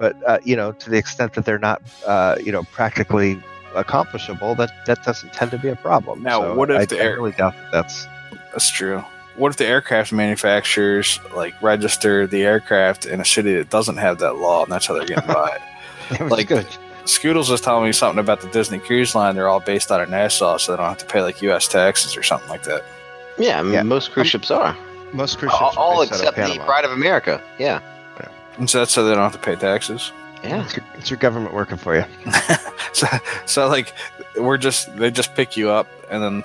But, 0.00 0.16
uh, 0.26 0.38
you 0.42 0.56
know, 0.56 0.72
to 0.72 0.90
the 0.90 0.98
extent 0.98 1.34
that 1.34 1.44
they're 1.44 1.58
not, 1.60 1.80
uh, 2.06 2.36
you 2.42 2.50
know, 2.50 2.64
practically 2.64 3.40
accomplishable, 3.76 4.56
that, 4.56 4.70
that 4.86 5.04
doesn't 5.04 5.32
tend 5.32 5.52
to 5.52 5.58
be 5.58 5.68
a 5.68 5.76
problem. 5.76 6.22
Now, 6.24 6.40
So 6.40 6.54
what 6.56 6.70
if 6.72 6.80
I, 6.80 6.84
the 6.86 7.00
I 7.02 7.04
really 7.06 7.32
doubt 7.32 7.54
that 7.54 7.70
that's. 7.70 8.06
That's 8.52 8.68
true. 8.70 9.04
What 9.40 9.50
if 9.50 9.56
the 9.56 9.66
aircraft 9.66 10.12
manufacturers 10.12 11.18
like 11.34 11.54
register 11.62 12.26
the 12.26 12.42
aircraft 12.44 13.06
in 13.06 13.20
a 13.20 13.24
city 13.24 13.54
that 13.56 13.70
doesn't 13.70 13.96
have 13.96 14.18
that 14.18 14.34
law, 14.36 14.62
and 14.64 14.70
that's 14.72 14.86
how 14.86 14.94
they're 14.94 15.06
getting 15.06 15.26
by 15.26 15.58
it? 16.10 16.20
Like, 16.20 16.30
Like- 16.30 16.48
good. 16.48 16.66
Scoodles 17.04 17.50
was 17.50 17.60
telling 17.62 17.84
me 17.86 17.92
something 17.92 18.20
about 18.20 18.42
the 18.42 18.48
Disney 18.48 18.78
Cruise 18.78 19.14
Line. 19.14 19.34
They're 19.34 19.48
all 19.48 19.58
based 19.58 19.90
out 19.90 20.00
of 20.02 20.10
Nassau, 20.10 20.58
so 20.58 20.70
they 20.72 20.76
don't 20.76 20.86
have 20.88 20.98
to 20.98 21.06
pay 21.06 21.22
like 21.22 21.40
U.S. 21.42 21.66
taxes 21.66 22.16
or 22.16 22.22
something 22.22 22.48
like 22.50 22.62
that. 22.64 22.84
yeah, 23.38 23.58
I 23.58 23.62
mean, 23.62 23.72
Yeah. 23.72 23.82
most 23.82 24.12
cruise 24.12 24.28
ships 24.28 24.50
are. 24.50 24.76
Most 25.12 25.38
cruise 25.38 25.50
All, 25.52 25.70
ships 25.70 25.76
are 25.76 25.80
all 25.80 26.00
based 26.00 26.12
out 26.12 26.20
of 26.20 26.38
except 26.38 26.54
the 26.58 26.64
Pride 26.64 26.84
of 26.84 26.92
America. 26.92 27.42
Yeah. 27.58 27.80
And 28.58 28.68
so 28.68 28.78
that's 28.80 28.92
so 28.92 29.02
they 29.04 29.12
don't 29.14 29.22
have 29.22 29.32
to 29.32 29.38
pay 29.38 29.56
taxes. 29.56 30.12
Yeah. 30.44 30.62
It's 30.62 30.76
your, 30.76 30.84
it's 30.94 31.10
your 31.10 31.18
government 31.18 31.54
working 31.54 31.78
for 31.78 31.96
you. 31.96 32.04
So, 32.92 33.06
so 33.46 33.68
like 33.68 33.94
we're 34.36 34.56
just 34.58 34.94
they 34.96 35.10
just 35.12 35.34
pick 35.36 35.56
you 35.56 35.70
up 35.70 35.86
and 36.10 36.20
then 36.22 36.42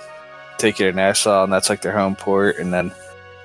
take 0.57 0.79
you 0.79 0.89
to 0.89 0.95
Nassau, 0.95 1.43
and 1.43 1.51
that's 1.53 1.69
like 1.69 1.81
their 1.81 1.91
home 1.91 2.15
port, 2.15 2.57
and 2.57 2.73
then 2.73 2.91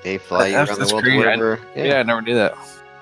They 0.03 0.19
fly 0.19 0.49
you 0.49 0.57
around 0.57 0.67
the 0.69 0.95
world. 0.95 1.07
I- 1.07 1.17
whatever. 1.17 1.61
yeah. 1.77 1.99
I 1.99 2.03
never 2.03 2.23
knew 2.23 2.35
that. 2.37 2.57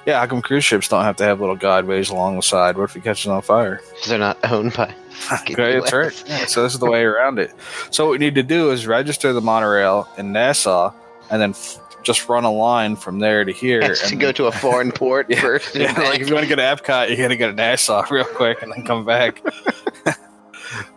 Yeah, 0.07 0.21
how 0.21 0.27
come 0.27 0.41
cruise 0.41 0.65
ships 0.65 0.89
don't 0.89 1.05
have 1.05 1.17
to 1.17 1.25
have 1.25 1.39
little 1.41 1.57
guideways 1.57 2.11
along 2.11 2.37
the 2.37 2.43
side? 2.43 2.79
What 2.79 2.85
if 2.85 2.97
it 2.97 3.05
catches 3.05 3.27
on 3.27 3.43
fire? 3.43 3.83
'Cause 4.01 4.07
They're 4.09 4.19
not 4.19 4.39
owned 4.51 4.73
by. 4.75 4.95
Okay, 5.33 5.79
that's 5.81 5.93
right. 5.93 6.25
Yeah, 6.27 6.47
so 6.47 6.63
this 6.63 6.73
is 6.73 6.79
the 6.79 6.91
way 6.91 7.03
around 7.03 7.39
it. 7.39 7.53
So 7.91 8.07
what 8.07 8.13
we 8.13 8.19
need 8.19 8.35
to 8.37 8.43
do 8.43 8.71
is 8.71 8.87
register 8.87 9.33
the 9.35 9.41
monorail 9.43 10.09
in 10.17 10.33
Nassau, 10.33 10.93
and 11.31 11.43
then 11.43 11.51
f- 11.51 11.79
just 12.05 12.27
run 12.29 12.45
a 12.45 12.51
line 12.51 12.97
from 12.97 13.19
there 13.19 13.45
to 13.45 13.53
here. 13.53 13.83
Has 13.83 14.01
to 14.01 14.13
and 14.13 14.21
go 14.21 14.33
to 14.33 14.47
a 14.47 14.53
foreign 14.53 14.91
port 14.93 15.27
Yeah, 15.29 15.41
first. 15.41 15.75
and 15.75 15.85
yeah, 15.85 15.93
like 16.09 16.21
if 16.21 16.29
you 16.29 16.35
want 16.35 16.49
to 16.49 16.49
go 16.49 16.57
to 16.57 16.63
Epcot, 16.63 17.11
you 17.11 17.17
got 17.17 17.29
to 17.29 17.37
go 17.37 17.49
to 17.49 17.53
Nassau 17.55 18.07
real 18.11 18.25
quick 18.25 18.63
and 18.63 18.73
then 18.73 18.85
come 18.85 19.05
back. 19.05 19.43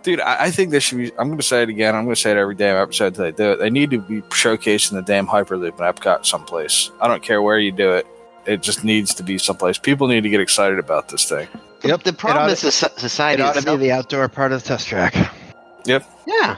Dude, 0.04 0.20
I, 0.20 0.46
I 0.46 0.52
think 0.52 0.72
this 0.72 0.84
should 0.84 0.98
be. 0.98 1.12
I'm 1.18 1.28
going 1.28 1.38
to 1.38 1.44
say 1.44 1.64
it 1.64 1.70
again. 1.70 1.96
I'm 1.96 2.06
going 2.06 2.16
to 2.16 2.22
say 2.22 2.32
it 2.32 2.38
every 2.38 2.56
damn 2.56 2.76
episode 2.82 3.08
until 3.08 3.26
they 3.26 3.32
do 3.32 3.52
it. 3.52 3.60
They 3.60 3.70
need 3.70 3.92
to 3.92 4.00
be 4.00 4.22
showcasing 4.24 4.92
the 4.92 5.02
damn 5.02 5.28
Hyperloop 5.28 5.68
in 5.68 5.74
Epcot 5.78 6.26
someplace. 6.26 6.92
I 7.02 7.08
don't 7.08 7.22
care 7.24 7.42
where 7.42 7.60
you 7.60 7.72
do 7.72 7.92
it. 7.92 8.08
It 8.46 8.62
just 8.62 8.84
needs 8.84 9.14
to 9.16 9.24
be 9.24 9.38
someplace. 9.38 9.78
People 9.78 10.08
need 10.08 10.22
to 10.24 10.30
get 10.30 10.40
excited 10.42 10.80
about 10.80 11.10
this 11.10 11.26
thing. 11.26 11.48
Yep. 11.84 12.04
The 12.04 12.14
problem 12.14 12.50
It 12.50 12.54
is 12.54 12.60
soci- 12.64 12.86
It 12.94 13.00
society 13.00 13.44
ought 13.44 13.56
to 13.56 13.64
be 13.64 13.78
the 13.78 13.92
outdoor 13.92 14.28
part 14.30 14.52
of 14.52 14.62
the 14.64 14.68
test 14.68 14.88
track. 14.88 15.16
Yep. 15.86 16.04
Yeah. 16.26 16.58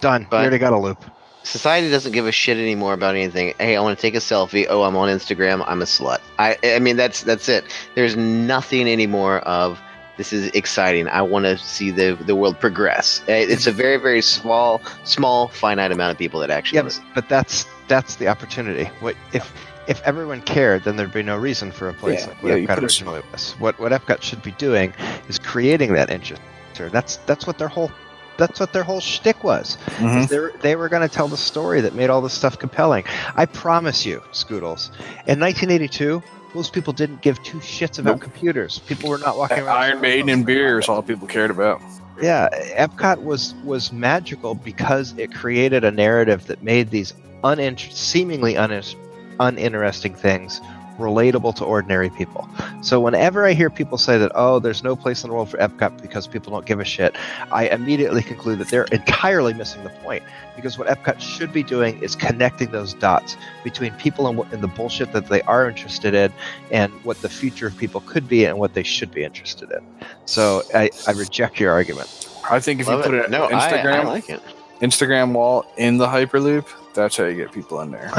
Done. 0.00 0.26
But- 0.28 0.38
we 0.38 0.42
already 0.42 0.58
got 0.58 0.72
a 0.72 0.78
loop. 0.78 1.04
Society 1.44 1.90
doesn't 1.90 2.12
give 2.12 2.26
a 2.26 2.32
shit 2.32 2.56
anymore 2.56 2.92
about 2.92 3.16
anything. 3.16 3.52
Hey, 3.58 3.76
I 3.76 3.80
want 3.80 3.98
to 3.98 4.00
take 4.02 4.14
a 4.14 4.18
selfie. 4.18 4.64
Oh, 4.68 4.84
I'm 4.84 4.94
on 4.94 5.08
Instagram. 5.08 5.64
I'm 5.66 5.82
a 5.82 5.84
slut. 5.84 6.18
I 6.38 6.56
I 6.62 6.78
mean 6.78 6.96
that's 6.96 7.22
that's 7.22 7.48
it. 7.48 7.64
There's 7.96 8.16
nothing 8.16 8.88
anymore 8.88 9.40
of 9.40 9.80
this 10.22 10.32
is 10.32 10.46
exciting. 10.54 11.08
I 11.08 11.20
want 11.22 11.44
to 11.46 11.58
see 11.58 11.90
the 11.90 12.14
the 12.26 12.36
world 12.36 12.58
progress. 12.60 13.22
Eh, 13.26 13.46
It's 13.48 13.66
a 13.66 13.72
very 13.72 13.96
very 13.96 14.22
small 14.22 14.80
small 15.04 15.48
finite 15.48 15.90
amount 15.90 16.12
of 16.12 16.18
people 16.18 16.38
that 16.40 16.50
actually 16.50 16.76
Yeah, 16.76 16.82
listen. 16.84 17.04
but, 17.08 17.14
but 17.22 17.28
that's 17.28 17.66
that's 17.88 18.14
the 18.16 18.28
opportunity. 18.28 18.84
What 19.00 19.16
if 19.32 19.52
if 19.88 20.00
everyone 20.04 20.40
cared, 20.42 20.84
then 20.84 20.94
there'd 20.96 21.12
be 21.12 21.24
no 21.24 21.36
reason 21.36 21.72
for 21.72 21.88
a 21.88 21.92
place 21.94 22.20
Yeah, 22.20 22.26
like 22.28 22.42
yeah, 22.42 22.50
what 22.52 22.60
you 22.60 22.68
Epcot 22.68 22.82
originally 22.82 23.22
was. 23.32 23.56
What 23.58 23.74
what 23.80 23.90
Epcot 23.90 24.22
should 24.22 24.42
be 24.42 24.52
doing 24.52 24.94
is 25.28 25.38
creating 25.40 25.92
that 25.94 26.08
interest. 26.10 26.40
That's 26.78 27.16
that's 27.26 27.46
what 27.46 27.58
their 27.58 27.68
whole 27.68 27.90
that's 28.38 28.58
what 28.60 28.72
their 28.72 28.84
whole 28.84 29.00
shtick 29.00 29.42
was. 29.44 29.76
Mhm. 29.98 30.28
They 30.28 30.38
were, 30.38 30.52
they 30.62 30.74
were 30.76 30.88
going 30.88 31.06
to 31.08 31.14
tell 31.18 31.28
the 31.28 31.36
story 31.36 31.80
that 31.82 31.94
made 31.94 32.10
all 32.10 32.20
this 32.22 32.32
stuff 32.32 32.58
compelling. 32.58 33.04
I 33.36 33.44
promise 33.46 34.06
you, 34.06 34.22
Scoodles. 34.32 34.90
In 35.26 35.38
1982, 35.38 36.22
most 36.54 36.72
people 36.72 36.92
didn't 36.92 37.22
give 37.22 37.42
two 37.42 37.58
shits 37.58 37.98
about 37.98 38.12
Nope. 38.12 38.20
computers. 38.20 38.78
People 38.80 39.08
were 39.10 39.18
not 39.18 39.36
walking 39.38 39.58
around. 39.60 39.68
Iron 39.76 40.00
Maiden 40.00 40.28
and 40.28 40.44
beer 40.46 40.78
is 40.78 40.88
all 40.88 41.02
people 41.02 41.26
cared 41.26 41.50
about. 41.50 41.80
Yeah, 42.20 42.48
Epcot 42.76 43.22
was 43.22 43.54
was 43.64 43.92
magical 43.92 44.54
because 44.54 45.14
it 45.16 45.32
created 45.32 45.82
a 45.84 45.90
narrative 45.90 46.46
that 46.46 46.62
made 46.62 46.90
these 46.90 47.14
uninter- 47.42 47.90
seemingly 47.90 48.54
unin- 48.54 48.94
uninteresting 49.40 50.14
things 50.14 50.60
relatable 50.98 51.54
to 51.56 51.64
ordinary 51.64 52.10
people. 52.10 52.48
So 52.82 53.00
whenever 53.00 53.46
I 53.46 53.52
hear 53.52 53.70
people 53.70 53.98
say 53.98 54.18
that, 54.18 54.32
oh, 54.34 54.58
there's 54.58 54.82
no 54.82 54.96
place 54.96 55.22
in 55.24 55.30
the 55.30 55.34
world 55.34 55.48
for 55.48 55.58
Epcot 55.58 56.00
because 56.02 56.26
people 56.26 56.52
don't 56.52 56.66
give 56.66 56.80
a 56.80 56.84
shit, 56.84 57.16
I 57.50 57.68
immediately 57.68 58.22
conclude 58.22 58.58
that 58.58 58.68
they're 58.68 58.84
entirely 58.92 59.54
missing 59.54 59.82
the 59.84 59.90
point. 59.90 60.22
Because 60.56 60.78
what 60.78 60.88
Epcot 60.88 61.20
should 61.20 61.52
be 61.52 61.62
doing 61.62 62.00
is 62.02 62.14
connecting 62.14 62.70
those 62.70 62.94
dots 62.94 63.36
between 63.64 63.92
people 63.94 64.26
and, 64.28 64.38
and 64.52 64.62
the 64.62 64.68
bullshit 64.68 65.12
that 65.12 65.28
they 65.28 65.42
are 65.42 65.68
interested 65.68 66.14
in 66.14 66.32
and 66.70 66.92
what 67.04 67.20
the 67.22 67.28
future 67.28 67.66
of 67.66 67.76
people 67.76 68.02
could 68.02 68.28
be 68.28 68.44
and 68.44 68.58
what 68.58 68.74
they 68.74 68.82
should 68.82 69.10
be 69.10 69.24
interested 69.24 69.70
in. 69.70 69.80
So 70.26 70.62
I, 70.74 70.90
I 71.06 71.12
reject 71.12 71.58
your 71.58 71.72
argument. 71.72 72.28
I 72.50 72.60
think 72.60 72.80
if 72.80 72.88
Love 72.88 72.98
you 72.98 73.04
put 73.04 73.14
it. 73.14 73.24
an 73.26 73.30
no, 73.30 73.44
I, 73.44 73.50
Instagram 73.52 73.94
I 73.94 74.02
like 74.04 74.28
it. 74.28 74.42
Instagram 74.82 75.32
wall 75.32 75.64
in 75.76 75.96
the 75.96 76.06
Hyperloop, 76.06 76.66
that's 76.94 77.16
how 77.16 77.24
you 77.24 77.36
get 77.36 77.52
people 77.52 77.80
in 77.80 77.90
there. 77.90 78.10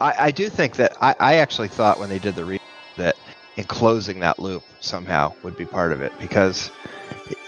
I, 0.00 0.14
I 0.18 0.30
do 0.30 0.48
think 0.48 0.76
that 0.76 0.96
I, 1.02 1.14
I 1.20 1.34
actually 1.36 1.68
thought 1.68 1.98
when 1.98 2.08
they 2.08 2.18
did 2.18 2.34
the 2.34 2.44
re- 2.44 2.60
that 2.96 3.16
enclosing 3.56 4.20
that 4.20 4.38
loop 4.38 4.62
somehow 4.80 5.32
would 5.42 5.56
be 5.56 5.64
part 5.66 5.92
of 5.92 6.00
it 6.00 6.12
because 6.18 6.70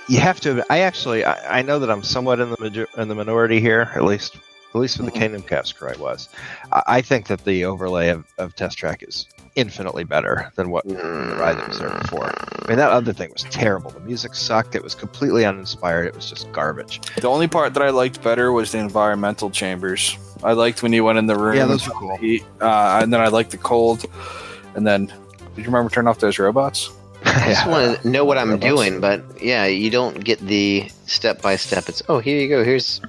you 0.08 0.18
have 0.20 0.40
to. 0.40 0.64
I 0.70 0.80
actually 0.80 1.24
I, 1.24 1.60
I 1.60 1.62
know 1.62 1.78
that 1.78 1.90
I'm 1.90 2.02
somewhat 2.02 2.40
in 2.40 2.50
the 2.50 2.56
major, 2.60 2.86
in 2.98 3.08
the 3.08 3.14
minority 3.14 3.60
here, 3.60 3.90
at 3.94 4.04
least 4.04 4.36
at 4.74 4.80
least 4.80 4.98
with 4.98 5.06
the 5.06 5.12
Mhm. 5.12 5.20
Kingdom 5.20 5.42
Cast 5.42 5.76
crew 5.76 5.90
I 5.90 5.96
was. 5.98 6.28
I, 6.72 6.82
I 6.86 7.00
think 7.00 7.28
that 7.28 7.44
the 7.44 7.64
overlay 7.64 8.08
of, 8.08 8.26
of 8.38 8.54
Test 8.56 8.76
Track 8.76 9.02
is 9.06 9.26
infinitely 9.56 10.04
better 10.04 10.50
than 10.56 10.70
what 10.70 10.86
the 10.86 10.94
ride 11.38 11.56
was 11.68 11.78
there 11.78 11.90
before. 12.02 12.30
I 12.64 12.68
mean 12.68 12.78
that 12.78 12.90
other 12.90 13.12
thing 13.12 13.30
was 13.32 13.42
terrible. 13.44 13.90
The 13.90 14.00
music 14.00 14.34
sucked. 14.34 14.74
It 14.74 14.82
was 14.82 14.94
completely 14.94 15.44
uninspired. 15.44 16.06
It 16.06 16.14
was 16.14 16.28
just 16.28 16.50
garbage. 16.52 17.00
the 17.20 17.28
only 17.28 17.46
part 17.48 17.74
that 17.74 17.82
I 17.82 17.90
liked 17.90 18.22
better 18.22 18.52
was 18.52 18.72
the 18.72 18.78
environmental 18.78 19.50
chambers. 19.50 20.16
I 20.42 20.52
liked 20.52 20.82
when 20.82 20.92
you 20.92 21.04
went 21.04 21.18
in 21.18 21.26
the 21.26 21.36
room. 21.36 21.56
Yeah, 21.56 21.66
those 21.66 21.86
were 21.86 21.94
cool. 21.94 22.16
Heat, 22.18 22.44
uh, 22.60 23.00
and 23.02 23.12
then 23.12 23.20
I 23.20 23.28
liked 23.28 23.50
the 23.50 23.58
cold. 23.58 24.04
And 24.74 24.86
then, 24.86 25.06
did 25.06 25.58
you 25.58 25.64
remember 25.64 25.88
turning 25.90 26.08
off 26.08 26.18
those 26.18 26.38
robots? 26.38 26.90
I 27.24 27.48
just 27.48 27.66
want 27.66 28.00
to 28.02 28.08
know 28.08 28.24
what 28.24 28.36
I'm 28.36 28.50
Robots. 28.50 28.66
doing, 28.66 29.00
but 29.00 29.22
yeah, 29.40 29.64
you 29.66 29.88
don't 29.90 30.22
get 30.22 30.40
the 30.40 30.90
step 31.06 31.40
by 31.40 31.56
step. 31.56 31.88
It's 31.88 32.02
oh, 32.08 32.18
here 32.18 32.38
you 32.38 32.48
go. 32.48 32.62
Here's 32.64 33.00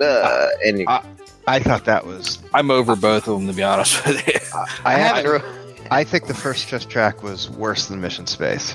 uh, 0.00 0.48
and 0.64 0.80
you, 0.80 0.86
I- 0.88 1.04
I 1.46 1.58
thought 1.58 1.84
that 1.86 2.06
was. 2.06 2.38
I'm 2.54 2.70
over 2.70 2.94
both 2.96 3.26
of 3.28 3.38
them, 3.38 3.48
to 3.48 3.52
be 3.52 3.62
honest 3.64 4.04
with 4.06 4.26
you. 4.28 4.34
I, 4.54 4.66
I, 4.84 4.92
haven't. 4.94 5.24
have, 5.32 5.42
re- 5.42 5.61
I 5.92 6.04
think 6.04 6.26
the 6.26 6.34
first 6.34 6.70
Test 6.70 6.88
Track 6.88 7.22
was 7.22 7.50
worse 7.50 7.88
than 7.88 8.00
Mission 8.00 8.26
Space, 8.26 8.74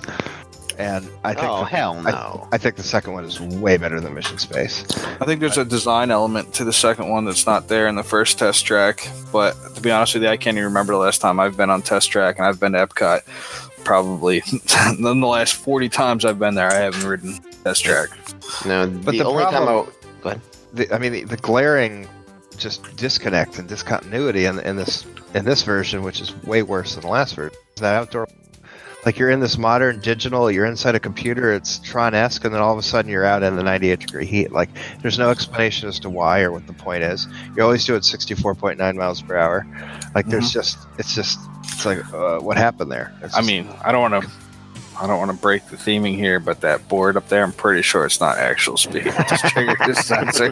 and 0.78 1.10
I 1.24 1.34
think 1.34 1.48
oh 1.50 1.60
the, 1.62 1.66
hell 1.66 2.00
no! 2.04 2.48
I 2.52 2.60
think 2.60 2.76
the 2.76 2.84
second 2.84 3.14
one 3.14 3.26
is 3.26 3.42
way 3.42 3.78
better 3.78 4.00
than 4.00 4.14
Mission 4.14 4.38
Space. 4.38 4.86
I 5.20 5.26
think 5.26 5.40
there's 5.40 5.58
a 5.58 5.66
design 5.66 6.12
element 6.12 6.54
to 6.54 6.64
the 6.64 6.72
second 6.72 7.10
one 7.10 7.26
that's 7.26 7.48
not 7.48 7.70
there 7.70 7.88
in 7.88 7.96
the 7.96 8.04
first 8.04 8.38
test 8.38 8.68
track. 8.68 9.10
But 9.32 9.56
to 9.74 9.82
be 9.82 9.90
honest 9.90 10.14
with 10.14 10.24
you, 10.24 10.30
I 10.30 10.38
can't 10.38 10.56
even 10.58 10.66
remember 10.66 10.94
the 10.94 11.00
last 11.00 11.20
time 11.20 11.40
I've 11.40 11.58
been 11.58 11.72
on 11.72 11.82
test 11.82 12.12
track, 12.12 12.38
and 12.38 12.46
I've 12.46 12.60
been 12.60 12.74
to 12.74 12.86
Epcot 12.86 13.22
probably 13.84 14.44
in 15.00 15.02
the 15.02 15.28
last 15.28 15.56
40 15.56 15.90
times 15.90 16.24
I've 16.24 16.38
been 16.38 16.54
there. 16.54 16.72
I 16.72 16.76
haven't 16.76 17.04
ridden 17.04 17.40
test 17.64 17.84
track. 17.84 18.10
no, 18.64 18.88
But 18.88 19.14
the, 19.14 19.18
the 19.20 19.26
only 19.26 19.44
problem- 19.44 19.86
time 20.22 20.42
The, 20.74 20.94
I 20.94 21.00
mean, 21.00 21.14
the, 21.14 21.24
the 21.24 21.38
glaring 21.38 22.08
just 22.58 22.96
disconnect 22.96 23.58
and 23.58 23.68
discontinuity 23.68 24.46
in, 24.46 24.60
in 24.60 24.76
this 24.76 25.06
in 25.34 25.46
this 25.46 25.64
version, 25.64 26.04
which 26.04 26.22
is 26.22 26.36
way 26.44 26.64
worse 26.64 26.96
than 26.96 27.02
the 27.04 27.10
last 27.10 27.36
version, 27.36 27.58
that 27.78 27.96
outdoor. 27.96 28.28
Like 29.06 29.18
you're 29.20 29.30
in 29.30 29.40
this 29.40 29.58
modern 29.58 30.02
digital, 30.02 30.52
you're 30.52 30.66
inside 30.66 30.96
a 30.96 31.00
computer, 31.00 31.54
it's 31.54 31.80
Tron-esque, 31.80 32.44
and 32.44 32.54
then 32.54 32.60
all 32.62 32.74
of 32.74 32.80
a 32.80 32.84
sudden 32.84 33.10
you're 33.10 33.24
out 33.24 33.42
in 33.42 33.56
the 33.56 33.64
98 33.64 34.00
degree 34.00 34.26
heat. 34.26 34.52
Like 34.52 34.70
there's 35.02 35.18
no 35.18 35.30
explanation 35.30 35.88
as 35.88 35.98
to 36.00 36.10
why 36.10 36.42
or 36.42 36.52
what 36.52 36.68
the 36.68 36.74
point 36.74 37.04
is. 37.04 37.26
You 37.56 37.64
always 37.64 37.86
do 37.86 37.96
it 37.96 38.04
64.9 38.04 38.96
miles 38.96 39.22
per 39.22 39.38
hour. 39.38 39.66
Like 40.14 40.26
there's 40.26 40.52
just, 40.52 40.78
it's 41.00 41.16
just, 41.16 41.40
it's 41.64 41.86
like, 41.86 42.00
uh, 42.14 42.40
what 42.40 42.58
happened 42.58 42.92
there? 42.92 43.14
It's 43.22 43.34
I 43.36 43.38
just- 43.38 43.48
mean, 43.48 43.70
I 43.86 43.92
don't 43.92 44.12
want 44.12 44.24
to. 44.24 44.30
I 45.00 45.06
don't 45.06 45.20
want 45.20 45.30
to 45.30 45.38
break 45.38 45.64
the 45.68 45.78
theming 45.78 46.16
here, 46.16 46.40
but 46.40 46.62
that 46.62 46.88
board 46.88 47.18
up 47.18 47.28
there, 47.30 47.44
I'm 47.44 47.52
pretty 47.54 47.84
sure 47.84 48.04
it's 48.08 48.20
not 48.20 48.40
actual 48.40 48.78
speed. 48.78 49.06
It 49.06 49.14
just 49.30 49.46
triggered 49.46 49.78
this 49.86 50.04
sensor. 50.08 50.52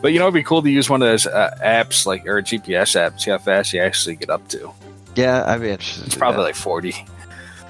But 0.00 0.12
you 0.12 0.18
know, 0.18 0.26
it'd 0.26 0.34
be 0.34 0.42
cool 0.42 0.62
to 0.62 0.70
use 0.70 0.88
one 0.88 1.02
of 1.02 1.08
those 1.08 1.26
uh, 1.26 1.56
apps, 1.62 2.06
like 2.06 2.26
or 2.26 2.38
a 2.38 2.42
GPS 2.42 2.94
app, 2.96 3.20
see 3.20 3.30
how 3.30 3.38
fast 3.38 3.72
you 3.72 3.80
actually 3.80 4.16
get 4.16 4.30
up 4.30 4.46
to. 4.48 4.70
yeah, 5.16 5.44
I'd 5.46 5.60
be 5.60 5.70
interested. 5.70 6.06
It's 6.06 6.14
probably 6.14 6.38
that. 6.38 6.42
like 6.44 6.54
40. 6.54 6.94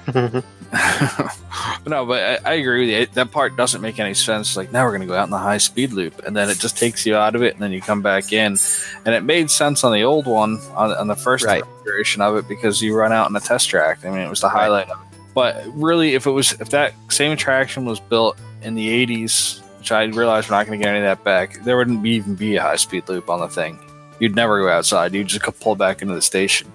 no, 1.85 2.05
but 2.05 2.41
I, 2.45 2.51
I 2.51 2.53
agree 2.53 2.81
with 2.81 2.89
you. 2.89 2.95
It- 2.97 3.13
That 3.13 3.31
part 3.31 3.57
doesn't 3.57 3.81
make 3.81 3.99
any 3.99 4.13
sense. 4.13 4.55
Like 4.55 4.71
now 4.71 4.83
we're 4.85 4.91
going 4.91 5.01
to 5.01 5.07
go 5.07 5.15
out 5.15 5.25
in 5.25 5.31
the 5.31 5.37
high 5.37 5.57
speed 5.57 5.91
loop, 5.91 6.21
and 6.25 6.35
then 6.35 6.49
it 6.49 6.59
just 6.59 6.77
takes 6.77 7.05
you 7.05 7.15
out 7.15 7.35
of 7.35 7.43
it, 7.43 7.53
and 7.53 7.61
then 7.61 7.71
you 7.71 7.81
come 7.81 8.01
back 8.01 8.31
in. 8.31 8.57
And 9.05 9.13
it 9.15 9.23
made 9.23 9.49
sense 9.51 9.83
on 9.83 9.91
the 9.91 10.03
old 10.03 10.25
one, 10.27 10.59
on, 10.75 10.91
on 10.93 11.07
the 11.07 11.15
first 11.15 11.45
Right. 11.45 11.63
iteration 11.85 12.21
of 12.21 12.35
it, 12.37 12.47
because 12.47 12.81
you 12.81 12.95
run 12.95 13.11
out 13.11 13.29
in 13.29 13.35
a 13.35 13.39
test 13.39 13.69
track. 13.69 14.05
I 14.05 14.09
mean, 14.09 14.19
it 14.19 14.29
was 14.29 14.41
the 14.41 14.47
Right. 14.47 14.61
highlight 14.61 14.89
of 14.89 14.99
it. 15.01 15.19
But 15.33 15.63
really, 15.73 16.13
if 16.15 16.25
it 16.27 16.31
was 16.31 16.53
if 16.59 16.69
that 16.69 16.93
same 17.09 17.31
attraction 17.31 17.85
was 17.85 17.99
built 17.99 18.37
in 18.61 18.75
the 18.75 18.87
80s, 19.05 19.60
which 19.81 19.91
I 19.91 20.03
realize 20.03 20.47
we're 20.47 20.57
not 20.57 20.67
going 20.67 20.79
to 20.79 20.85
get 20.85 20.93
any 20.93 21.03
of 21.03 21.05
that 21.05 21.23
back, 21.23 21.63
there 21.63 21.75
wouldn't 21.75 22.03
be, 22.03 22.11
even 22.11 22.35
be 22.35 22.55
a 22.55 22.61
high 22.61 22.75
speed 22.75 23.09
loop 23.09 23.31
on 23.31 23.39
the 23.39 23.47
thing. 23.47 23.79
You'd 24.19 24.35
never 24.35 24.61
go 24.61 24.69
outside. 24.69 25.11
You'd 25.15 25.25
just 25.25 25.43
pull 25.59 25.75
back 25.75 26.03
into 26.03 26.13
the 26.13 26.21
station 26.21 26.71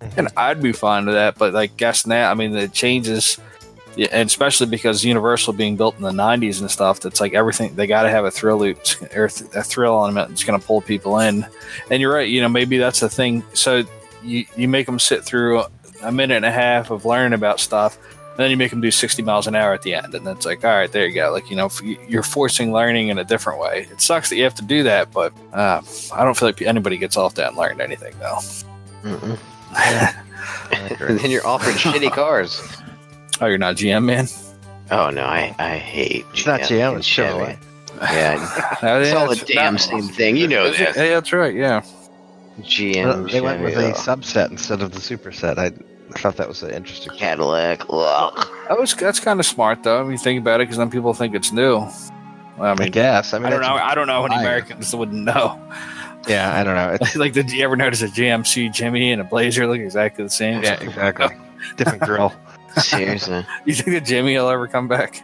mm-hmm. 0.00 0.20
and 0.20 0.28
I'd 0.36 0.62
be 0.62 0.70
fine 0.70 1.06
with 1.06 1.16
that. 1.16 1.36
But 1.36 1.52
like 1.52 1.76
guess 1.76 2.06
now, 2.06 2.30
I 2.30 2.34
mean, 2.34 2.54
it 2.56 2.72
changes, 2.72 3.40
and 3.96 4.28
especially 4.28 4.68
because 4.68 5.04
Universal 5.04 5.54
being 5.54 5.76
built 5.76 5.96
in 5.96 6.02
the 6.02 6.12
'90s 6.12 6.60
and 6.60 6.70
stuff. 6.70 7.00
That's 7.00 7.20
like 7.20 7.34
everything 7.34 7.74
they 7.74 7.88
got 7.88 8.04
to 8.04 8.10
have 8.10 8.24
a 8.24 8.30
thrill 8.30 8.58
loop 8.58 8.78
or 9.16 9.24
a 9.24 9.28
thrill 9.30 9.94
element 9.94 10.28
that's 10.28 10.44
going 10.44 10.60
to 10.60 10.64
pull 10.64 10.80
people 10.80 11.18
in. 11.18 11.44
And 11.90 12.00
you're 12.00 12.14
right. 12.14 12.28
You 12.28 12.40
know, 12.40 12.48
maybe 12.48 12.78
that's 12.78 13.00
the 13.00 13.10
thing. 13.10 13.42
So 13.54 13.82
you 14.22 14.46
you 14.56 14.68
make 14.68 14.86
them 14.86 15.00
sit 15.00 15.24
through 15.24 15.64
a 16.02 16.12
minute 16.12 16.36
and 16.36 16.44
a 16.44 16.52
half 16.52 16.92
of 16.92 17.04
learning 17.04 17.32
about 17.32 17.58
stuff. 17.58 17.98
And 18.34 18.42
then 18.42 18.50
you 18.50 18.56
make 18.56 18.70
them 18.70 18.80
do 18.80 18.90
60 18.90 19.22
miles 19.22 19.46
an 19.46 19.54
hour 19.54 19.72
at 19.72 19.82
the 19.82 19.94
end, 19.94 20.12
and 20.12 20.26
it's 20.26 20.44
like, 20.44 20.64
all 20.64 20.70
right, 20.70 20.90
there 20.90 21.06
you 21.06 21.14
go. 21.14 21.30
Like 21.30 21.50
you 21.50 21.56
know, 21.56 21.70
you're 22.08 22.24
forcing 22.24 22.72
learning 22.72 23.08
in 23.08 23.18
a 23.18 23.24
different 23.24 23.60
way. 23.60 23.86
It 23.92 24.00
sucks 24.00 24.28
that 24.30 24.36
you 24.36 24.42
have 24.42 24.56
to 24.56 24.64
do 24.64 24.82
that, 24.82 25.12
but 25.12 25.32
uh, 25.52 25.80
I 26.12 26.24
don't 26.24 26.36
feel 26.36 26.48
like 26.48 26.60
anybody 26.60 26.98
gets 26.98 27.16
off 27.16 27.36
that 27.36 27.50
and 27.50 27.56
learned 27.56 27.80
anything 27.80 28.14
though. 28.18 28.40
Mm-mm. 29.04 29.38
And 30.72 31.18
then 31.20 31.30
you're 31.30 31.46
offered 31.46 31.74
shitty 31.74 32.12
cars. 32.12 32.60
Oh, 33.40 33.46
you're 33.46 33.58
not 33.58 33.76
GM 33.76 34.04
man. 34.04 34.26
Oh 34.90 35.10
no, 35.10 35.24
I, 35.24 35.54
I 35.58 35.76
hate. 35.78 36.26
It's 36.32 36.46
not 36.46 36.60
GM, 36.60 36.90
and 36.90 36.98
it's 36.98 37.06
Chevy. 37.06 37.58
Yeah, 38.00 38.68
it's 38.72 38.82
yeah, 38.82 39.14
all 39.14 39.28
the 39.28 39.36
damn 39.46 39.78
same 39.78 40.08
thing. 40.08 40.36
You 40.36 40.48
know 40.48 40.70
this 40.70 40.78
Yeah, 40.78 40.92
that's 40.92 41.32
right. 41.32 41.54
Yeah, 41.54 41.82
GM, 42.60 43.04
Well, 43.04 43.24
they 43.24 43.40
went 43.40 43.62
with 43.62 43.74
Chevy, 43.74 43.86
a 43.86 43.90
oh, 43.90 43.94
subset 43.94 44.50
instead 44.50 44.82
of 44.82 44.92
the 44.92 44.98
superset. 44.98 45.58
I, 45.58 45.72
I 46.12 46.18
thought 46.18 46.36
that 46.36 46.48
was 46.48 46.62
an 46.62 46.70
interesting. 46.70 47.12
Cadillac. 47.16 47.82
Ugh. 47.90 48.48
that 48.68 48.78
was 48.78 48.94
that's 48.94 49.20
kind 49.20 49.40
of 49.40 49.46
smart 49.46 49.82
though. 49.82 50.00
I 50.00 50.04
mean, 50.04 50.18
think 50.18 50.40
about 50.40 50.60
it, 50.60 50.64
because 50.64 50.76
then 50.76 50.90
people 50.90 51.14
think 51.14 51.34
it's 51.34 51.52
new. 51.52 51.76
Well, 51.78 51.90
I 52.58 52.70
I 52.70 52.74
mean, 52.74 52.90
guess. 52.92 53.32
I 53.34 53.38
mean, 53.38 53.46
I 53.46 53.50
don't 53.50 53.60
know. 53.62 53.68
that's- 53.68 53.90
I 53.90 53.94
don't 53.94 54.06
know 54.06 54.24
any 54.26 54.34
Fire. 54.36 54.44
Americans 54.44 54.94
wouldn't 54.94 55.24
know. 55.24 55.60
Yeah, 56.28 56.54
I 56.58 56.62
don't 56.64 56.74
know. 56.76 56.96
It's, 57.00 57.16
like, 57.16 57.32
did 57.32 57.50
you 57.50 57.64
ever 57.64 57.76
notice 57.76 58.00
a 58.02 58.08
GMC 58.08 58.72
Jimmy 58.72 59.12
and 59.12 59.20
a 59.20 59.24
Blazer 59.24 59.66
look 59.66 59.80
exactly 59.80 60.24
the 60.24 60.30
same? 60.30 60.62
yeah, 60.62 60.74
exactly. 60.80 61.28
Different 61.76 62.02
grill. 62.02 62.32
Seriously. 62.82 63.46
You 63.64 63.74
think 63.74 63.90
that 63.96 64.04
Jimmy 64.04 64.36
will 64.36 64.48
ever 64.48 64.66
come 64.68 64.88
back? 64.88 65.22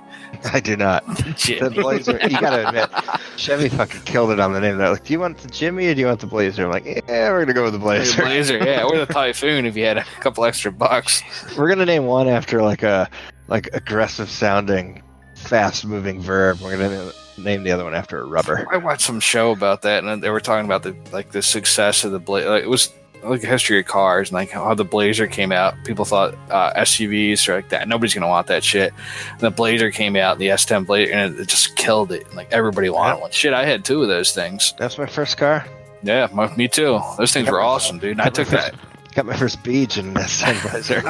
I 0.52 0.60
do 0.60 0.76
not. 0.76 1.04
Jimmy. 1.36 1.60
The 1.60 1.70
Blazer. 1.70 2.18
You 2.22 2.40
gotta 2.40 2.68
admit, 2.68 2.88
Chevy 3.36 3.68
fucking 3.68 4.02
killed 4.02 4.30
it 4.30 4.40
on 4.40 4.52
the 4.52 4.60
name. 4.60 4.78
They're 4.78 4.90
like, 4.90 5.04
"Do 5.04 5.12
you 5.12 5.20
want 5.20 5.38
the 5.38 5.48
Jimmy 5.48 5.88
or 5.88 5.94
do 5.94 6.00
you 6.00 6.06
want 6.06 6.20
the 6.20 6.26
Blazer?" 6.26 6.64
I'm 6.64 6.70
like, 6.70 6.84
"Yeah, 6.84 7.30
we're 7.30 7.40
gonna 7.40 7.54
go 7.54 7.64
with 7.64 7.72
the 7.72 7.78
The 7.78 7.84
Blazer. 7.84 8.22
Blazer, 8.22 8.58
yeah, 8.58 8.84
or 8.84 8.96
the 8.98 9.06
Typhoon 9.06 9.66
if 9.66 9.76
you 9.76 9.84
had 9.84 9.98
a 9.98 10.04
couple 10.20 10.44
extra 10.44 10.70
bucks. 10.70 11.22
We're 11.58 11.68
gonna 11.68 11.84
name 11.84 12.06
one 12.06 12.28
after 12.28 12.62
like 12.62 12.82
a 12.82 13.08
like 13.48 13.68
aggressive 13.72 14.30
sounding, 14.30 15.02
fast 15.36 15.84
moving 15.84 16.20
verb. 16.20 16.60
We're 16.60 16.76
gonna 16.78 17.12
name 17.36 17.64
the 17.64 17.72
other 17.72 17.84
one 17.84 17.94
after 17.94 18.20
a 18.20 18.24
rubber. 18.24 18.66
I 18.70 18.76
watched 18.76 19.02
some 19.02 19.18
show 19.20 19.50
about 19.50 19.82
that, 19.82 20.04
and 20.04 20.22
they 20.22 20.30
were 20.30 20.40
talking 20.40 20.64
about 20.64 20.84
the 20.84 20.94
like 21.12 21.32
the 21.32 21.42
success 21.42 22.04
of 22.04 22.12
the 22.12 22.20
Blazer. 22.20 22.50
Like, 22.50 22.62
it 22.62 22.70
was 22.70 22.92
like 23.22 23.42
a 23.42 23.46
history 23.46 23.78
of 23.78 23.86
cars 23.86 24.28
and 24.28 24.34
like 24.34 24.50
how 24.50 24.74
the 24.74 24.84
Blazer 24.84 25.26
came 25.26 25.52
out. 25.52 25.74
People 25.84 26.04
thought 26.04 26.34
uh, 26.50 26.72
SUVs 26.74 27.48
or 27.48 27.56
like 27.56 27.68
that. 27.70 27.88
Nobody's 27.88 28.14
gonna 28.14 28.28
want 28.28 28.46
that 28.48 28.64
shit. 28.64 28.92
And 29.30 29.40
the 29.40 29.50
Blazer 29.50 29.90
came 29.90 30.16
out, 30.16 30.38
the 30.38 30.48
S10 30.48 30.86
Blazer, 30.86 31.12
and 31.12 31.34
it, 31.34 31.40
it 31.40 31.48
just 31.48 31.76
killed 31.76 32.12
it. 32.12 32.32
Like 32.34 32.52
everybody 32.52 32.88
wanted 32.88 33.20
one. 33.20 33.30
Shit, 33.30 33.52
I 33.52 33.64
had 33.64 33.84
two 33.84 34.02
of 34.02 34.08
those 34.08 34.32
things. 34.32 34.74
That's 34.78 34.98
my 34.98 35.06
first 35.06 35.36
car. 35.36 35.64
Yeah, 36.02 36.28
my, 36.32 36.54
me 36.56 36.68
too. 36.68 37.00
Those 37.18 37.32
things 37.32 37.50
were 37.50 37.60
awesome, 37.60 37.98
dude. 37.98 38.20
I 38.20 38.30
took 38.30 38.48
that. 38.48 38.74
Got 39.14 39.26
my 39.26 39.36
first 39.36 39.62
beach 39.64 39.98
in 39.98 40.14
this 40.14 40.40
time 40.40 40.56
Blazer. 40.70 41.02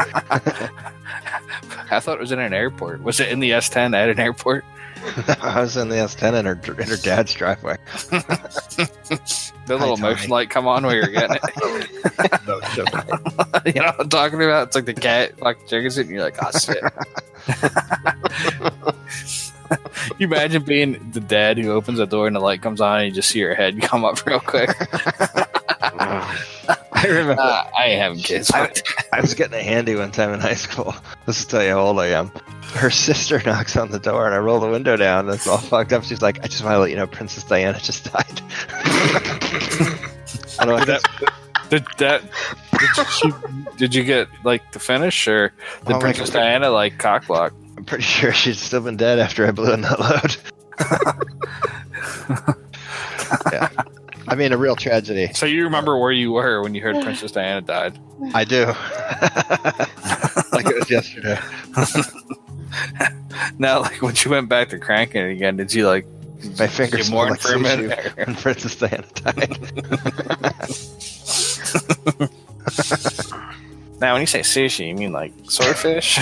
I 1.91 2.01
thought 2.01 2.15
it 2.15 2.21
was 2.21 2.33
in 2.33 2.39
an 2.39 2.55
airport. 2.55 3.03
Was 3.03 3.21
it 3.21 3.29
in 3.29 3.41
the 3.41 3.51
S10 3.51 3.95
at 3.95 4.09
an 4.09 4.19
airport? 4.19 4.65
I 5.41 5.61
was 5.61 5.77
in 5.77 5.89
the 5.89 5.97
S10 5.97 6.39
in 6.39 6.47
her 6.47 6.61
in 6.81 6.89
her 6.89 6.97
dad's 6.97 7.33
driveway. 7.35 7.77
The 9.67 9.77
little 9.77 9.99
motion 9.99 10.31
light 10.31 10.51
come 10.51 10.67
on 10.67 10.83
while 10.85 10.95
you're 10.97 11.07
getting 11.07 11.37
it. 11.37 11.43
No, 12.49 12.61
you 13.65 13.73
know 13.75 13.87
what 13.87 14.01
I'm 14.01 14.09
talking 14.09 14.43
about? 14.43 14.69
It's 14.69 14.75
like 14.75 14.87
the 14.87 14.95
cat 14.95 15.39
fucking 15.39 15.69
triggers 15.69 15.97
it, 15.97 16.07
and 16.07 16.11
you're 16.11 16.25
like, 16.25 16.37
oh 16.43 16.51
shit. 16.59 16.83
you 20.19 20.27
imagine 20.27 20.65
being 20.65 21.11
the 21.13 21.21
dad 21.21 21.57
who 21.57 21.71
opens 21.71 21.99
the 21.99 22.07
door 22.07 22.27
and 22.27 22.35
the 22.35 22.41
light 22.41 22.63
comes 22.63 22.81
on, 22.81 23.01
and 23.01 23.09
you 23.11 23.15
just 23.15 23.29
see 23.29 23.39
your 23.39 23.55
head 23.55 23.81
come 23.81 24.05
up 24.05 24.27
real 24.27 24.41
quick. 24.41 24.71
I 27.03 27.07
remember. 27.07 27.41
Uh, 27.41 27.71
I 27.77 27.89
have 27.91 28.17
kids. 28.19 28.51
I, 28.53 28.71
I 29.13 29.21
was 29.21 29.35
getting 29.35 29.59
a 29.59 29.63
handy 29.63 29.95
one 29.95 30.11
time 30.11 30.33
in 30.33 30.41
high 30.41 30.55
school. 30.55 30.95
This 31.27 31.45
will 31.45 31.51
tell 31.51 31.63
you 31.63 31.71
how 31.71 31.81
old 31.81 31.99
I 31.99 32.09
am. 32.09 32.31
Her 32.75 32.91
sister 32.91 33.43
knocks 33.47 33.77
on 33.77 33.91
the 33.91 33.99
door, 33.99 34.27
and 34.27 34.35
I 34.35 34.39
roll 34.39 34.61
the 34.61 34.69
window 34.69 34.97
down. 34.97 35.27
And 35.27 35.35
it's 35.35 35.47
all 35.47 35.59
fucked 35.59 35.93
up. 35.93 36.05
She's 36.05 36.23
like, 36.23 36.43
"I 36.45 36.49
just 36.49 36.63
want 36.63 36.75
to 36.75 36.79
let 36.79 36.91
you 36.91 36.97
know, 36.97 37.07
Princess 37.07 37.45
Diana 37.45 37.79
just 37.81 38.13
died." 38.13 38.43
I 40.59 40.65
don't 40.65 40.69
know. 40.69 40.79
Did 40.79 40.89
that, 40.89 41.03
did 41.71 41.87
that 41.99 42.23
did 42.79 43.25
you, 43.25 43.35
did 43.77 43.95
you 43.95 44.05
get 44.05 44.29
like 44.45 44.73
the 44.73 44.79
finish 44.79 45.27
or 45.29 45.53
did 45.87 45.97
Oh 45.97 46.01
Princess 46.01 46.31
Diana 46.31 46.71
like 46.71 46.99
cockblock? 46.99 47.53
I'm 47.77 47.85
pretty 47.85 48.05
sure 48.05 48.33
she'd 48.33 48.57
still 48.57 48.83
been 48.83 48.97
dead 48.97 49.19
after 49.19 49.47
I 49.47 49.53
blew 49.53 49.73
in 49.73 49.81
that 49.83 50.01
load. 50.01 50.37
yeah. 53.53 53.69
I 54.31 54.37
mean, 54.37 54.53
a 54.53 54.57
real 54.57 54.77
tragedy. 54.77 55.33
So 55.35 55.45
you 55.45 55.65
remember 55.65 55.99
where 55.99 56.13
you 56.13 56.31
were 56.33 56.63
when 56.63 56.75
you 56.75 56.81
heard 56.83 57.03
Princess 57.03 57.33
Diana 57.33 57.61
died? 57.61 57.99
I 58.33 58.45
do. 58.45 58.67
like 60.53 60.67
it 60.67 60.79
was 60.79 60.91
yesterday. 60.91 61.39
Now, 63.59 63.81
like 63.81 64.01
when 64.01 64.15
you 64.17 64.31
went 64.31 64.49
back 64.49 64.69
to 64.69 64.79
cranking 64.79 65.23
it 65.23 65.33
again, 65.33 65.57
did 65.57 65.75
you 65.75 65.89
like 65.89 66.07
My 66.59 66.69
fingers 66.69 67.09
get 67.09 67.11
more 67.11 67.27
smell 67.27 67.33
like 67.33 67.41
for 67.41 67.49
a 67.49 67.59
sushi 67.59 67.63
minute? 67.63 68.17
when 68.27 68.37
Princess 68.37 68.77
Diana 68.77 69.05
died. 69.15 69.59
Now, 74.01 74.13
when 74.15 74.23
you 74.23 74.27
say 74.27 74.41
sushi, 74.41 74.87
you 74.89 74.95
mean 74.95 75.13
like 75.13 75.33
swordfish? 75.45 76.19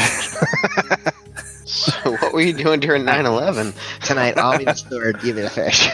So 1.66 2.12
what 2.12 2.32
were 2.32 2.40
you 2.40 2.54
doing 2.54 2.80
during 2.80 3.04
9/11? 3.04 3.74
Tonight, 4.04 4.38
I'll 4.38 4.58
be 4.58 4.64
the 4.64 4.74
sword, 4.74 5.20
give 5.20 5.36
me 5.36 5.42
the 5.42 5.50
fish. 5.50 5.88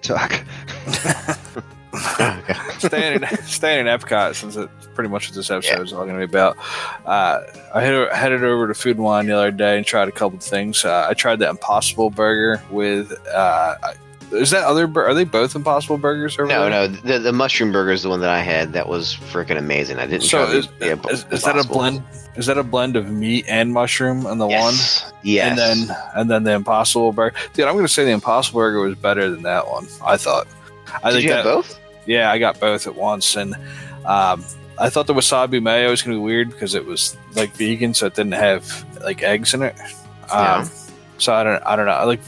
Good 0.00 0.14
talk. 0.14 0.44
staying 2.78 3.22
in 3.22 3.36
staying 3.42 3.86
in 3.86 3.86
Epcot 3.86 4.34
since 4.34 4.56
it's 4.56 4.86
pretty 4.94 5.10
much 5.10 5.28
what 5.28 5.34
this 5.34 5.50
episode 5.50 5.82
is 5.82 5.92
all 5.92 6.04
going 6.04 6.18
to 6.18 6.26
be 6.26 6.30
about. 6.30 6.56
Uh, 7.04 7.40
I 7.74 7.82
headed, 7.82 8.12
headed 8.12 8.44
over 8.44 8.68
to 8.68 8.74
Food 8.74 8.96
and 8.96 9.04
Wine 9.04 9.26
the 9.26 9.36
other 9.36 9.50
day 9.50 9.76
and 9.76 9.84
tried 9.84 10.08
a 10.08 10.12
couple 10.12 10.38
of 10.38 10.44
things. 10.44 10.84
Uh, 10.84 11.06
I 11.08 11.14
tried 11.14 11.38
the 11.40 11.48
Impossible 11.48 12.10
Burger 12.10 12.62
with. 12.70 13.12
Uh, 13.28 13.76
is 14.32 14.50
that 14.50 14.64
other? 14.64 14.90
Are 14.96 15.14
they 15.14 15.24
both 15.24 15.54
Impossible 15.56 15.98
Burgers? 15.98 16.38
Over 16.38 16.46
No, 16.48 16.60
there? 16.62 16.70
no, 16.70 16.86
the, 16.88 17.18
the 17.18 17.32
mushroom 17.32 17.72
burger 17.72 17.90
is 17.92 18.02
the 18.02 18.08
one 18.08 18.20
that 18.20 18.30
I 18.30 18.40
had. 18.40 18.72
That 18.72 18.88
was 18.88 19.14
freaking 19.14 19.58
amazing. 19.58 19.98
I 19.98 20.06
didn't 20.06 20.22
So 20.22 20.44
try 20.46 20.54
is, 20.56 20.66
the, 20.78 20.96
the 20.96 21.08
is, 21.10 21.26
is 21.30 21.42
that 21.44 21.58
a 21.58 21.66
blend? 21.66 22.02
Is 22.36 22.46
that 22.46 22.56
a 22.58 22.62
blend 22.62 22.96
of 22.96 23.10
meat 23.10 23.44
and 23.48 23.72
mushroom 23.72 24.24
on 24.26 24.38
the 24.38 24.46
one? 24.46 24.54
Yes. 24.74 25.12
Yes. 25.22 25.50
And 25.50 25.58
then 25.88 25.96
and 26.14 26.30
then 26.30 26.44
the 26.44 26.52
Impossible 26.52 27.12
Burger. 27.12 27.36
Dude, 27.54 27.66
I'm 27.66 27.74
going 27.74 27.84
to 27.86 27.92
say 27.92 28.04
the 28.04 28.10
Impossible 28.12 28.60
Burger 28.60 28.80
was 28.80 28.94
better 28.96 29.28
than 29.30 29.42
that 29.42 29.66
one. 29.68 29.86
I 30.04 30.16
thought. 30.16 30.46
I 31.02 31.10
Did 31.10 31.16
think 31.16 31.24
you 31.24 31.30
that, 31.30 31.44
both? 31.44 31.78
Yeah, 32.06 32.30
I 32.30 32.38
got 32.38 32.58
both 32.58 32.86
at 32.86 32.94
once, 32.96 33.36
and 33.36 33.54
um, 34.04 34.44
I 34.78 34.88
thought 34.90 35.06
the 35.06 35.14
wasabi 35.14 35.62
mayo 35.62 35.90
was 35.90 36.02
going 36.02 36.16
to 36.16 36.20
be 36.20 36.24
weird 36.24 36.50
because 36.50 36.74
it 36.74 36.84
was 36.86 37.16
like 37.34 37.52
vegan, 37.52 37.94
so 37.94 38.06
it 38.06 38.14
didn't 38.14 38.32
have 38.32 38.84
like 39.04 39.22
eggs 39.22 39.54
in 39.54 39.62
it. 39.62 39.74
Um, 40.30 40.64
Yeah. 40.64 40.68
So 41.20 41.34
I 41.34 41.44
don't, 41.44 41.62
I 41.66 41.76
don't 41.76 41.86
know. 41.86 41.92
I 41.92 42.04
like 42.04 42.20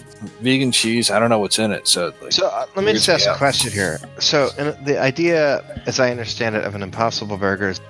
vegan 0.43 0.71
cheese. 0.71 1.11
I 1.11 1.19
don't 1.19 1.31
know 1.31 1.39
what's 1.39 1.59
in 1.59 1.73
it. 1.73 1.89
So 1.89 2.13
like, 2.21 2.33
So 2.33 2.47
uh, 2.49 2.67
let 2.77 2.85
me 2.85 2.93
just 2.93 3.09
ask 3.09 3.25
Yeah. 3.27 3.35
a 3.35 3.39
question 3.39 3.73
here. 3.73 3.99
So 4.19 4.51
in, 4.59 4.77
the 4.85 5.01
idea, 5.01 5.65
as 5.87 5.99
I 5.99 6.11
understand 6.11 6.57
it, 6.57 6.65
of 6.65 6.75
an 6.75 6.83
Impossible 6.83 7.37
Burger 7.39 7.71
is 7.71 7.81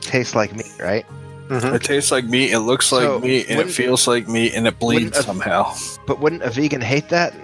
tastes 0.00 0.34
like 0.34 0.54
meat, 0.54 0.72
right? 0.80 1.04
it 1.50 1.82
tastes 1.84 2.10
like 2.10 2.24
meat. 2.24 2.50
It 2.52 2.60
looks 2.60 2.90
like 2.90 3.02
So, 3.04 3.20
meat, 3.20 3.46
and 3.48 3.60
it 3.60 3.70
feels 3.70 4.08
like 4.08 4.26
meat, 4.26 4.54
and 4.54 4.66
it 4.66 4.78
bleeds 4.80 5.16
a- 5.18 5.22
somehow. 5.22 5.74
But 6.06 6.18
wouldn't 6.20 6.42
a 6.42 6.50
vegan 6.50 6.80
hate 6.80 7.08
that? 7.10 7.34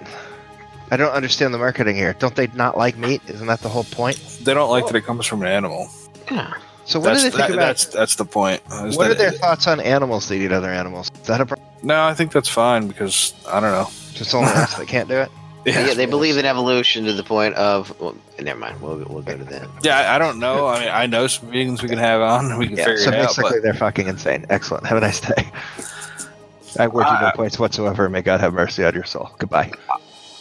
I 0.91 0.97
don't 0.97 1.13
understand 1.13 1.53
the 1.53 1.57
marketing 1.57 1.95
here. 1.95 2.13
Don't 2.19 2.35
they 2.35 2.47
not 2.47 2.77
like 2.77 2.97
meat? 2.97 3.21
Isn't 3.27 3.47
that 3.47 3.61
the 3.61 3.69
whole 3.69 3.85
point? 3.85 4.17
They 4.43 4.53
don't 4.53 4.69
like 4.69 4.87
that 4.87 4.95
it 4.95 5.05
comes 5.05 5.25
from 5.25 5.41
an 5.41 5.47
animal. 5.47 5.89
Yeah. 6.29 6.53
So 6.85 6.99
what 6.99 7.13
do 7.13 7.21
they 7.21 7.29
think 7.29 7.35
that- 7.35 7.51
about? 7.51 7.59
that's 7.65 7.85
that's 7.85 8.15
the 8.17 8.25
point. 8.25 8.61
is 8.83 8.97
What 8.97 9.05
are 9.05 9.09
that- 9.13 9.17
their 9.17 9.31
thoughts 9.31 9.67
on 9.67 9.79
animals 9.79 10.27
that 10.27 10.35
eat 10.35 10.51
other 10.51 10.69
animals? 10.69 11.09
Is 11.21 11.27
that 11.27 11.39
a 11.39 11.45
problem? 11.45 11.67
No, 11.83 12.03
I 12.05 12.13
think 12.13 12.31
that's 12.31 12.49
fine 12.49 12.87
because 12.87 13.33
I 13.47 13.59
don't 13.59 13.71
know. 13.71 13.89
Just 14.13 14.33
only 14.33 14.49
us 14.51 14.75
that 14.77 14.87
can't 14.87 15.07
do 15.09 15.17
it? 15.17 15.29
Yeah, 15.65 15.93
they 15.93 16.05
believe 16.05 16.35
in 16.37 16.45
evolution 16.45 17.05
to 17.05 17.13
the 17.13 17.23
point 17.23 17.55
of. 17.55 17.97
Well, 18.01 18.17
never 18.37 18.59
mind. 18.59 18.81
We'll, 18.81 18.97
we'll 19.07 19.21
go 19.21 19.37
to 19.37 19.45
that. 19.45 19.69
Yeah, 19.81 19.97
I, 19.97 20.15
I 20.15 20.19
don't 20.19 20.37
know. 20.37 20.67
I 20.67 20.79
mean, 20.81 20.89
I 20.89 21.05
know 21.05 21.25
some 21.27 21.49
vegans 21.51 21.81
we 21.81 21.87
can 21.87 21.99
have 21.99 22.19
on. 22.19 22.57
We 22.57 22.67
can 22.67 22.75
Yeah. 22.75 22.83
figure 22.83 22.97
So 22.97 23.11
it 23.11 23.15
out. 23.15 23.31
So 23.31 23.41
basically, 23.43 23.61
they're 23.61 23.73
fucking 23.73 24.07
insane. 24.07 24.45
Excellent. 24.49 24.85
Have 24.87 24.97
a 24.97 25.01
nice 25.01 25.21
day. 25.21 25.33
I 26.79 26.83
award 26.85 27.05
you 27.07 27.13
no 27.13 27.27
Uh, 27.27 27.31
points 27.31 27.59
whatsoever. 27.59 28.09
May 28.09 28.21
God 28.21 28.41
have 28.41 28.53
mercy 28.53 28.83
on 28.83 28.93
your 28.93 29.05
soul. 29.05 29.29
Goodbye. 29.39 29.71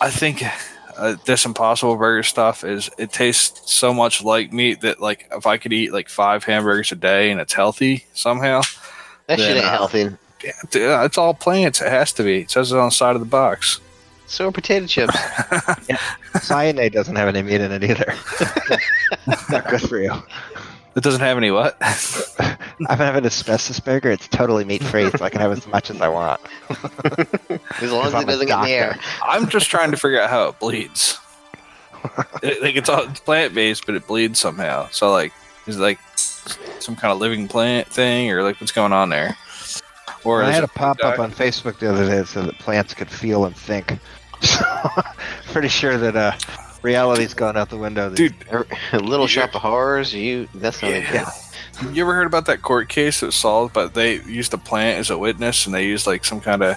I 0.00 0.10
think 0.10 0.42
uh, 0.96 1.14
this 1.24 1.44
Impossible 1.44 1.94
Burger 1.96 2.24
stuff 2.24 2.64
is 2.64 2.90
it 2.98 3.12
tastes 3.12 3.70
so 3.72 3.94
much 3.94 4.24
like 4.24 4.52
meat 4.52 4.80
that 4.80 5.00
like 5.00 5.28
if 5.30 5.46
I 5.46 5.56
could 5.56 5.72
eat 5.72 5.92
like 5.92 6.08
five 6.08 6.42
hamburgers 6.42 6.90
a 6.90 6.96
day 6.96 7.30
and 7.30 7.40
it's 7.40 7.52
healthy 7.52 8.06
somehow, 8.12 8.62
That 9.28 9.38
shit 9.38 9.48
Then, 9.50 9.56
ain't 9.58 9.66
uh, 9.66 9.70
healthy. 9.70 10.10
Yeah, 10.44 11.04
it's 11.04 11.18
all 11.18 11.34
plants. 11.34 11.80
It 11.80 11.88
has 11.88 12.12
to 12.14 12.22
be. 12.22 12.40
It 12.40 12.50
says 12.50 12.72
it 12.72 12.78
on 12.78 12.86
the 12.86 12.90
side 12.90 13.14
of 13.14 13.20
the 13.20 13.26
box. 13.26 13.80
So 14.26 14.48
are 14.48 14.52
potato 14.52 14.86
chips. 14.86 15.14
yeah. 15.88 15.98
Cyanide 16.40 16.92
doesn't 16.92 17.16
have 17.16 17.28
any 17.28 17.42
meat 17.42 17.60
in 17.60 17.70
it 17.70 17.84
either. 17.84 18.14
Not 19.50 19.68
good 19.68 19.82
for 19.82 19.98
you. 19.98 20.12
It 20.94 21.02
doesn't 21.02 21.20
have 21.20 21.36
any 21.36 21.50
what? 21.50 21.76
I'm 22.88 22.98
having 22.98 23.24
a 23.24 23.26
asbestos 23.26 23.80
burger. 23.80 24.10
It's 24.10 24.28
totally 24.28 24.64
meat 24.64 24.82
free, 24.82 25.10
so 25.10 25.24
I 25.24 25.30
can 25.30 25.40
have 25.40 25.52
as 25.52 25.66
much 25.66 25.90
as 25.90 26.00
I 26.00 26.08
want. 26.08 26.40
As 27.80 27.92
long 27.92 28.06
as 28.06 28.14
I'm 28.14 28.22
it 28.22 28.26
doesn't 28.26 28.46
get 28.46 28.58
in 28.58 28.64
the 28.64 28.72
air. 28.72 28.98
I'm 29.22 29.48
just 29.48 29.70
trying 29.70 29.90
to 29.90 29.96
figure 29.96 30.20
out 30.20 30.30
how 30.30 30.48
it 30.48 30.58
bleeds. 30.58 31.18
It, 32.42 32.60
like 32.60 32.74
it's 32.74 32.88
all 32.88 33.06
plant 33.06 33.54
based, 33.54 33.86
but 33.86 33.94
it 33.94 34.08
bleeds 34.08 34.40
somehow. 34.40 34.88
So 34.90 35.12
like, 35.12 35.32
is 35.68 35.76
it 35.76 35.80
like 35.80 36.00
some 36.80 36.96
kind 36.96 37.12
of 37.12 37.20
living 37.20 37.46
plant 37.46 37.86
thing, 37.86 38.32
or 38.32 38.42
like 38.42 38.60
what's 38.60 38.72
going 38.72 38.92
on 38.92 39.08
there? 39.08 39.36
Or 40.24 40.42
I 40.42 40.50
had 40.50 40.64
a 40.64 40.68
pop 40.68 40.98
up 41.02 41.18
on 41.18 41.32
Facebook 41.32 41.78
the 41.78 41.90
other 41.90 42.06
day 42.06 42.18
that 42.18 42.28
said 42.28 42.46
that 42.46 42.58
plants 42.58 42.94
could 42.94 43.10
feel 43.10 43.44
and 43.44 43.56
think. 43.56 43.98
So, 44.42 44.64
pretty 45.52 45.68
sure 45.68 45.96
that 45.98 46.16
uh, 46.16 46.32
reality's 46.82 47.32
gone 47.32 47.56
out 47.56 47.70
the 47.70 47.76
window. 47.76 48.12
Dude, 48.12 48.34
Little 48.92 49.28
Shop 49.28 49.54
of 49.54 49.62
Horrors. 49.62 50.12
You. 50.12 50.48
That's 50.52 50.82
not. 50.82 50.90
Yeah. 50.90 51.30
You 51.92 52.02
ever 52.02 52.12
heard 52.12 52.26
about 52.26 52.46
that 52.46 52.60
court 52.60 52.88
case 52.88 53.20
that 53.20 53.26
was 53.26 53.36
solved, 53.36 53.72
but 53.72 53.94
they 53.94 54.20
used 54.22 54.52
a 54.52 54.58
plant 54.58 54.98
as 54.98 55.10
a 55.10 55.16
witness, 55.16 55.64
and 55.66 55.72
they 55.72 55.86
used 55.86 56.08
like 56.08 56.24
some 56.24 56.40
kind 56.40 56.64
of 56.64 56.76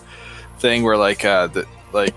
thing 0.60 0.84
where 0.84 0.96
like 0.96 1.26
uh, 1.26 1.48
the 1.48 1.66
like 1.92 2.16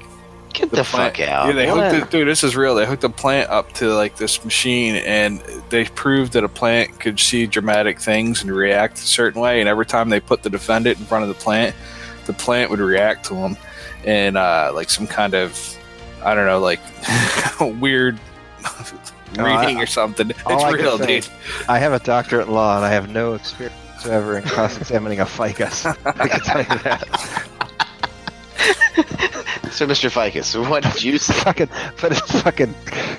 Get 0.52 0.70
the, 0.70 0.82
plant, 0.82 1.16
fuck 1.16 1.28
out. 1.28 1.46
Yeah, 1.48 1.52
they 1.52 1.70
What? 1.70 1.92
hooked 1.92 2.06
it, 2.06 2.10
dude. 2.10 2.26
This 2.28 2.42
is 2.42 2.56
real. 2.56 2.74
They 2.74 2.86
hooked 2.86 3.04
a 3.04 3.08
plant 3.10 3.50
up 3.50 3.72
to 3.74 3.92
like 3.94 4.16
this 4.16 4.44
machine, 4.44 4.96
and 4.96 5.40
they 5.68 5.84
proved 5.84 6.32
that 6.32 6.42
a 6.44 6.48
plant 6.48 6.98
could 7.00 7.20
see 7.20 7.46
dramatic 7.46 8.00
things 8.00 8.42
and 8.42 8.50
react 8.50 8.98
a 8.98 9.02
certain 9.02 9.40
way. 9.40 9.60
And 9.60 9.68
every 9.68 9.86
time 9.86 10.08
they 10.08 10.20
put 10.20 10.42
the 10.42 10.50
defendant 10.50 10.98
in 10.98 11.04
front 11.04 11.22
of 11.22 11.28
the 11.28 11.34
plant, 11.34 11.76
the 12.26 12.32
plant 12.32 12.70
would 12.70 12.80
react 12.80 13.26
to 13.26 13.34
them, 13.34 13.56
and 14.04 14.36
uh, 14.36 14.72
like 14.74 14.90
some 14.90 15.06
kind 15.06 15.34
of 15.34 15.76
I 16.24 16.34
don't 16.34 16.46
know, 16.46 16.58
like 16.60 16.80
weird 17.80 18.18
No, 19.36 19.44
I- 19.44 19.60
reading 19.60 19.80
or 19.80 19.86
something. 19.86 20.30
It's 20.30 20.42
I 20.46 20.70
real, 20.70 20.98
dude. 20.98 21.28
I 21.68 21.78
have 21.78 21.92
a 21.92 21.98
doctorate 22.00 22.48
in 22.48 22.54
law, 22.54 22.76
and 22.76 22.84
I 22.84 22.90
have 22.90 23.08
no 23.10 23.34
experience 23.34 23.76
ever 24.06 24.38
in 24.38 24.44
cross-examining 24.44 25.20
a 25.20 25.26
ficus. 25.26 25.84
I 26.06 26.28
can 26.28 26.40
tell 26.40 26.58
you 26.60 26.82
that. 26.84 27.48
So, 29.78 29.86
Mr. 29.86 30.10
Ficus, 30.10 30.56
what 30.68 30.82
did 30.82 31.04
you 31.04 31.18
say? 31.18 31.34
fucking 31.34 31.68
put 31.98 32.10
a 32.10 32.16
fucking 32.42 32.74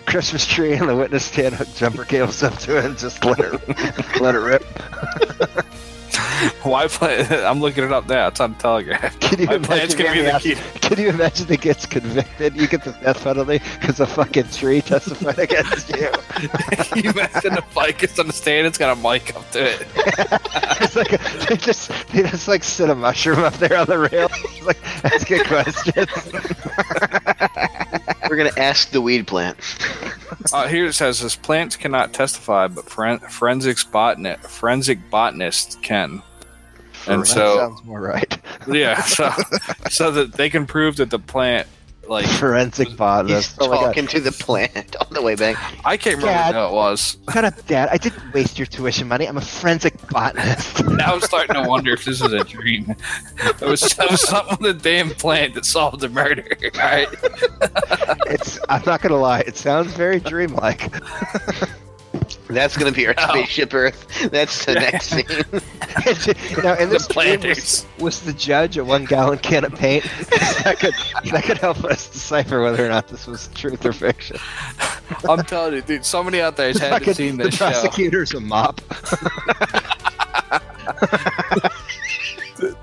Christmas 0.06 0.46
tree 0.46 0.74
in 0.74 0.88
the 0.88 0.96
witness 0.96 1.24
stand, 1.24 1.56
hook 1.56 1.70
jumper 1.74 2.04
cables 2.04 2.44
up 2.44 2.58
to 2.60 2.78
it, 2.80 2.84
and 2.84 2.98
just 2.98 3.24
let 3.24 3.40
it 3.40 3.54
let 4.22 4.36
it 4.36 4.40
rip. 4.40 4.64
Why 6.64 6.88
play? 6.88 7.26
I'm 7.46 7.62
looking 7.62 7.86
it 7.86 7.94
up 7.94 8.10
now. 8.10 8.28
It's 8.28 8.42
on 8.42 8.56
Telegraph. 8.56 9.18
Can 9.22 9.40
you 9.40 9.46
My 9.46 9.56
imagine 9.56 9.98
gonna 9.98 10.12
be 10.14 10.22
the 10.22 10.34
asked- 10.34 10.44
key. 10.44 10.56
Can 10.82 11.00
you 11.00 11.10
imagine 11.10 11.50
it 11.50 11.62
gets 11.62 11.86
convicted? 11.86 12.56
You 12.58 12.68
get 12.68 12.84
the 12.84 12.92
death 12.92 13.24
penalty 13.24 13.60
because 13.80 14.02
a 14.02 14.08
fucking 14.08 14.50
tree 14.50 14.82
testified 14.82 15.40
against 15.40 15.90
you. 15.90 16.10
you 16.96 17.12
imagine 17.12 17.54
the 17.56 17.64
ficus 17.70 18.20
on 18.20 18.28
the 18.28 18.34
stand? 18.34 18.68
It's 18.68 18.78
got 18.78 18.98
a 18.98 19.02
mic 19.02 19.34
up 19.36 19.50
to 19.52 19.64
it. 19.64 19.88
It's 20.82 20.96
like 20.96 21.14
a, 21.14 21.46
they 21.48 21.56
just 21.58 21.90
they 22.12 22.24
just 22.24 22.48
like 22.50 22.64
sit 22.66 22.90
a 22.90 22.96
mushroom 22.96 23.40
up 23.40 23.54
there 23.56 23.78
on 23.78 23.88
the 23.88 24.00
rail, 24.00 24.30
It's 24.60 24.66
like 24.66 25.06
asking 25.06 25.44
questions. 25.46 25.96
We're 28.30 28.36
gonna 28.36 28.52
ask 28.58 28.92
the 28.92 29.02
weed 29.02 29.28
plant. 29.28 29.58
Uh, 30.54 30.68
here 30.68 30.86
it 30.86 30.94
says 30.94 31.20
this 31.20 31.36
plants 31.36 31.76
cannot 31.76 32.14
testify, 32.14 32.68
but 32.68 32.86
foren- 32.86 33.22
forensics 33.30 33.84
botanist 33.84 34.42
forensic 34.50 34.98
botanists 35.12 35.76
can. 35.82 36.24
And 37.08 37.22
that 37.22 37.26
so 37.26 37.58
sounds 37.58 37.84
more 37.84 38.02
right. 38.02 38.40
yeah, 38.68 39.02
so 39.02 39.32
so 39.90 40.12
that 40.12 40.34
they 40.34 40.50
can 40.50 40.66
prove 40.66 40.96
that 40.96 41.10
the 41.10 41.20
plant 41.20 41.68
like 42.10 42.26
Forensic 42.26 42.88
He's 42.90 42.98
botanist. 42.98 43.58
Oh 43.60 43.70
my 43.70 43.78
talking 43.78 44.08
to 44.08 44.20
the 44.20 44.32
plant 44.32 44.96
on 44.96 45.08
the 45.12 45.22
way 45.22 45.36
back. 45.36 45.56
I 45.86 45.96
can't 45.96 46.18
remember 46.18 46.34
Dad. 46.34 46.56
what 46.56 46.70
it 46.70 46.74
was. 46.74 47.18
Shut 47.32 47.46
up, 47.46 47.68
Dad. 47.68 47.90
I 47.92 47.98
didn't 47.98 48.34
waste 48.34 48.58
your 48.58 48.66
tuition 48.66 49.08
money. 49.08 49.28
I'm 49.28 49.38
a 49.38 49.42
forensic 49.42 49.96
botanist. 50.10 50.84
Now 51.00 51.14
I'm 51.14 51.22
starting 51.22 51.54
to 51.54 51.70
wonder 51.70 51.94
if 51.94 52.04
this 52.04 52.20
is 52.22 52.34
a 52.34 52.44
dream. 52.44 52.94
It 53.38 53.62
was, 53.62 53.84
it 53.84 54.12
was 54.12 54.28
something 54.28 54.58
with 54.60 54.82
the 54.82 54.90
damn 54.90 55.12
plant 55.12 55.54
that 55.54 55.64
solved 55.64 56.02
the 56.02 56.10
murder. 56.10 56.46
All 56.76 56.82
right. 56.82 57.08
it's 58.28 58.60
I'm 58.68 58.84
not 58.86 59.02
gonna 59.02 59.16
lie, 59.16 59.40
it 59.42 59.56
sounds 59.56 59.94
very 59.94 60.20
dreamlike. 60.20 60.94
That's 62.50 62.76
gonna 62.76 62.92
be 62.92 63.06
our 63.08 63.14
No. 63.16 63.28
spaceship 63.30 63.74
Earth. 63.74 64.30
That's 64.32 64.66
the 64.66 64.74
next 64.76 65.08
scene. 65.10 65.26
now, 66.64 66.74
in 66.76 66.90
this 66.90 67.08
was, 67.08 67.86
was 68.00 68.20
the 68.22 68.34
judge 68.34 68.78
a 68.78 68.84
one 68.84 69.06
gallon 69.06 69.38
can 69.40 69.66
of 69.66 69.74
paint? 69.76 70.04
that 70.64 70.78
could 70.80 70.94
that 71.32 71.44
could 71.44 71.60
help 71.60 71.84
us 71.86 72.10
decipher 72.10 72.62
whether 72.64 72.84
or 72.86 72.90
not 72.90 73.08
this 73.08 73.28
was 73.28 73.48
truth 73.54 73.86
or 73.86 73.94
fiction. 73.94 74.38
I'm 75.30 75.44
telling 75.46 75.76
you, 75.76 75.82
dude. 75.82 76.04
Somebody 76.06 76.42
out 76.42 76.58
there 76.58 76.68
has 76.70 76.78
hadn't 76.80 77.00
Fucking- 77.00 77.14
seen 77.14 77.38
the 77.38 77.46
this 77.46 77.56
show. 77.56 77.66
prosecutor's 77.72 78.34
a 78.34 78.40
mop. 78.40 78.82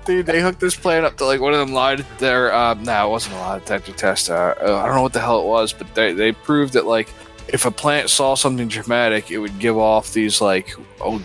Dude, 0.05 0.25
they 0.25 0.41
hooked 0.41 0.59
this 0.59 0.75
plant 0.75 1.05
up 1.05 1.17
to 1.17 1.25
like 1.25 1.39
one 1.39 1.53
of 1.53 1.59
them 1.59 1.71
lie 1.73 1.95
there. 2.17 2.53
Um, 2.55 2.81
no, 2.83 3.07
it 3.07 3.11
wasn't 3.11 3.35
a 3.35 3.39
lie 3.39 3.59
detector 3.59 3.91
test. 3.91 4.29
Uh, 4.29 4.55
uh, 4.59 4.77
I 4.81 4.85
don't 4.87 4.95
know 4.95 5.01
what 5.03 5.13
the 5.13 5.19
hell 5.19 5.39
it 5.41 5.45
was, 5.45 5.71
but 5.73 5.93
they 5.93 6.13
they 6.13 6.31
proved 6.31 6.73
that 6.73 6.85
like 6.87 7.09
if 7.49 7.65
a 7.65 7.71
plant 7.71 8.09
saw 8.09 8.35
something 8.35 8.67
dramatic, 8.67 9.31
it 9.31 9.39
would 9.39 9.59
give 9.59 9.77
off 9.77 10.13
these 10.13 10.41
like 10.41 10.75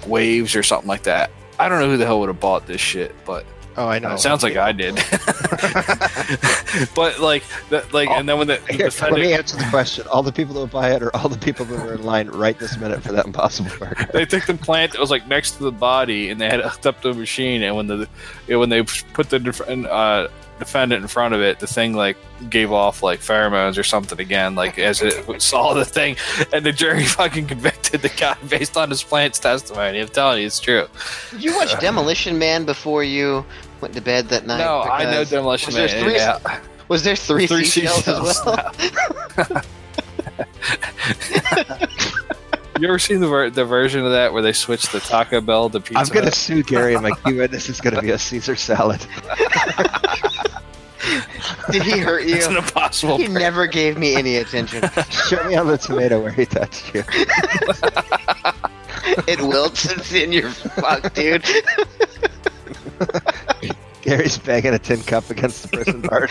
waves 0.07 0.55
or 0.55 0.62
something 0.62 0.89
like 0.89 1.03
that. 1.05 1.31
I 1.59 1.68
don't 1.68 1.81
know 1.81 1.89
who 1.89 1.97
the 1.97 2.07
hell 2.07 2.20
would 2.20 2.29
have 2.29 2.41
bought 2.41 2.66
this 2.66 2.81
shit, 2.81 3.14
but 3.25 3.45
Oh, 3.77 3.89
I 3.89 3.99
know. 3.99 4.12
it 4.12 4.18
sounds 4.18 4.43
like 4.43 4.57
I 4.57 4.73
did. 4.73 4.95
but 6.95 7.20
like, 7.20 7.43
that, 7.70 7.89
like, 7.93 8.11
and 8.11 8.29
then 8.29 8.37
when 8.39 8.47
the, 8.47 8.61
the 8.66 8.75
Here, 8.75 8.91
let 9.01 9.12
me 9.12 9.33
answer 9.33 9.57
the 9.57 9.66
question. 9.70 10.07
All 10.09 10.23
the 10.23 10.33
people 10.33 10.55
that 10.55 10.61
would 10.61 10.70
buy 10.70 10.91
it, 10.91 11.03
or 11.03 11.14
all 11.16 11.29
the 11.29 11.39
people 11.39 11.64
that 11.66 11.81
are 11.81 11.95
in 11.95 12.03
line 12.03 12.29
right 12.29 12.59
this 12.59 12.77
minute 12.77 13.03
for 13.03 13.12
that 13.12 13.25
impossible 13.25 13.70
burger? 13.79 14.09
they 14.12 14.27
took 14.27 14.45
the 14.45 14.55
plant 14.55 14.93
that 14.93 15.01
was 15.01 15.11
like 15.11 15.27
next 15.27 15.53
to 15.53 15.62
the 15.62 15.73
body 15.73 16.29
and 16.29 16.41
they 16.41 16.47
had 16.47 16.61
it 16.61 16.66
hooked 16.66 16.87
up 16.87 17.01
to 17.03 17.11
a 17.11 17.14
machine 17.14 17.62
and 17.62 17.75
when 17.75 17.87
the 17.87 18.09
when 18.49 18.68
they 18.68 18.83
put 18.83 19.31
the 19.31 19.89
uh, 19.91 20.29
defendant 20.64 21.02
in 21.02 21.08
front 21.08 21.34
of 21.34 21.40
it 21.40 21.58
the 21.58 21.66
thing 21.66 21.92
like 21.94 22.16
gave 22.48 22.70
off 22.72 23.02
like 23.02 23.20
pheromones 23.20 23.76
or 23.78 23.82
something 23.82 24.20
again 24.20 24.54
like 24.54 24.78
as 24.78 25.02
it 25.02 25.12
saw 25.42 25.74
the 25.74 25.84
thing 25.84 26.16
and 26.52 26.64
the 26.64 26.72
jury 26.72 27.04
fucking 27.18 27.46
convicted 27.46 28.00
the 28.02 28.08
guy 28.10 28.36
based 28.48 28.76
on 28.76 28.88
his 28.90 29.02
plant's 29.02 29.38
testimony 29.38 29.98
i'm 30.00 30.08
telling 30.08 30.40
you 30.40 30.46
it's 30.46 30.60
true 30.60 30.86
Did 31.30 31.42
you 31.44 31.54
watch 31.56 31.78
Demolition 31.80 32.38
Man 32.38 32.64
before 32.64 33.02
you 33.04 33.44
went 33.80 33.94
to 33.94 34.00
bed 34.00 34.28
that 34.28 34.46
night? 34.46 34.58
no 34.58 34.82
i 34.82 35.02
know 35.04 35.10
Because- 35.10 35.30
demolition 35.30 35.66
was 35.68 35.74
there 35.74 35.88
man 35.88 36.02
three- 36.04 36.14
yeah. 36.16 36.60
Was 36.88 37.02
there 37.04 37.16
three, 37.16 37.46
Three 37.46 37.64
seashells, 37.64 38.06
as 38.06 38.36
seashells, 38.38 38.44
well? 38.44 39.62
you 42.78 42.88
ever 42.88 42.98
seen 42.98 43.20
the, 43.20 43.28
ver- 43.28 43.48
the 43.50 43.64
version 43.64 44.04
of 44.04 44.12
that 44.12 44.32
where 44.32 44.42
they 44.42 44.52
switch 44.52 44.88
the 44.92 45.00
taco 45.00 45.40
bell 45.40 45.70
to 45.70 45.80
pizza 45.80 45.98
I'm 45.98 46.06
gonna 46.08 46.32
sue 46.32 46.62
Gary 46.62 46.94
and 46.94 47.02
my 47.02 47.12
Cuba. 47.24 47.48
This 47.48 47.68
is 47.70 47.80
gonna 47.80 48.02
be 48.02 48.10
a 48.10 48.18
Caesar 48.18 48.56
salad. 48.56 49.00
Did 51.70 51.82
he 51.82 51.98
hurt 51.98 52.24
you? 52.26 52.36
it's 52.36 52.46
an 52.46 52.57
impossible 52.57 53.18
He 53.18 53.28
never 53.28 53.66
gave 53.66 53.98
me 53.98 54.14
any 54.14 54.36
attention. 54.36 54.82
Show 55.11 55.42
me 55.48 55.57
on 55.57 55.66
the 55.66 55.78
tomato 55.78 56.20
where 56.22 56.32
he 56.32 56.46
touched 56.46 56.94
you. 56.94 57.05
It 59.26 59.40
wilts. 59.40 59.84
It's 59.90 60.12
in 60.12 60.32
your 60.32 60.50
fuck, 60.50 61.12
dude. 61.12 61.44
Gary's 64.16 64.36
banging 64.36 64.74
a 64.74 64.78
tin 64.78 65.00
cup 65.02 65.30
against 65.30 65.62
the 65.62 65.68
prison 65.68 66.00
bars. 66.08 66.30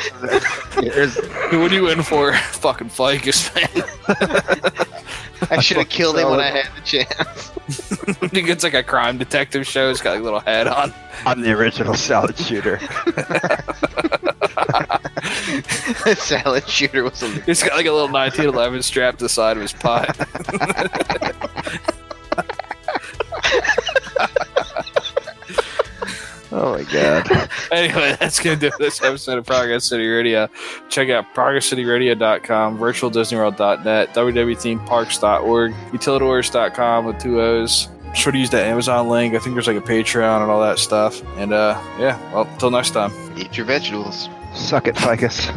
Here's- 0.79 1.15
what 1.51 1.71
are 1.71 1.73
you 1.73 1.89
in 1.89 2.03
for 2.03 2.31
fucking 2.33 2.89
ficus 2.89 3.53
man 3.55 3.67
I 5.49 5.59
should 5.59 5.77
have 5.77 5.89
killed 5.89 6.19
him 6.19 6.29
when 6.29 6.39
I 6.39 6.51
had 6.51 6.67
the 6.75 6.81
chance. 6.81 7.51
it's 8.21 8.63
like 8.63 8.75
a 8.75 8.83
crime 8.83 9.17
detective 9.17 9.65
show 9.65 9.89
He's 9.89 9.99
got 9.99 10.11
like 10.11 10.19
a 10.19 10.23
little 10.23 10.39
hat 10.41 10.67
on 10.67 10.93
I'm 11.25 11.41
the 11.41 11.51
original 11.53 11.95
salad 11.95 12.37
shooter. 12.37 12.77
The 16.05 16.15
salad 16.19 16.69
shooter 16.69 17.03
was 17.03 17.23
a 17.23 17.29
He's 17.41 17.63
got 17.63 17.75
like 17.75 17.87
a 17.87 17.91
little 17.91 18.11
1911 18.11 18.83
strapped 18.83 19.17
to 19.19 19.25
the 19.25 19.29
side 19.29 19.57
of 19.57 19.63
his 19.63 19.73
pot. 19.73 20.15
Oh 26.51 26.77
my 26.77 26.83
god. 26.83 27.49
anyway, 27.71 28.15
that's 28.19 28.39
going 28.39 28.59
to 28.59 28.69
do 28.69 28.75
this 28.77 29.01
episode 29.01 29.37
of 29.37 29.45
Progress 29.45 29.85
City 29.85 30.07
Radio. 30.07 30.49
Check 30.89 31.09
out 31.09 31.33
progresscityradio.com, 31.33 32.77
virtualdisneyworld.net, 32.77 34.13
www.themeparks.org, 34.13 35.71
utilidors.com 35.71 37.05
with 37.05 37.19
two 37.19 37.41
O's. 37.41 37.87
Sure 38.13 38.33
to 38.33 38.37
use 38.37 38.49
that 38.49 38.65
Amazon 38.65 39.07
link. 39.07 39.33
I 39.35 39.39
think 39.39 39.55
there's 39.55 39.67
like 39.67 39.77
a 39.77 39.81
Patreon 39.81 40.41
and 40.41 40.51
all 40.51 40.61
that 40.61 40.79
stuff. 40.79 41.23
And 41.37 41.53
uh, 41.53 41.81
yeah, 41.97 42.19
well, 42.33 42.45
until 42.45 42.71
next 42.71 42.91
time. 42.91 43.11
Eat 43.37 43.55
your 43.55 43.65
vegetables. 43.65 44.27
Suck 44.53 44.87
it, 44.87 44.95
Ficus. 44.97 45.47